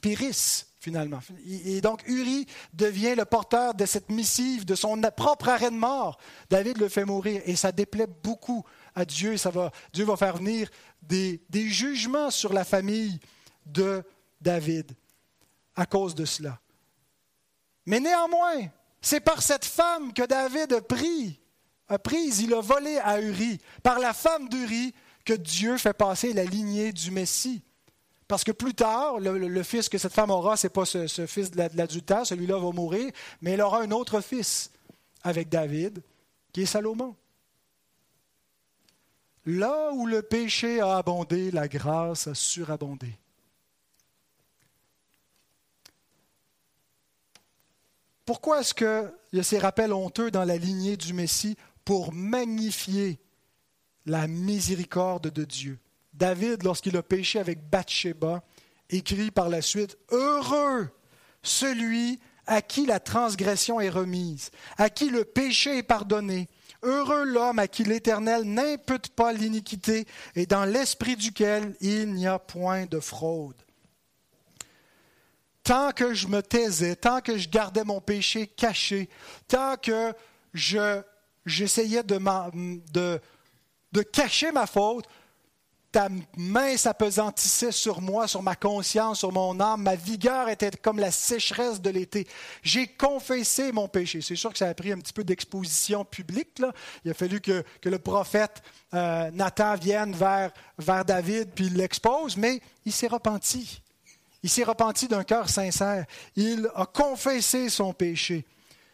périsse 0.00 0.68
finalement. 0.80 1.20
Et 1.46 1.80
donc 1.80 2.02
Uri 2.08 2.46
devient 2.72 3.14
le 3.14 3.24
porteur 3.24 3.74
de 3.74 3.84
cette 3.84 4.10
missive, 4.10 4.64
de 4.64 4.74
son 4.74 5.00
propre 5.16 5.50
arrêt 5.50 5.70
de 5.70 5.76
mort. 5.76 6.18
David 6.48 6.78
le 6.78 6.88
fait 6.88 7.04
mourir 7.04 7.42
et 7.44 7.54
ça 7.54 7.70
déplaît 7.70 8.08
beaucoup 8.22 8.64
à 8.94 9.04
Dieu. 9.04 9.36
Ça 9.36 9.52
Dieu 9.92 10.04
va 10.04 10.16
faire 10.16 10.38
venir 10.38 10.70
des, 11.02 11.42
des 11.50 11.68
jugements 11.68 12.30
sur 12.30 12.52
la 12.52 12.64
famille 12.64 13.20
de 13.66 14.02
David 14.40 14.92
à 15.76 15.86
cause 15.86 16.14
de 16.14 16.24
cela. 16.24 16.58
Mais 17.86 18.00
néanmoins, 18.00 18.68
c'est 19.00 19.20
par 19.20 19.42
cette 19.42 19.64
femme 19.64 20.12
que 20.12 20.26
David 20.26 20.72
a 20.72 20.80
pris, 20.80 21.40
a 21.88 21.98
prise, 21.98 22.40
il 22.40 22.54
a 22.54 22.60
volé 22.60 22.98
à 22.98 23.20
Uri, 23.20 23.60
par 23.82 23.98
la 23.98 24.12
femme 24.12 24.48
d'Uri, 24.48 24.94
que 25.24 25.34
Dieu 25.34 25.76
fait 25.76 25.92
passer 25.92 26.32
la 26.32 26.44
lignée 26.44 26.92
du 26.92 27.10
Messie. 27.10 27.62
Parce 28.30 28.44
que 28.44 28.52
plus 28.52 28.74
tard, 28.74 29.18
le, 29.18 29.62
fils 29.64 29.88
que 29.88 29.98
cette 29.98 30.12
femme 30.12 30.30
aura, 30.30 30.56
ce 30.56 30.68
n'est 30.68 30.70
pas 30.70 30.84
ce, 30.84 31.26
fils 31.26 31.50
de 31.50 31.68
l'adultère, 31.74 32.24
celui-là 32.24 32.60
va 32.60 32.70
mourir, 32.70 33.10
mais 33.40 33.50
elle 33.50 33.60
aura 33.60 33.80
un 33.82 33.90
autre 33.90 34.20
fils 34.20 34.70
avec 35.24 35.48
David, 35.48 36.00
qui 36.52 36.62
est 36.62 36.66
Salomon. 36.66 37.16
Là 39.46 39.90
où 39.94 40.06
le 40.06 40.22
péché 40.22 40.78
a 40.78 40.98
abondé, 40.98 41.50
la 41.50 41.66
grâce 41.66 42.28
a 42.28 42.34
surabondé. 42.36 43.18
Pourquoi 48.24 48.60
est-ce 48.60 48.74
qu'il 48.74 49.12
y 49.32 49.40
a 49.40 49.42
ces 49.42 49.58
rappels 49.58 49.92
honteux 49.92 50.30
dans 50.30 50.44
la 50.44 50.56
lignée 50.56 50.96
du 50.96 51.14
Messie 51.14 51.56
pour 51.84 52.12
magnifier 52.12 53.18
la 54.06 54.28
miséricorde 54.28 55.32
de 55.32 55.44
Dieu? 55.44 55.80
David, 56.20 56.62
lorsqu'il 56.64 56.96
a 56.98 57.02
péché 57.02 57.38
avec 57.38 57.68
Bathsheba, 57.70 58.42
écrit 58.90 59.30
par 59.30 59.48
la 59.48 59.62
suite 59.62 59.96
Heureux 60.10 60.88
celui 61.42 62.20
à 62.46 62.60
qui 62.60 62.84
la 62.84 63.00
transgression 63.00 63.80
est 63.80 63.88
remise, 63.88 64.50
à 64.76 64.90
qui 64.90 65.08
le 65.08 65.24
péché 65.24 65.78
est 65.78 65.82
pardonné. 65.82 66.46
Heureux 66.82 67.24
l'homme 67.24 67.58
à 67.58 67.68
qui 67.68 67.84
l'Éternel 67.84 68.44
n'impute 68.44 69.08
pas 69.08 69.32
l'iniquité 69.32 70.06
et 70.34 70.44
dans 70.44 70.66
l'esprit 70.66 71.16
duquel 71.16 71.74
il 71.80 72.12
n'y 72.12 72.26
a 72.26 72.38
point 72.38 72.84
de 72.84 73.00
fraude 73.00 73.56
tant 75.62 75.92
que 75.92 76.14
je 76.14 76.26
me 76.26 76.42
taisais, 76.42 76.96
tant 76.96 77.20
que 77.20 77.38
je 77.38 77.48
gardais 77.48 77.84
mon 77.84 78.00
péché 78.00 78.48
caché, 78.48 79.08
tant 79.46 79.76
que 79.76 80.12
je, 80.52 81.00
j'essayais 81.46 82.02
de, 82.02 83.20
de 83.92 84.02
cacher 84.02 84.50
ma 84.50 84.66
faute, 84.66 85.06
ta 85.92 86.08
main 86.36 86.76
s'apesantissait 86.76 87.72
sur 87.72 88.00
moi, 88.00 88.28
sur 88.28 88.42
ma 88.42 88.54
conscience, 88.54 89.18
sur 89.18 89.32
mon 89.32 89.58
âme. 89.58 89.82
Ma 89.82 89.96
vigueur 89.96 90.48
était 90.48 90.70
comme 90.70 90.98
la 90.98 91.10
sécheresse 91.10 91.80
de 91.80 91.90
l'été. 91.90 92.26
J'ai 92.62 92.86
confessé 92.86 93.72
mon 93.72 93.88
péché. 93.88 94.20
C'est 94.20 94.36
sûr 94.36 94.52
que 94.52 94.58
ça 94.58 94.68
a 94.68 94.74
pris 94.74 94.92
un 94.92 94.98
petit 94.98 95.12
peu 95.12 95.24
d'exposition 95.24 96.04
publique. 96.04 96.58
Là. 96.60 96.72
Il 97.04 97.10
a 97.10 97.14
fallu 97.14 97.40
que, 97.40 97.64
le 97.84 97.98
prophète 97.98 98.62
euh, 98.94 99.30
Nathan 99.32 99.74
vienne 99.74 100.12
vers, 100.12 100.52
vers 100.78 101.04
David 101.04 101.50
puis 101.54 101.68
l'expose, 101.70 102.36
mais 102.36 102.60
il 102.84 102.92
s'est 102.92 103.08
repenti. 103.08 103.82
Il 104.42 104.48
s'est 104.48 104.64
repenti 104.64 105.08
d'un 105.08 105.24
cœur 105.24 105.48
sincère. 105.50 106.06
Il 106.36 106.70
a 106.74 106.86
confessé 106.86 107.68
son 107.68 107.92
péché. 107.92 108.46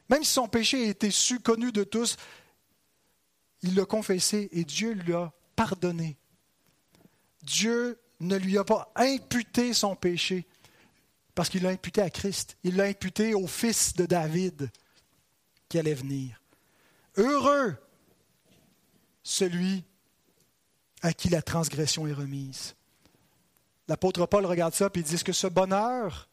Même 0.09 0.24
si 0.24 0.32
son 0.32 0.49
péché 0.49 0.88
était 0.88 1.11
su, 1.11 1.40
connu 1.40 1.72
de 1.72 1.84
tous, 1.84 2.16
il 3.62 3.74
l'a 3.74 3.84
confessé 3.84 4.49
et 4.53 4.64
Dieu 4.64 4.92
lui 4.92 5.12
a 5.12 5.32
pardonné. 5.55 6.16
Dieu 7.47 7.99
ne 8.20 8.36
lui 8.36 8.59
a 8.59 8.64
pas 8.64 8.92
imputé 8.97 9.72
son 9.72 9.94
péché 9.94 10.47
parce 11.34 11.49
qu'il 11.49 11.62
l'a 11.62 11.70
imputé 11.70 12.03
à 12.03 12.11
Christ. 12.11 12.57
Il 12.64 12.76
l'a 12.76 12.84
imputé 12.84 13.34
au 13.34 13.47
fils 13.47 13.94
de 13.94 14.05
David 14.05 14.70
qui 15.68 15.78
allait 15.78 15.94
venir. 15.94 16.42
Heureux 17.16 17.76
celui 19.22 19.84
à 21.03 21.12
qui 21.12 21.28
la 21.28 21.42
transgression 21.42 22.07
est 22.07 22.12
remise. 22.12 22.74
l'apôtre 23.88 24.24
Paul 24.26 24.47
regarde 24.47 24.74
ça 24.74 24.86
et 24.86 24.99
il 24.99 25.03
dit, 25.03 25.22
que 25.22 25.32
ce 25.32 25.47
bonheur 25.47 26.28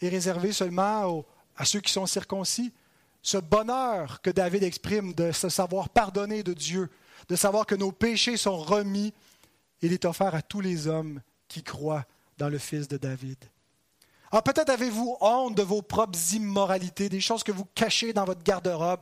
est 0.00 0.08
réservé 0.08 0.52
seulement 0.52 1.24
à 1.56 1.64
ceux 1.64 1.80
qui 1.80 1.92
sont 1.92 2.06
circoncis? 2.06 2.72
Ce 3.22 3.38
bonheur 3.38 4.20
que 4.20 4.30
David 4.30 4.64
exprime 4.64 5.14
de 5.14 5.30
se 5.30 5.48
savoir 5.48 5.88
pardonner 5.88 6.42
de 6.42 6.52
Dieu, 6.52 6.90
de 7.28 7.36
savoir 7.36 7.64
que 7.64 7.76
nos 7.76 7.92
péchés 7.92 8.36
sont 8.36 8.58
remis, 8.58 9.14
il 9.82 9.92
est 9.92 10.04
offert 10.04 10.34
à 10.34 10.42
tous 10.42 10.60
les 10.60 10.86
hommes 10.86 11.20
qui 11.48 11.62
croient 11.62 12.06
dans 12.38 12.48
le 12.48 12.58
Fils 12.58 12.88
de 12.88 12.96
David. 12.96 13.38
Alors 14.30 14.42
peut-être 14.42 14.70
avez-vous 14.70 15.16
honte 15.20 15.54
de 15.54 15.62
vos 15.62 15.82
propres 15.82 16.18
immoralités, 16.32 17.08
des 17.08 17.20
choses 17.20 17.42
que 17.42 17.52
vous 17.52 17.66
cachez 17.74 18.12
dans 18.12 18.24
votre 18.24 18.42
garde-robe, 18.42 19.00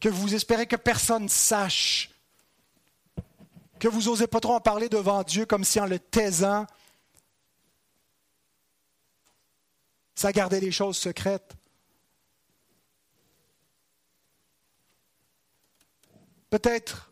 que 0.00 0.08
vous 0.08 0.34
espérez 0.34 0.66
que 0.66 0.76
personne 0.76 1.28
sache, 1.28 2.10
que 3.78 3.86
vous 3.86 4.02
n'osez 4.04 4.26
pas 4.26 4.40
trop 4.40 4.54
en 4.54 4.60
parler 4.60 4.88
devant 4.88 5.22
Dieu 5.22 5.46
comme 5.46 5.62
si 5.62 5.78
en 5.78 5.86
le 5.86 6.00
taisant, 6.00 6.66
ça 10.16 10.32
gardait 10.32 10.60
les 10.60 10.72
choses 10.72 10.96
secrètes. 10.96 11.54
Peut-être 16.50 17.07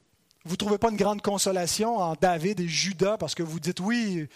vous 0.46 0.52
ne 0.52 0.56
trouvez 0.56 0.78
pas 0.78 0.90
une 0.90 0.96
grande 0.96 1.22
consolation 1.22 1.98
en 1.98 2.14
David 2.14 2.60
et 2.60 2.68
Judas 2.68 3.18
parce 3.18 3.34
que 3.34 3.42
vous 3.42 3.58
dites 3.58 3.80
oui, 3.80 4.28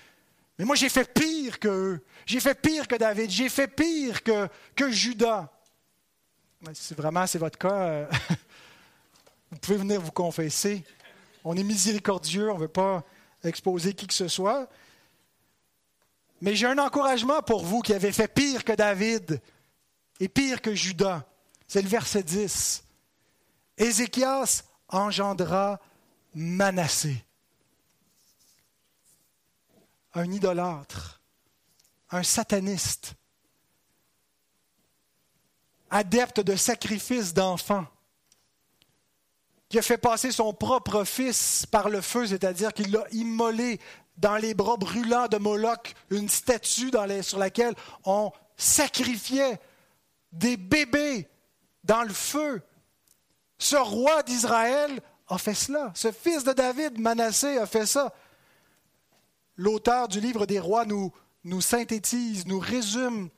mais 0.59 0.65
moi 0.65 0.75
j'ai 0.75 0.89
fait 0.89 1.11
pire 1.13 1.61
que 1.61 2.03
j'ai 2.27 2.41
fait 2.41 2.61
pire 2.61 2.89
que 2.89 2.97
David, 2.97 3.31
j'ai 3.31 3.49
fait 3.49 3.69
pire 3.69 4.23
que, 4.25 4.49
que 4.75 4.91
Judas. 4.91 5.49
Si 6.75 6.95
vraiment 6.95 7.27
c'est 7.29 7.39
votre 7.39 7.59
cas, 7.59 8.09
vous 9.53 9.59
pouvez 9.59 9.79
venir 9.79 10.01
vous 10.01 10.11
confesser. 10.11 10.85
On 11.45 11.57
est 11.57 11.63
miséricordieux, 11.63 12.51
on 12.51 12.57
ne 12.57 12.61
veut 12.61 12.69
pas 12.69 13.05
exposer 13.45 13.95
qui 13.95 14.09
que 14.09 14.15
ce 14.15 14.29
soit. 14.29 14.69
Mais 16.41 16.57
j'ai 16.57 16.67
un 16.67 16.79
encouragement 16.79 17.41
pour 17.41 17.65
vous 17.65 17.83
qui 17.83 17.95
avez 17.95 18.11
fait 18.11 18.29
pire 18.29 18.65
que 18.65 18.73
David 18.73 19.41
et 20.19 20.29
pire 20.29 20.61
que 20.61 20.75
Judas. 20.75 21.25
C'est 21.69 21.83
le 21.83 21.89
verset 21.89 22.25
10. 22.25 22.85
Ézéchias 23.79 24.65
engendra 24.89 25.79
Manassé. 26.35 27.25
Un 30.15 30.31
idolâtre, 30.33 31.21
un 32.11 32.23
sataniste, 32.23 33.15
adepte 35.91 36.41
de 36.41 36.57
sacrifices 36.57 37.33
d'enfants, 37.33 37.87
qui 39.69 39.79
a 39.79 39.83
fait 39.83 39.99
passer 39.99 40.33
son 40.33 40.53
propre 40.53 41.05
fils 41.05 41.65
par 41.67 41.89
le 41.89 42.01
feu, 42.01 42.27
c'est-à-dire 42.27 42.73
qu'il 42.73 42.91
l'a 42.91 43.05
immolé 43.13 43.81
dans 44.17 44.37
les 44.37 44.53
bras 44.53 44.77
brûlants 44.77 45.29
de 45.29 45.39
Moloch, 45.39 45.95
une 46.11 46.29
statue 46.29 46.91
sur 47.23 47.39
laquelle 47.39 47.75
on 48.05 48.33
sacrifiait 48.57 49.61
des 50.33 50.57
bébés 50.57 51.29
dans 51.85 52.03
le 52.03 52.13
feu. 52.13 52.63
Ce 53.59 53.77
roi 53.77 54.23
d'Israël 54.23 55.01
a 55.31 55.39
fait 55.39 55.55
cela. 55.55 55.93
Ce 55.95 56.13
fils 56.13 56.45
de 56.45 56.53
David, 56.53 56.99
Manassé, 56.99 57.57
a 57.57 57.67
fait 57.67 57.87
ça 57.87 58.13
l'auteur 59.61 60.09
du 60.09 60.21
livre 60.21 60.47
des 60.47 60.59
rois 60.59 60.87
nous, 60.87 61.61
synthétise, 61.61 62.47
nous 62.47 62.59
résume 62.59 63.29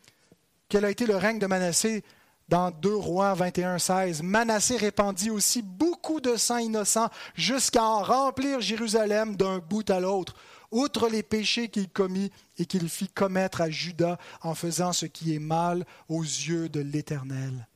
quel 0.69 0.85
a 0.85 0.91
été 0.91 1.05
le 1.05 1.17
règne 1.17 1.41
de 1.41 1.47
Manassé 1.47 2.05
dans 2.49 2.71
2 2.71 2.95
rois 2.95 3.35
21, 3.35 3.79
16. 3.79 4.23
Manassé 4.23 4.77
répandit 4.77 5.31
aussi 5.31 5.63
beaucoup 5.63 6.21
de 6.21 6.37
sang 6.37 6.59
innocent 6.59 7.11
jusqu'à 7.35 7.85
en 7.85 8.03
remplir 8.03 8.61
Jérusalem 8.61 9.37
d'un 9.37 9.59
bout 9.59 9.89
à 9.91 10.01
l'autre, 10.01 10.35
outre 10.71 11.09
les 11.09 11.23
péchés 11.23 11.69
qu'il 11.69 11.89
commit 11.89 12.31
et 12.57 12.67
qu'il 12.67 12.89
fit 12.89 13.09
commettre 13.09 13.61
à 13.61 13.69
Judas 13.69 14.17
en 14.43 14.55
faisant 14.55 14.93
ce 14.93 15.07
qui 15.07 15.35
est 15.35 15.41
mal 15.41 15.85
aux 16.09 16.23
yeux 16.23 16.69
de 16.69 16.81
l'Éternel. 16.81 17.67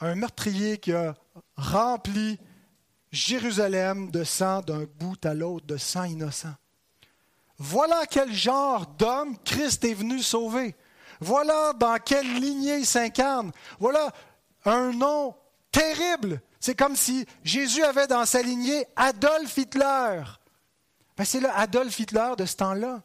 Un 0.00 0.14
meurtrier 0.14 0.78
qui 0.78 0.92
a 0.92 1.14
rempli 1.56 2.38
Jérusalem 3.12 4.10
de 4.10 4.24
sang 4.24 4.60
d'un 4.60 4.84
bout 4.98 5.24
à 5.24 5.32
l'autre, 5.32 5.66
de 5.66 5.76
sang 5.76 6.04
innocent. 6.04 6.54
Voilà 7.58 8.04
quel 8.06 8.32
genre 8.32 8.86
d'homme 8.86 9.38
Christ 9.44 9.84
est 9.84 9.94
venu 9.94 10.20
sauver. 10.20 10.74
Voilà 11.20 11.72
dans 11.72 11.96
quelle 11.98 12.40
lignée 12.40 12.78
il 12.78 12.86
s'incarne. 12.86 13.52
Voilà 13.78 14.12
un 14.66 14.92
nom 14.92 15.34
terrible. 15.72 16.42
C'est 16.60 16.74
comme 16.74 16.96
si 16.96 17.24
Jésus 17.42 17.82
avait 17.82 18.06
dans 18.06 18.26
sa 18.26 18.42
lignée 18.42 18.86
Adolf 18.96 19.56
Hitler. 19.56 20.22
Ben, 21.16 21.24
c'est 21.24 21.40
le 21.40 21.48
Adolf 21.50 21.98
Hitler 21.98 22.32
de 22.36 22.44
ce 22.44 22.56
temps-là. 22.56 23.02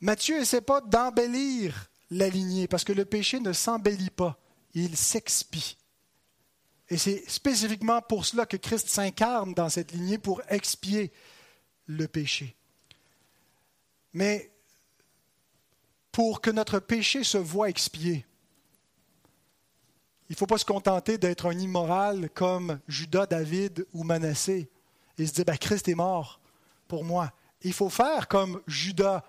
Matthieu 0.00 0.38
n'essaie 0.38 0.62
pas 0.62 0.80
d'embellir 0.80 1.89
la 2.10 2.26
parce 2.68 2.84
que 2.84 2.92
le 2.92 3.04
péché 3.04 3.40
ne 3.40 3.52
s'embellit 3.52 4.10
pas 4.10 4.40
il 4.74 4.96
s'expie. 4.96 5.76
Et 6.88 6.98
c'est 6.98 7.28
spécifiquement 7.30 8.02
pour 8.02 8.26
cela 8.26 8.46
que 8.46 8.56
Christ 8.56 8.88
s'incarne 8.88 9.54
dans 9.54 9.68
cette 9.68 9.92
lignée, 9.92 10.18
pour 10.18 10.42
expier 10.48 11.12
le 11.86 12.08
péché. 12.08 12.56
Mais 14.12 14.50
pour 16.10 16.40
que 16.40 16.50
notre 16.50 16.80
péché 16.80 17.22
se 17.22 17.38
voie 17.38 17.68
expié, 17.68 18.26
il 20.28 20.34
ne 20.34 20.36
faut 20.36 20.46
pas 20.46 20.58
se 20.58 20.64
contenter 20.64 21.18
d'être 21.18 21.46
un 21.46 21.58
immoral 21.58 22.30
comme 22.30 22.80
Judas, 22.86 23.26
David 23.26 23.86
ou 23.92 24.04
Manassé 24.04 24.70
et 25.18 25.26
se 25.26 25.32
dire 25.32 25.44
ben, 25.44 25.58
Christ 25.58 25.88
est 25.88 25.94
mort 25.94 26.40
pour 26.86 27.04
moi. 27.04 27.32
Il 27.62 27.72
faut 27.72 27.90
faire 27.90 28.28
comme 28.28 28.62
Judas, 28.66 29.24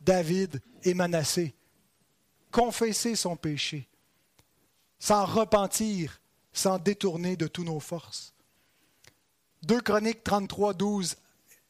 David 0.00 0.60
et 0.82 0.94
Manassé. 0.94 1.54
Confesser 2.52 3.16
son 3.16 3.36
péché 3.36 3.88
s'en 5.02 5.24
repentir, 5.24 6.20
s'en 6.52 6.78
détourner 6.78 7.34
de 7.34 7.48
toutes 7.48 7.66
nos 7.66 7.80
forces. 7.80 8.34
2 9.64 9.80
Chroniques 9.80 10.22
33, 10.22 10.74
12 10.74 11.16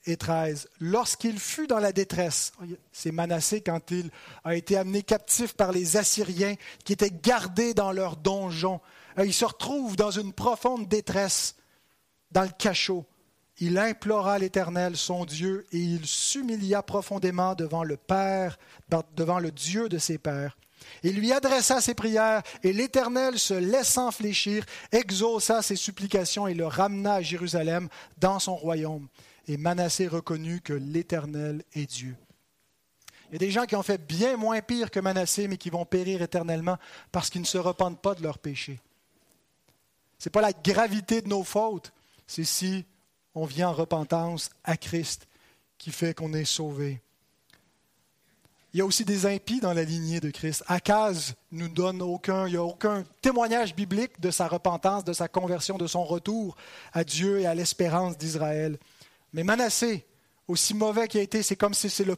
et 0.04 0.18
13. 0.18 0.68
Lorsqu'il 0.80 1.38
fut 1.38 1.66
dans 1.66 1.78
la 1.78 1.92
détresse, 1.92 2.52
c'est 2.92 3.10
Manassé 3.10 3.62
quand 3.62 3.90
il 3.90 4.10
a 4.44 4.54
été 4.54 4.76
amené 4.76 5.02
captif 5.02 5.54
par 5.54 5.72
les 5.72 5.96
Assyriens 5.96 6.56
qui 6.84 6.92
étaient 6.92 7.10
gardés 7.10 7.72
dans 7.72 7.92
leur 7.92 8.16
donjon. 8.16 8.82
Euh, 9.18 9.24
il 9.24 9.32
se 9.32 9.46
retrouve 9.46 9.96
dans 9.96 10.10
une 10.10 10.34
profonde 10.34 10.86
détresse, 10.86 11.56
dans 12.32 12.42
le 12.42 12.50
cachot. 12.58 13.06
Il 13.58 13.78
implora 13.78 14.38
l'Éternel, 14.38 14.96
son 14.98 15.24
Dieu, 15.24 15.66
et 15.72 15.78
il 15.78 16.06
s'humilia 16.06 16.82
profondément 16.82 17.54
devant 17.54 17.84
le 17.84 17.96
Père, 17.96 18.58
devant 19.16 19.38
le 19.38 19.52
Dieu 19.52 19.88
de 19.88 19.96
ses 19.96 20.18
pères. 20.18 20.56
Il 21.02 21.16
lui 21.16 21.32
adressa 21.32 21.80
ses 21.80 21.94
prières, 21.94 22.42
et 22.62 22.72
l'Éternel, 22.72 23.38
se 23.38 23.54
laissant 23.54 24.10
fléchir, 24.10 24.64
exauça 24.90 25.62
ses 25.62 25.76
supplications 25.76 26.46
et 26.46 26.54
le 26.54 26.66
ramena 26.66 27.14
à 27.14 27.22
Jérusalem 27.22 27.88
dans 28.18 28.38
son 28.38 28.56
royaume. 28.56 29.08
Et 29.48 29.56
Manassé 29.56 30.06
reconnut 30.06 30.60
que 30.60 30.72
l'Éternel 30.72 31.64
est 31.74 31.90
Dieu. 31.90 32.16
Il 33.28 33.36
y 33.36 33.36
a 33.36 33.38
des 33.38 33.50
gens 33.50 33.64
qui 33.64 33.76
ont 33.76 33.82
fait 33.82 33.98
bien 33.98 34.36
moins 34.36 34.60
pire 34.60 34.90
que 34.90 35.00
Manassé, 35.00 35.48
mais 35.48 35.56
qui 35.56 35.70
vont 35.70 35.86
périr 35.86 36.20
éternellement 36.20 36.76
parce 37.10 37.30
qu'ils 37.30 37.40
ne 37.40 37.46
se 37.46 37.58
repentent 37.58 38.00
pas 38.00 38.14
de 38.14 38.22
leurs 38.22 38.38
péchés. 38.38 38.78
Ce 40.18 40.28
n'est 40.28 40.32
pas 40.32 40.42
la 40.42 40.52
gravité 40.52 41.22
de 41.22 41.28
nos 41.28 41.42
fautes, 41.42 41.92
c'est 42.26 42.44
si 42.44 42.84
on 43.34 43.46
vient 43.46 43.70
en 43.70 43.72
repentance 43.72 44.50
à 44.64 44.76
Christ 44.76 45.26
qui 45.78 45.90
fait 45.90 46.14
qu'on 46.14 46.34
est 46.34 46.44
sauvé. 46.44 47.00
Il 48.74 48.78
y 48.78 48.80
a 48.80 48.86
aussi 48.86 49.04
des 49.04 49.26
impies 49.26 49.60
dans 49.60 49.74
la 49.74 49.84
lignée 49.84 50.18
de 50.18 50.30
Christ. 50.30 50.64
Akaz 50.66 51.34
nous 51.50 51.68
donne 51.68 52.00
aucun, 52.00 52.46
il 52.46 52.52
n'y 52.52 52.56
a 52.56 52.62
aucun 52.62 53.04
témoignage 53.20 53.74
biblique 53.74 54.18
de 54.18 54.30
sa 54.30 54.48
repentance, 54.48 55.04
de 55.04 55.12
sa 55.12 55.28
conversion, 55.28 55.76
de 55.76 55.86
son 55.86 56.04
retour 56.04 56.56
à 56.94 57.04
Dieu 57.04 57.40
et 57.40 57.46
à 57.46 57.54
l'espérance 57.54 58.16
d'Israël. 58.16 58.78
Mais 59.34 59.44
Manassé, 59.44 60.06
aussi 60.48 60.72
mauvais 60.72 61.06
qu'il 61.06 61.20
a 61.20 61.22
été, 61.22 61.42
c'est 61.42 61.56
comme 61.56 61.74
si 61.74 61.90
c'est 61.90 62.04
le, 62.04 62.16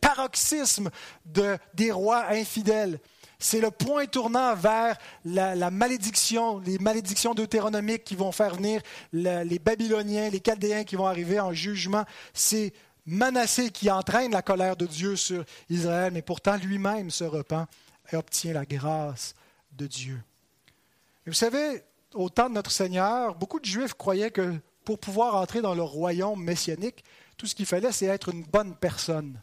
paroxysme 0.00 0.90
de, 1.24 1.56
des 1.74 1.92
rois 1.92 2.26
infidèles. 2.30 3.00
C'est 3.38 3.60
le 3.60 3.70
point 3.70 4.06
tournant 4.06 4.54
vers 4.54 4.96
la, 5.24 5.70
malédiction, 5.70 6.58
les 6.60 6.78
malédictions 6.78 7.34
deutéronomiques 7.34 8.04
qui 8.04 8.14
vont 8.14 8.30
faire 8.30 8.54
venir 8.54 8.80
les 9.12 9.58
Babyloniens, 9.58 10.30
les 10.30 10.40
Chaldéens 10.40 10.84
qui 10.84 10.94
vont 10.94 11.06
arriver 11.06 11.40
en 11.40 11.52
jugement. 11.52 12.04
C'est 12.34 12.72
Manassé 13.04 13.70
qui 13.70 13.90
entraîne 13.90 14.32
la 14.32 14.42
colère 14.42 14.76
de 14.76 14.86
Dieu 14.86 15.16
sur 15.16 15.44
Israël, 15.68 16.12
mais 16.12 16.22
pourtant 16.22 16.56
lui-même 16.56 17.10
se 17.10 17.24
repent 17.24 17.66
et 18.12 18.16
obtient 18.16 18.52
la 18.52 18.64
grâce 18.64 19.34
de 19.72 19.86
Dieu. 19.86 20.22
Vous 21.26 21.32
savez, 21.32 21.82
au 22.14 22.28
temps 22.28 22.48
de 22.48 22.54
notre 22.54 22.70
Seigneur, 22.70 23.34
beaucoup 23.34 23.60
de 23.60 23.64
Juifs 23.64 23.94
croyaient 23.94 24.30
que 24.30 24.54
pour 24.84 24.98
pouvoir 24.98 25.36
entrer 25.36 25.62
dans 25.62 25.74
le 25.74 25.82
royaume 25.82 26.42
messianique, 26.42 27.04
tout 27.36 27.46
ce 27.46 27.54
qu'il 27.54 27.66
fallait, 27.66 27.92
c'est 27.92 28.06
être 28.06 28.28
une 28.28 28.44
bonne 28.44 28.76
personne. 28.76 29.40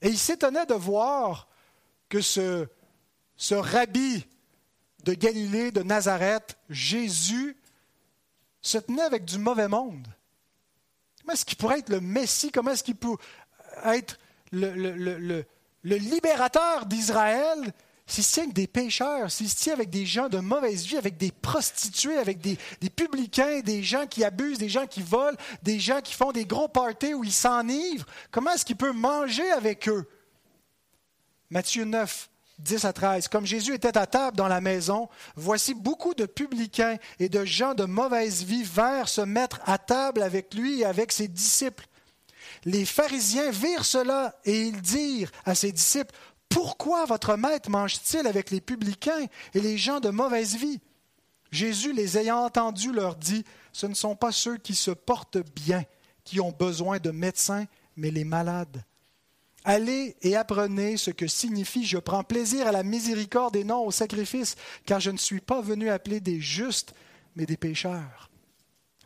Et 0.00 0.08
ils 0.08 0.18
s'étonnaient 0.18 0.66
de 0.66 0.74
voir 0.74 1.48
que 2.08 2.20
ce, 2.20 2.68
ce 3.36 3.54
rabbi 3.54 4.26
de 5.04 5.14
Galilée, 5.14 5.70
de 5.70 5.82
Nazareth, 5.82 6.56
Jésus, 6.68 7.56
se 8.60 8.78
tenait 8.78 9.02
avec 9.02 9.24
du 9.24 9.38
mauvais 9.38 9.68
monde? 9.68 10.06
Comment 11.22 11.34
est-ce 11.34 11.44
qu'il 11.44 11.56
pourrait 11.56 11.78
être 11.78 11.88
le 11.88 12.00
Messie? 12.00 12.50
Comment 12.50 12.72
est-ce 12.72 12.82
qu'il 12.82 12.96
peut 12.96 13.16
être 13.84 14.18
le, 14.50 15.44
libérateur 15.84 16.86
d'Israël 16.86 17.72
s'il 18.04 18.24
se 18.24 18.32
tient 18.32 18.42
avec 18.42 18.54
des 18.54 18.66
pécheurs, 18.66 19.30
s'il 19.30 19.48
se 19.48 19.56
tient 19.56 19.72
avec 19.72 19.88
des 19.88 20.04
gens 20.04 20.28
de 20.28 20.38
mauvaise 20.38 20.84
vie, 20.84 20.96
avec 20.98 21.16
des 21.16 21.30
prostituées, 21.30 22.18
avec 22.18 22.40
des, 22.40 22.58
des, 22.80 22.90
publicains, 22.90 23.60
des 23.60 23.82
gens 23.82 24.06
qui 24.06 24.24
abusent, 24.24 24.58
des 24.58 24.68
gens 24.68 24.86
qui 24.86 25.02
volent, 25.02 25.38
des 25.62 25.78
gens 25.78 26.00
qui 26.00 26.12
font 26.12 26.32
des 26.32 26.44
gros 26.44 26.68
parties 26.68 27.14
où 27.14 27.22
ils 27.22 27.32
s'enivrent, 27.32 28.04
comment 28.30 28.52
est-ce 28.52 28.64
qu'il 28.64 28.76
peut 28.76 28.92
manger 28.92 29.48
avec 29.52 29.88
eux? 29.88 30.06
Matthieu 31.48 31.84
9, 31.84 32.28
10 32.58 32.84
à 32.84 32.92
13. 32.92 33.28
Comme 33.28 33.46
Jésus 33.46 33.74
était 33.74 33.96
à 33.96 34.06
table 34.06 34.36
dans 34.36 34.48
la 34.48 34.60
maison, 34.60 35.08
voici 35.36 35.74
beaucoup 35.74 36.14
de 36.14 36.26
publicains 36.26 36.96
et 37.18 37.28
de 37.28 37.44
gens 37.44 37.74
de 37.74 37.84
mauvaise 37.84 38.44
vie 38.44 38.62
vinrent 38.62 39.08
se 39.08 39.20
mettre 39.20 39.60
à 39.64 39.78
table 39.78 40.22
avec 40.22 40.54
lui 40.54 40.80
et 40.80 40.84
avec 40.84 41.12
ses 41.12 41.28
disciples. 41.28 41.86
Les 42.64 42.84
pharisiens 42.84 43.50
virent 43.50 43.84
cela 43.84 44.34
et 44.44 44.62
ils 44.62 44.80
dirent 44.80 45.32
à 45.44 45.54
ses 45.54 45.72
disciples, 45.72 46.14
Pourquoi 46.48 47.06
votre 47.06 47.36
maître 47.36 47.70
mange-t-il 47.70 48.26
avec 48.26 48.50
les 48.50 48.60
publicains 48.60 49.26
et 49.54 49.60
les 49.60 49.78
gens 49.78 50.00
de 50.00 50.10
mauvaise 50.10 50.56
vie? 50.56 50.80
Jésus, 51.50 51.92
les 51.92 52.18
ayant 52.18 52.44
entendus, 52.44 52.92
leur 52.92 53.16
dit, 53.16 53.44
Ce 53.72 53.86
ne 53.86 53.94
sont 53.94 54.16
pas 54.16 54.32
ceux 54.32 54.56
qui 54.56 54.74
se 54.74 54.90
portent 54.90 55.38
bien 55.54 55.84
qui 56.24 56.40
ont 56.40 56.52
besoin 56.52 56.98
de 56.98 57.10
médecins, 57.10 57.66
mais 57.96 58.10
les 58.10 58.24
malades. 58.24 58.84
Allez 59.64 60.16
et 60.22 60.34
apprenez 60.34 60.96
ce 60.96 61.10
que 61.10 61.28
signifie 61.28 61.86
je 61.86 61.98
prends 61.98 62.24
plaisir 62.24 62.66
à 62.66 62.72
la 62.72 62.82
miséricorde 62.82 63.54
et 63.56 63.64
non 63.64 63.86
au 63.86 63.90
sacrifice, 63.90 64.56
car 64.86 64.98
je 64.98 65.10
ne 65.10 65.18
suis 65.18 65.40
pas 65.40 65.60
venu 65.60 65.88
appeler 65.88 66.20
des 66.20 66.40
justes, 66.40 66.94
mais 67.36 67.46
des 67.46 67.56
pécheurs. 67.56 68.30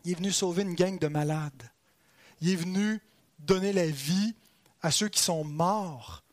Il 0.03 0.11
est 0.11 0.15
venu 0.15 0.31
sauver 0.31 0.63
une 0.63 0.73
gang 0.73 0.97
de 0.97 1.07
malades. 1.07 1.69
Il 2.41 2.49
est 2.49 2.55
venu 2.55 3.01
donner 3.39 3.73
la 3.73 3.87
vie 3.87 4.35
à 4.81 4.91
ceux 4.91 5.09
qui 5.09 5.21
sont 5.21 5.43
morts, 5.43 6.23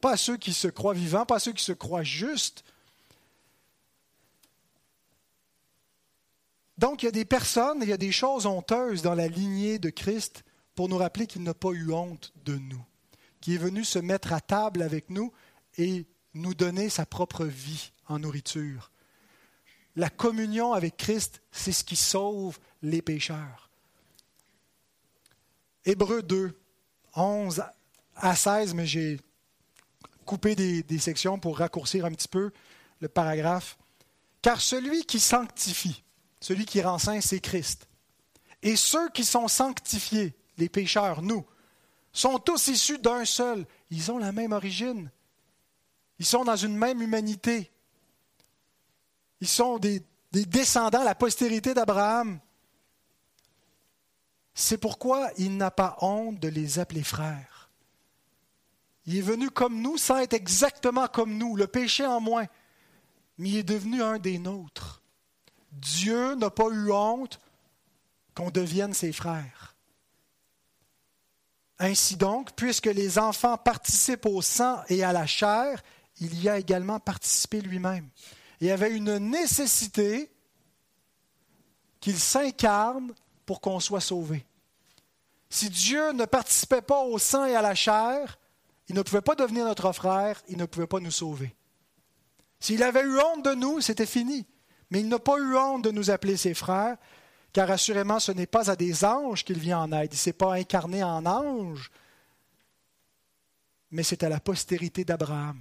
pas 0.00 0.12
à 0.12 0.16
ceux 0.16 0.36
qui 0.36 0.52
se 0.52 0.68
croient 0.68 0.94
vivants, 0.94 1.26
pas 1.26 1.36
à 1.36 1.40
ceux 1.40 1.52
qui 1.52 1.64
se 1.64 1.72
croient 1.72 2.02
justes. 2.02 2.64
Donc 6.78 7.02
il 7.02 7.06
y 7.06 7.08
a 7.08 7.12
des 7.12 7.24
personnes, 7.24 7.78
il 7.82 7.88
y 7.88 7.92
a 7.92 7.98
des 7.98 8.12
choses 8.12 8.46
honteuses 8.46 9.02
dans 9.02 9.14
la 9.14 9.26
lignée 9.26 9.78
de 9.78 9.90
Christ 9.90 10.44
pour 10.74 10.88
nous 10.88 10.96
rappeler 10.96 11.26
qu'il 11.26 11.42
n'a 11.42 11.54
pas 11.54 11.70
eu 11.70 11.92
honte 11.92 12.32
de 12.44 12.56
nous, 12.56 12.84
qui 13.40 13.54
est 13.54 13.58
venu 13.58 13.84
se 13.84 13.98
mettre 13.98 14.32
à 14.32 14.40
table 14.40 14.82
avec 14.82 15.10
nous 15.10 15.32
et 15.76 16.06
nous 16.34 16.54
donner 16.54 16.88
sa 16.88 17.06
propre 17.06 17.44
vie 17.44 17.92
en 18.06 18.18
nourriture. 18.18 18.90
La 19.96 20.10
communion 20.10 20.72
avec 20.72 20.96
Christ, 20.96 21.42
c'est 21.50 21.72
ce 21.72 21.84
qui 21.84 21.96
sauve 21.96 22.58
les 22.82 23.02
pécheurs. 23.02 23.70
Hébreu 25.84 26.22
2, 26.22 26.58
11 27.14 27.64
à 28.16 28.36
16, 28.36 28.74
mais 28.74 28.86
j'ai 28.86 29.20
coupé 30.24 30.54
des, 30.54 30.82
des, 30.82 30.98
sections 30.98 31.38
pour 31.38 31.58
raccourcir 31.58 32.04
un 32.04 32.12
petit 32.12 32.28
peu 32.28 32.52
le 33.00 33.08
paragraphe. 33.08 33.78
Car 34.42 34.60
celui 34.60 35.04
qui 35.04 35.18
sanctifie, 35.18 36.04
celui 36.40 36.66
qui 36.66 36.82
rend 36.82 36.98
saint, 36.98 37.20
c'est 37.20 37.40
Christ. 37.40 37.88
Et 38.62 38.76
ceux 38.76 39.08
qui 39.10 39.24
sont 39.24 39.48
sanctifiés, 39.48 40.34
les 40.58 40.68
pécheurs, 40.68 41.22
nous, 41.22 41.44
sont 42.18 42.38
tous 42.38 42.68
issus 42.68 42.98
d'un 42.98 43.24
seul. 43.24 43.66
Ils 43.90 44.10
ont 44.10 44.18
la 44.18 44.32
même 44.32 44.52
origine. 44.52 45.10
Ils 46.18 46.26
sont 46.26 46.44
dans 46.44 46.56
une 46.56 46.76
même 46.76 47.00
humanité. 47.00 47.70
Ils 49.40 49.48
sont 49.48 49.78
des, 49.78 50.02
des 50.32 50.44
descendants, 50.44 51.04
la 51.04 51.14
postérité 51.14 51.74
d'Abraham. 51.74 52.40
C'est 54.52 54.78
pourquoi 54.78 55.30
il 55.38 55.56
n'a 55.56 55.70
pas 55.70 55.96
honte 56.00 56.40
de 56.40 56.48
les 56.48 56.80
appeler 56.80 57.04
frères. 57.04 57.70
Il 59.06 59.16
est 59.16 59.22
venu 59.22 59.48
comme 59.48 59.80
nous 59.80 59.96
sans 59.96 60.18
être 60.18 60.34
exactement 60.34 61.06
comme 61.06 61.38
nous, 61.38 61.56
le 61.56 61.68
péché 61.68 62.04
en 62.04 62.20
moins, 62.20 62.46
mais 63.38 63.50
il 63.50 63.56
est 63.58 63.62
devenu 63.62 64.02
un 64.02 64.18
des 64.18 64.38
nôtres. 64.38 65.02
Dieu 65.70 66.34
n'a 66.34 66.50
pas 66.50 66.68
eu 66.68 66.90
honte 66.90 67.40
qu'on 68.34 68.50
devienne 68.50 68.92
ses 68.92 69.12
frères. 69.12 69.67
Ainsi 71.78 72.16
donc, 72.16 72.52
puisque 72.52 72.86
les 72.86 73.18
enfants 73.18 73.56
participent 73.56 74.26
au 74.26 74.42
sang 74.42 74.82
et 74.88 75.04
à 75.04 75.12
la 75.12 75.26
chair, 75.26 75.82
il 76.20 76.42
y 76.42 76.48
a 76.48 76.58
également 76.58 76.98
participé 76.98 77.60
lui-même. 77.60 78.08
Il 78.60 78.66
y 78.66 78.70
avait 78.70 78.90
une 78.90 79.18
nécessité 79.18 80.30
qu'il 82.00 82.18
s'incarne 82.18 83.14
pour 83.46 83.60
qu'on 83.60 83.80
soit 83.80 84.00
sauvé. 84.00 84.44
Si 85.50 85.70
Dieu 85.70 86.12
ne 86.12 86.24
participait 86.24 86.82
pas 86.82 87.00
au 87.00 87.18
sang 87.18 87.44
et 87.44 87.54
à 87.54 87.62
la 87.62 87.74
chair, 87.74 88.38
il 88.88 88.94
ne 88.94 89.02
pouvait 89.02 89.22
pas 89.22 89.34
devenir 89.34 89.64
notre 89.64 89.92
frère, 89.92 90.42
il 90.48 90.56
ne 90.56 90.66
pouvait 90.66 90.86
pas 90.86 91.00
nous 91.00 91.10
sauver. 91.10 91.54
S'il 92.60 92.82
avait 92.82 93.02
eu 93.02 93.18
honte 93.20 93.44
de 93.44 93.54
nous, 93.54 93.80
c'était 93.80 94.06
fini. 94.06 94.46
Mais 94.90 95.00
il 95.00 95.08
n'a 95.08 95.18
pas 95.18 95.38
eu 95.38 95.56
honte 95.56 95.84
de 95.84 95.90
nous 95.90 96.10
appeler 96.10 96.36
ses 96.36 96.54
frères, 96.54 96.96
car 97.52 97.70
assurément 97.70 98.20
ce 98.20 98.32
n'est 98.32 98.46
pas 98.46 98.70
à 98.70 98.76
des 98.76 99.04
anges 99.04 99.44
qu'il 99.44 99.58
vient 99.58 99.80
en 99.80 99.92
aide. 99.92 100.12
Il 100.12 100.16
ne 100.16 100.20
s'est 100.20 100.32
pas 100.32 100.54
incarné 100.54 101.02
en 101.02 101.24
ange, 101.26 101.90
mais 103.90 104.02
c'est 104.02 104.22
à 104.22 104.28
la 104.28 104.40
postérité 104.40 105.04
d'Abraham, 105.04 105.60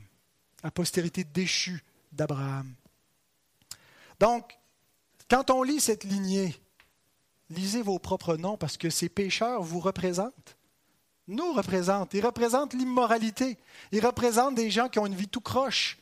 la 0.63 0.71
postérité 0.71 1.23
déchue 1.23 1.83
d'Abraham. 2.11 2.73
Donc, 4.19 4.57
quand 5.29 5.49
on 5.51 5.63
lit 5.63 5.79
cette 5.79 6.03
lignée, 6.03 6.55
lisez 7.49 7.81
vos 7.81 7.99
propres 7.99 8.38
noms 8.38 8.57
parce 8.57 8.77
que 8.77 8.89
ces 8.89 9.09
pécheurs 9.09 9.61
vous 9.61 9.79
représentent. 9.79 10.57
Nous 11.27 11.53
représentent. 11.53 12.13
Ils 12.13 12.25
représentent 12.25 12.73
l'immoralité. 12.73 13.57
Ils 13.91 14.05
représentent 14.05 14.55
des 14.55 14.71
gens 14.71 14.88
qui 14.88 14.99
ont 14.99 15.05
une 15.05 15.15
vie 15.15 15.27
tout 15.27 15.41
croche, 15.41 15.97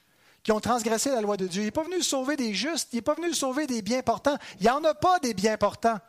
qui 0.46 0.52
ont 0.52 0.60
transgressé 0.60 1.10
la 1.10 1.22
loi 1.22 1.38
de 1.38 1.48
Dieu. 1.48 1.64
Il 1.64 1.66
n'est 1.66 1.72
pas 1.72 1.84
venu 1.84 2.04
sauver 2.04 2.38
des 2.38 2.54
justes, 2.54 2.90
il 2.94 2.98
n'est 2.98 3.02
pas 3.02 3.16
venu 3.16 3.34
sauver 3.34 3.66
des 3.66 3.82
bien 3.82 4.04
portants. 4.04 4.38
Il 4.60 4.64
n'y 4.64 4.70
en 4.70 4.84
a 4.84 4.94
pas 4.94 5.18
des 5.18 5.34
bien 5.34 5.58
portants. 5.58 6.00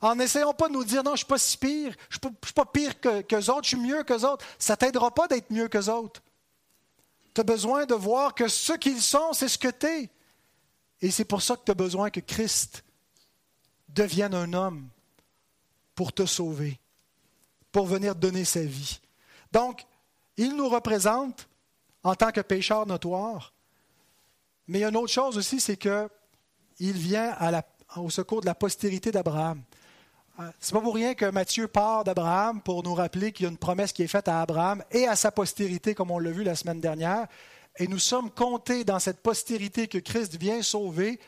En 0.00 0.14
n'essayant 0.14 0.54
pas 0.54 0.68
de 0.68 0.74
nous 0.74 0.84
dire 0.84 1.02
non, 1.02 1.10
je 1.10 1.14
ne 1.14 1.16
suis 1.16 1.26
pas 1.26 1.38
si 1.38 1.56
pire, 1.56 1.92
je 2.08 2.18
ne 2.22 2.30
suis 2.44 2.54
pas 2.54 2.64
pire 2.64 3.00
que, 3.00 3.20
qu'eux 3.22 3.50
autres, 3.50 3.64
je 3.64 3.70
suis 3.70 3.76
mieux 3.76 4.04
qu'eux 4.04 4.24
autres. 4.24 4.46
Ça 4.60 4.74
ne 4.74 4.76
t'aidera 4.76 5.12
pas 5.12 5.26
d'être 5.26 5.50
mieux 5.50 5.66
qu'eux 5.66 5.88
autres. 5.88 6.22
Tu 7.34 7.40
as 7.40 7.44
besoin 7.44 7.84
de 7.84 7.94
voir 7.94 8.32
que 8.32 8.46
ce 8.46 8.74
qu'ils 8.74 9.02
sont, 9.02 9.32
c'est 9.32 9.48
ce 9.48 9.58
que 9.58 9.68
tu 9.68 9.86
es. 9.86 10.10
Et 11.02 11.10
c'est 11.10 11.24
pour 11.24 11.42
ça 11.42 11.56
que 11.56 11.64
tu 11.64 11.72
as 11.72 11.74
besoin 11.74 12.10
que 12.10 12.20
Christ 12.20 12.84
devienne 13.88 14.34
un 14.34 14.52
homme 14.52 14.88
pour 15.96 16.12
te 16.12 16.26
sauver, 16.26 16.78
pour 17.72 17.86
venir 17.86 18.14
donner 18.14 18.44
sa 18.44 18.62
vie. 18.62 19.00
Donc, 19.50 19.84
il 20.36 20.54
nous 20.54 20.68
représente 20.68 21.48
en 22.02 22.14
tant 22.14 22.30
que 22.30 22.40
pécheur 22.40 22.86
notoire, 22.86 23.52
mais 24.68 24.78
il 24.78 24.82
y 24.82 24.84
a 24.84 24.88
une 24.88 24.96
autre 24.96 25.12
chose 25.12 25.38
aussi, 25.38 25.60
c'est 25.60 25.78
qu'il 25.78 26.92
vient 26.92 27.36
au 27.96 28.10
secours 28.10 28.42
de 28.42 28.46
la 28.46 28.54
postérité 28.54 29.10
d'Abraham. 29.10 29.62
Euh, 30.40 30.50
c'est 30.60 30.72
pas 30.72 30.80
pour 30.80 30.94
rien 30.94 31.14
que 31.14 31.24
Matthieu 31.24 31.66
part 31.66 32.04
d'Abraham 32.04 32.60
pour 32.60 32.84
nous 32.84 32.94
rappeler 32.94 33.32
qu'il 33.32 33.44
y 33.44 33.46
a 33.48 33.50
une 33.50 33.58
promesse 33.58 33.92
qui 33.92 34.02
est 34.02 34.08
faite 34.08 34.28
à 34.28 34.40
Abraham 34.40 34.84
et 34.92 35.08
à 35.08 35.16
sa 35.16 35.32
postérité, 35.32 35.94
comme 35.94 36.10
on 36.10 36.18
l'a 36.18 36.30
vu 36.30 36.44
la 36.44 36.54
semaine 36.54 36.80
dernière. 36.80 37.26
Et 37.78 37.88
nous 37.88 37.98
sommes 37.98 38.30
comptés 38.30 38.84
dans 38.84 38.98
cette 38.98 39.20
postérité 39.20 39.88
que 39.88 39.98
Christ 39.98 40.36
vient 40.36 40.62
sauver 40.62 41.18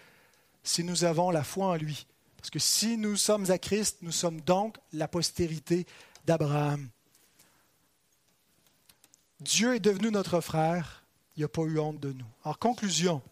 si 0.62 0.84
nous 0.84 1.04
avons 1.04 1.30
la 1.30 1.42
foi 1.42 1.66
en 1.66 1.74
lui. 1.74 2.06
Parce 2.36 2.50
que 2.50 2.58
si 2.58 2.96
nous 2.98 3.16
sommes 3.16 3.50
à 3.50 3.58
Christ, 3.58 3.98
nous 4.02 4.12
sommes 4.12 4.40
donc 4.42 4.76
la 4.92 5.08
postérité 5.08 5.86
d'Abraham. 6.24 6.88
Dieu 9.40 9.74
est 9.74 9.80
devenu 9.80 10.10
notre 10.10 10.40
frère, 10.40 11.04
il 11.36 11.42
n'a 11.42 11.48
pas 11.48 11.62
eu 11.62 11.78
honte 11.78 12.00
de 12.00 12.12
nous. 12.12 12.26
En 12.44 12.54
conclusion, 12.54 13.22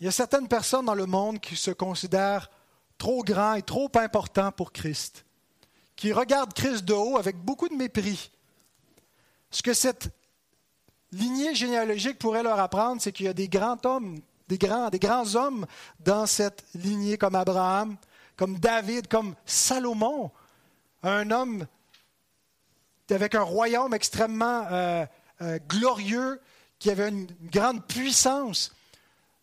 il 0.00 0.04
y 0.04 0.08
a 0.08 0.12
certaines 0.12 0.48
personnes 0.48 0.86
dans 0.86 0.94
le 0.94 1.06
monde 1.06 1.40
qui 1.40 1.56
se 1.56 1.70
considèrent 1.70 2.50
trop 2.98 3.22
grands 3.22 3.54
et 3.54 3.62
trop 3.62 3.90
importants 3.94 4.52
pour 4.52 4.72
Christ, 4.72 5.24
qui 5.96 6.12
regardent 6.12 6.54
Christ 6.54 6.84
de 6.84 6.94
haut 6.94 7.18
avec 7.18 7.36
beaucoup 7.36 7.68
de 7.68 7.74
mépris. 7.74 8.30
Ce 9.50 9.62
que 9.62 9.74
cette 9.74 10.10
lignée 11.10 11.54
généalogique 11.54 12.18
pourrait 12.18 12.42
leur 12.42 12.58
apprendre, 12.58 13.02
c'est 13.02 13.12
qu'il 13.12 13.26
y 13.26 13.28
a 13.28 13.34
des 13.34 13.48
grands 13.48 13.78
hommes 13.84 14.20
des 14.52 14.58
grands, 14.58 14.90
des 14.90 14.98
grands 14.98 15.34
hommes 15.34 15.66
dans 16.00 16.26
cette 16.26 16.64
lignée 16.74 17.16
comme 17.16 17.34
Abraham, 17.34 17.96
comme 18.36 18.58
David, 18.58 19.08
comme 19.08 19.34
Salomon, 19.46 20.30
un 21.02 21.30
homme 21.30 21.66
avec 23.12 23.34
un 23.34 23.42
royaume 23.42 23.94
extrêmement 23.94 24.66
euh, 24.70 25.06
euh, 25.40 25.58
glorieux, 25.68 26.40
qui 26.78 26.90
avait 26.90 27.08
une 27.10 27.26
grande 27.42 27.86
puissance. 27.86 28.74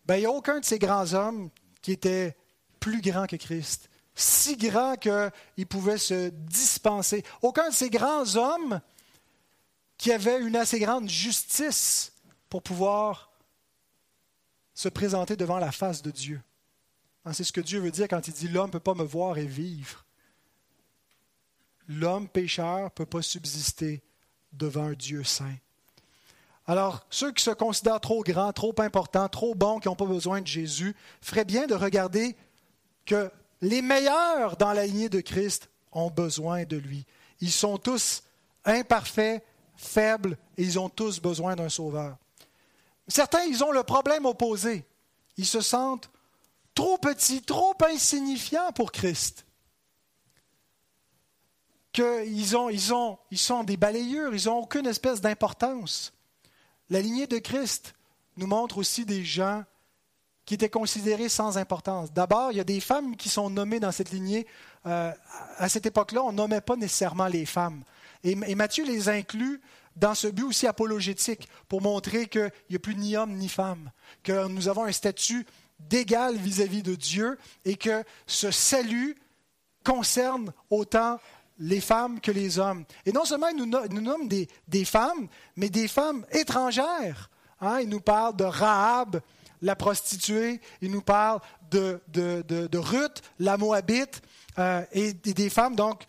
Ben, 0.06 0.16
il 0.16 0.22
n'y 0.22 0.26
a 0.26 0.32
aucun 0.32 0.60
de 0.60 0.66
ces 0.66 0.78
grands 0.78 1.14
hommes 1.14 1.50
qui 1.82 1.94
était 1.94 2.36
plus 2.80 3.02
grand 3.02 3.28
que 3.28 3.38
Christ, 3.38 3.90
si 4.14 4.58
grand 4.58 4.96
qu'il 4.98 5.68
pouvait 5.68 5.98
se 5.98 6.30
dispenser. 6.30 7.24
Aucun 7.42 7.70
de 7.70 7.74
ces 7.74 7.90
grands 7.90 8.36
hommes 8.36 8.82
qui 9.98 10.12
avait 10.12 10.40
une 10.40 10.56
assez 10.56 10.80
grande 10.80 11.10
justice 11.10 12.12
pour 12.50 12.62
pouvoir 12.62 13.32
se 14.74 14.90
présenter 14.90 15.36
devant 15.36 15.60
la 15.60 15.72
face 15.72 16.02
de 16.02 16.12
Dieu. 16.12 16.42
Hein, 17.26 17.34
c'est 17.34 17.44
ce 17.44 17.54
que 17.54 17.62
Dieu 17.62 17.80
veut 17.80 17.92
dire 17.92 18.08
quand 18.08 18.28
il 18.28 18.34
dit 18.34 18.48
l'homme 18.48 18.68
ne 18.68 18.72
peut 18.72 18.80
pas 18.80 18.96
me 18.96 19.04
voir 19.04 19.38
et 19.38 19.46
vivre. 19.46 20.06
L'homme 21.90 22.30
pécheur 22.30 22.84
ne 22.84 22.90
peut 22.90 23.06
pas 23.06 23.22
subsister 23.22 24.02
devant 24.54 24.86
un 24.86 24.94
Dieu 24.94 25.24
saint. 25.24 25.56
Alors, 26.68 27.04
ceux 27.10 27.32
qui 27.32 27.44
se 27.44 27.50
considèrent 27.50 28.00
trop 28.00 28.22
grands, 28.22 28.54
trop 28.54 28.76
importants, 28.78 29.28
trop 29.28 29.56
bons, 29.56 29.80
qui 29.80 29.88
n'ont 29.88 29.96
pas 29.96 30.06
besoin 30.06 30.40
de 30.40 30.46
Jésus, 30.46 30.96
feraient 31.20 31.46
bien 31.46 31.66
de 31.66 31.74
regarder 31.74 32.36
que 33.08 33.32
les 33.62 33.82
meilleurs 33.82 34.56
dans 34.56 34.72
la 34.72 34.86
lignée 34.86 35.10
de 35.10 35.20
Christ 35.20 35.70
ont 35.92 36.12
besoin 36.12 36.66
de 36.66 36.78
lui. 36.78 37.08
Ils 37.42 37.52
sont 37.52 37.80
tous 37.80 38.22
imparfaits, 38.66 39.44
faibles, 39.76 40.38
et 40.58 40.64
ils 40.64 40.78
ont 40.78 40.90
tous 40.90 41.20
besoin 41.20 41.56
d'un 41.56 41.70
sauveur. 41.70 42.18
Certains, 43.08 43.46
ils 43.46 43.64
ont 43.64 43.72
le 43.72 43.82
problème 43.82 44.28
opposé. 44.28 44.86
Ils 45.38 45.48
se 45.48 45.62
sentent 45.62 46.12
trop 46.76 47.00
petits, 47.00 47.42
trop 47.42 47.76
insignifiants 47.84 48.72
pour 48.74 48.92
Christ. 48.92 49.44
Qu'ils 51.92 52.56
ont, 52.56 52.70
ils 52.70 52.94
ont, 52.94 53.18
ils 53.32 53.40
sont 53.40 53.64
des 53.64 53.78
balayures, 53.78 54.36
ils 54.36 54.46
n'ont 54.46 54.60
aucune 54.60 54.86
espèce 54.86 55.22
d'importance. 55.22 56.14
La 56.90 57.02
lignée 57.02 57.28
de 57.28 57.38
Christ 57.40 57.94
nous 58.38 58.48
montre 58.48 58.78
aussi 58.78 59.06
des 59.06 59.24
gens 59.24 59.64
qui 60.46 60.56
étaient 60.56 60.70
considérés 60.70 61.30
sans 61.30 61.60
importance. 61.60 62.12
D'abord, 62.12 62.52
il 62.52 62.58
y 62.58 62.60
a 62.60 62.64
des 62.64 62.80
femmes 62.80 63.16
qui 63.16 63.30
sont 63.30 63.52
nommées 63.52 63.80
dans 63.80 63.92
cette 63.92 64.12
lignée. 64.12 64.48
Euh, 64.88 65.12
à 65.58 65.70
cette 65.70 65.86
époque-là, 65.86 66.24
on 66.24 66.32
ne 66.32 66.38
nommait 66.38 66.62
pas 66.62 66.76
nécessairement 66.76 67.28
les 67.28 67.46
femmes. 67.46 67.84
Et, 68.24 68.34
Matthieu 68.56 68.84
les 68.84 69.10
inclut 69.10 69.62
dans 69.96 70.16
ce 70.16 70.28
but 70.28 70.44
aussi 70.44 70.66
apologétique, 70.66 71.50
pour 71.68 71.82
montrer 71.82 72.28
qu'il 72.28 72.52
n'y 72.70 72.78
a 72.78 72.80
plus 72.80 72.96
ni 72.96 73.16
homme 73.16 73.36
ni 73.36 73.50
femme, 73.50 73.92
que 74.24 74.48
nous 74.48 74.68
avons 74.68 74.86
un 74.86 74.92
statut 74.92 75.46
d'égal 75.80 76.36
vis-à-vis 76.36 76.82
de 76.82 76.96
Dieu 76.96 77.38
et 77.66 77.76
que 77.76 78.04
ce 78.26 78.50
salut 78.50 79.16
concerne 79.84 80.52
autant 80.70 81.20
les 81.60 81.82
femmes 81.82 82.20
que 82.20 82.32
les 82.32 82.58
hommes. 82.58 82.86
Et 83.06 83.12
non 83.12 83.26
seulement 83.26 83.50
il 83.50 83.58
nous, 83.58 83.66
nomme 83.66 84.28
des, 84.28 84.86
femmes, 84.86 85.28
mais 85.56 85.70
des 85.70 85.88
femmes 85.88 86.26
étrangères. 86.32 87.30
Hein. 87.62 87.80
Il 87.82 87.90
nous 87.90 88.00
parle 88.00 88.36
de 88.36 88.46
Rahab, 88.46 89.22
la 89.62 89.76
prostituée, 89.76 90.62
il 90.82 90.92
nous 90.92 91.02
parle 91.02 91.40
de, 91.70 92.02
de, 92.08 92.78
Ruth, 92.78 93.22
la 93.40 93.58
Moabite, 93.58 94.22
euh, 94.58 94.84
et, 94.92 95.14
des 95.14 95.50
femmes, 95.50 95.76
donc, 95.76 96.04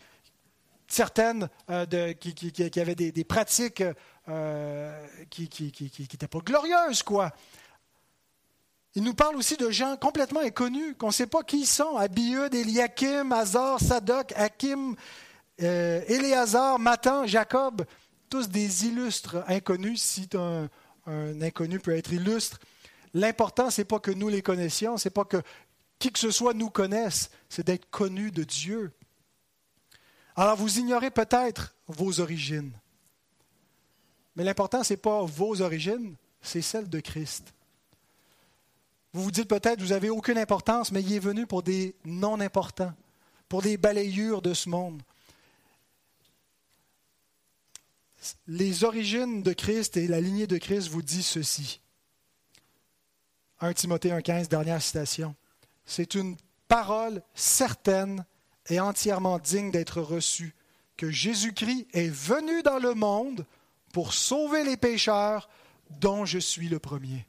certaines 0.87 1.49
euh, 1.69 2.13
qui, 2.13 2.79
avaient 2.79 2.95
des, 2.95 3.23
pratiques 3.23 3.83
euh, 4.29 5.05
qui 5.29 5.73
n'étaient 5.99 6.27
pas 6.27 6.39
glorieuses, 6.39 7.03
quoi. 7.03 7.31
Il 8.93 9.03
nous 9.03 9.13
parle 9.13 9.37
aussi 9.37 9.55
de 9.55 9.69
gens 9.69 9.95
complètement 9.95 10.41
inconnus, 10.41 10.95
qu'on 10.97 11.07
ne 11.07 11.13
sait 11.13 11.27
pas 11.27 11.43
qui 11.43 11.61
ils 11.61 11.65
sont. 11.65 11.95
Abiud, 11.95 12.53
Eliakim, 12.53 13.31
Azar, 13.31 13.79
Sadok, 13.79 14.33
Hakim, 14.35 14.97
euh, 15.61 16.01
Éléazar, 16.07 16.79
Matan, 16.79 17.27
Jacob, 17.27 17.85
tous 18.29 18.49
des 18.49 18.85
illustres 18.85 19.43
inconnus, 19.47 20.01
si 20.01 20.29
un, 20.35 20.69
inconnu 21.41 21.79
peut 21.79 21.95
être 21.95 22.13
illustre. 22.13 22.59
L'important, 23.13 23.69
ce 23.69 23.81
n'est 23.81 23.85
pas 23.85 23.99
que 23.99 24.11
nous 24.11 24.29
les 24.29 24.41
connaissions, 24.41 24.97
ce 24.97 25.07
n'est 25.07 25.13
pas 25.13 25.25
que 25.25 25.41
qui 25.99 26.11
que 26.11 26.19
ce 26.19 26.31
soit 26.31 26.55
nous 26.55 26.71
connaisse, 26.71 27.29
c'est 27.47 27.65
d'être 27.65 27.89
connu 27.91 28.31
de 28.31 28.43
Dieu. 28.43 28.91
Alors 30.35 30.55
vous 30.55 30.79
ignorez 30.79 31.11
peut-être 31.11 31.75
vos 31.87 32.19
origines. 32.19 32.71
Mais 34.35 34.43
l'important, 34.43 34.83
ce 34.83 34.93
n'est 34.93 34.97
pas 34.97 35.23
vos 35.23 35.61
origines, 35.61 36.15
c'est 36.41 36.63
celle 36.63 36.89
de 36.89 36.99
Christ. 36.99 37.53
Vous 39.13 39.23
vous 39.23 39.31
dites 39.31 39.47
peut-être, 39.47 39.81
vous 39.81 39.89
n'avez 39.89 40.09
aucune 40.09 40.37
importance, 40.37 40.91
mais 40.91 41.03
il 41.03 41.13
est 41.13 41.19
venu 41.19 41.45
pour 41.45 41.61
des 41.63 41.95
non-importants, 42.05 42.93
pour 43.47 43.61
des 43.61 43.77
balayures 43.77 44.41
de 44.41 44.53
ce 44.53 44.69
monde. 44.69 45.03
Les 48.47 48.83
origines 48.83 49.41
de 49.41 49.53
Christ 49.53 49.97
et 49.97 50.07
la 50.07 50.21
lignée 50.21 50.47
de 50.47 50.57
Christ 50.57 50.89
vous 50.89 51.01
disent 51.01 51.25
ceci. 51.25 51.81
1 53.59 53.73
Timothée 53.73 54.09
1,15, 54.09 54.47
dernière 54.47 54.81
citation. 54.81 55.35
C'est 55.85 56.15
une 56.15 56.37
parole 56.67 57.21
certaine 57.33 58.25
et 58.69 58.79
entièrement 58.79 59.39
digne 59.39 59.71
d'être 59.71 60.01
reçue 60.01 60.55
que 60.97 61.09
Jésus-Christ 61.09 61.87
est 61.93 62.09
venu 62.09 62.61
dans 62.63 62.79
le 62.79 62.93
monde 62.93 63.45
pour 63.93 64.13
sauver 64.13 64.63
les 64.63 64.77
pécheurs, 64.77 65.49
dont 65.99 66.25
je 66.25 66.39
suis 66.39 66.69
le 66.69 66.79
premier. 66.79 67.25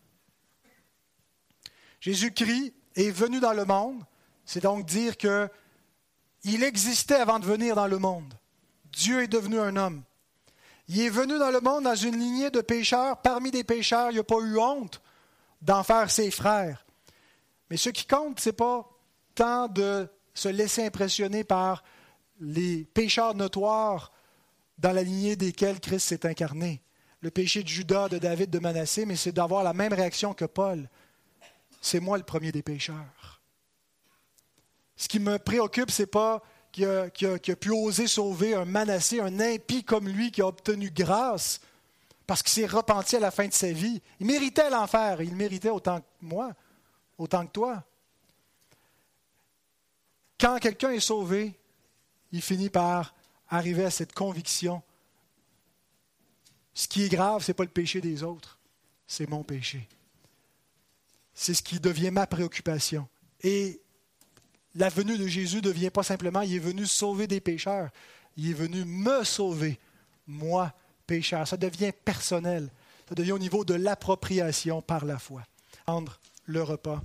Jésus-Christ 2.00 2.74
est 2.96 3.10
venu 3.10 3.40
dans 3.40 3.52
le 3.52 3.64
monde, 3.64 4.02
c'est 4.44 4.62
donc 4.62 4.86
dire 4.86 5.16
que 5.16 5.48
il 6.44 6.64
existait 6.64 7.14
avant 7.14 7.38
de 7.38 7.46
venir 7.46 7.76
dans 7.76 7.86
le 7.86 7.98
monde. 7.98 8.34
Dieu 8.92 9.22
est 9.22 9.28
devenu 9.28 9.58
un 9.60 9.76
homme. 9.76 10.02
Il 10.88 11.00
est 11.00 11.08
venu 11.08 11.38
dans 11.38 11.50
le 11.50 11.60
monde 11.60 11.84
dans 11.84 11.94
une 11.94 12.18
lignée 12.18 12.50
de 12.50 12.60
pécheurs. 12.60 13.20
Parmi 13.22 13.50
des 13.50 13.64
pécheurs, 13.64 14.10
il 14.10 14.16
n'a 14.16 14.24
pas 14.24 14.40
eu 14.40 14.58
honte 14.58 15.00
d'en 15.60 15.82
faire 15.82 16.10
ses 16.10 16.30
frères. 16.30 16.84
Mais 17.70 17.76
ce 17.76 17.90
qui 17.90 18.06
compte, 18.06 18.40
ce 18.40 18.48
n'est 18.48 18.54
pas 18.54 18.88
tant 19.34 19.68
de 19.68 20.08
se 20.34 20.48
laisser 20.48 20.84
impressionner 20.84 21.44
par 21.44 21.82
les 22.40 22.84
pécheurs 22.84 23.34
notoires 23.34 24.12
dans 24.78 24.92
la 24.92 25.02
lignée 25.02 25.36
desquels 25.36 25.80
Christ 25.80 26.08
s'est 26.08 26.26
incarné. 26.26 26.82
Le 27.20 27.30
péché 27.30 27.62
de 27.62 27.68
Judas, 27.68 28.08
de 28.08 28.18
David, 28.18 28.50
de 28.50 28.58
Manassé, 28.58 29.06
mais 29.06 29.16
c'est 29.16 29.32
d'avoir 29.32 29.62
la 29.62 29.72
même 29.72 29.92
réaction 29.92 30.34
que 30.34 30.44
Paul 30.44 30.88
c'est 31.82 32.00
moi 32.00 32.16
le 32.16 32.22
premier 32.22 32.52
des 32.52 32.62
pécheurs. 32.62 33.40
Ce 34.96 35.08
qui 35.08 35.18
me 35.18 35.38
préoccupe, 35.38 35.90
ce 35.90 36.02
n'est 36.02 36.06
pas 36.06 36.40
qu'il 36.72 36.86
a, 36.86 37.56
pu 37.56 37.70
oser 37.70 38.06
sauver 38.06 38.54
un 38.54 38.64
Manassé, 38.64 39.20
un 39.20 39.38
impie 39.38 39.84
comme 39.84 40.08
lui 40.08 40.30
qui 40.30 40.40
a 40.40 40.46
obtenu 40.46 40.90
grâce 40.90 41.60
parce 42.26 42.42
qu'il 42.42 42.52
s'est 42.52 42.66
repenti 42.66 43.16
à 43.16 43.20
la 43.20 43.30
fin 43.30 43.46
de 43.46 43.52
sa 43.52 43.70
vie. 43.72 44.00
Il 44.18 44.26
méritait 44.26 44.70
l'enfer, 44.70 45.20
il 45.20 45.36
méritait 45.36 45.68
autant 45.68 46.00
que 46.00 46.06
moi, 46.22 46.52
autant 47.18 47.46
que 47.46 47.52
toi. 47.52 47.84
Quand 50.40 50.58
quelqu'un 50.58 50.90
est 50.90 51.00
sauvé, 51.00 51.54
il 52.32 52.40
finit 52.40 52.70
par 52.70 53.14
arriver 53.48 53.84
à 53.84 53.90
cette 53.90 54.14
conviction. 54.14 54.82
Ce 56.74 56.88
qui 56.88 57.04
est 57.04 57.08
grave, 57.10 57.42
ce 57.42 57.50
n'est 57.50 57.54
pas 57.54 57.64
le 57.64 57.68
péché 57.68 58.00
des 58.00 58.22
autres, 58.22 58.58
c'est 59.06 59.28
mon 59.28 59.42
péché. 59.42 59.86
C'est 61.34 61.54
ce 61.54 61.62
qui 61.62 61.80
devient 61.80 62.10
ma 62.10 62.26
préoccupation. 62.26 63.08
Et 63.42 63.82
la 64.74 64.88
venue 64.88 65.18
de 65.18 65.26
Jésus 65.26 65.56
ne 65.56 65.62
devient 65.62 65.90
pas 65.90 66.02
simplement, 66.02 66.42
il 66.42 66.54
est 66.54 66.58
venu 66.58 66.86
sauver 66.86 67.26
des 67.26 67.40
pécheurs, 67.40 67.90
il 68.36 68.50
est 68.50 68.54
venu 68.54 68.84
me 68.84 69.24
sauver, 69.24 69.78
moi, 70.26 70.72
pécheur. 71.06 71.46
Ça 71.46 71.56
devient 71.56 71.92
personnel, 72.04 72.70
ça 73.08 73.14
devient 73.14 73.32
au 73.32 73.38
niveau 73.38 73.64
de 73.64 73.74
l'appropriation 73.74 74.80
par 74.80 75.04
la 75.04 75.18
foi. 75.18 75.42
Prendre 75.84 76.18
le 76.46 76.62
repas. 76.62 77.02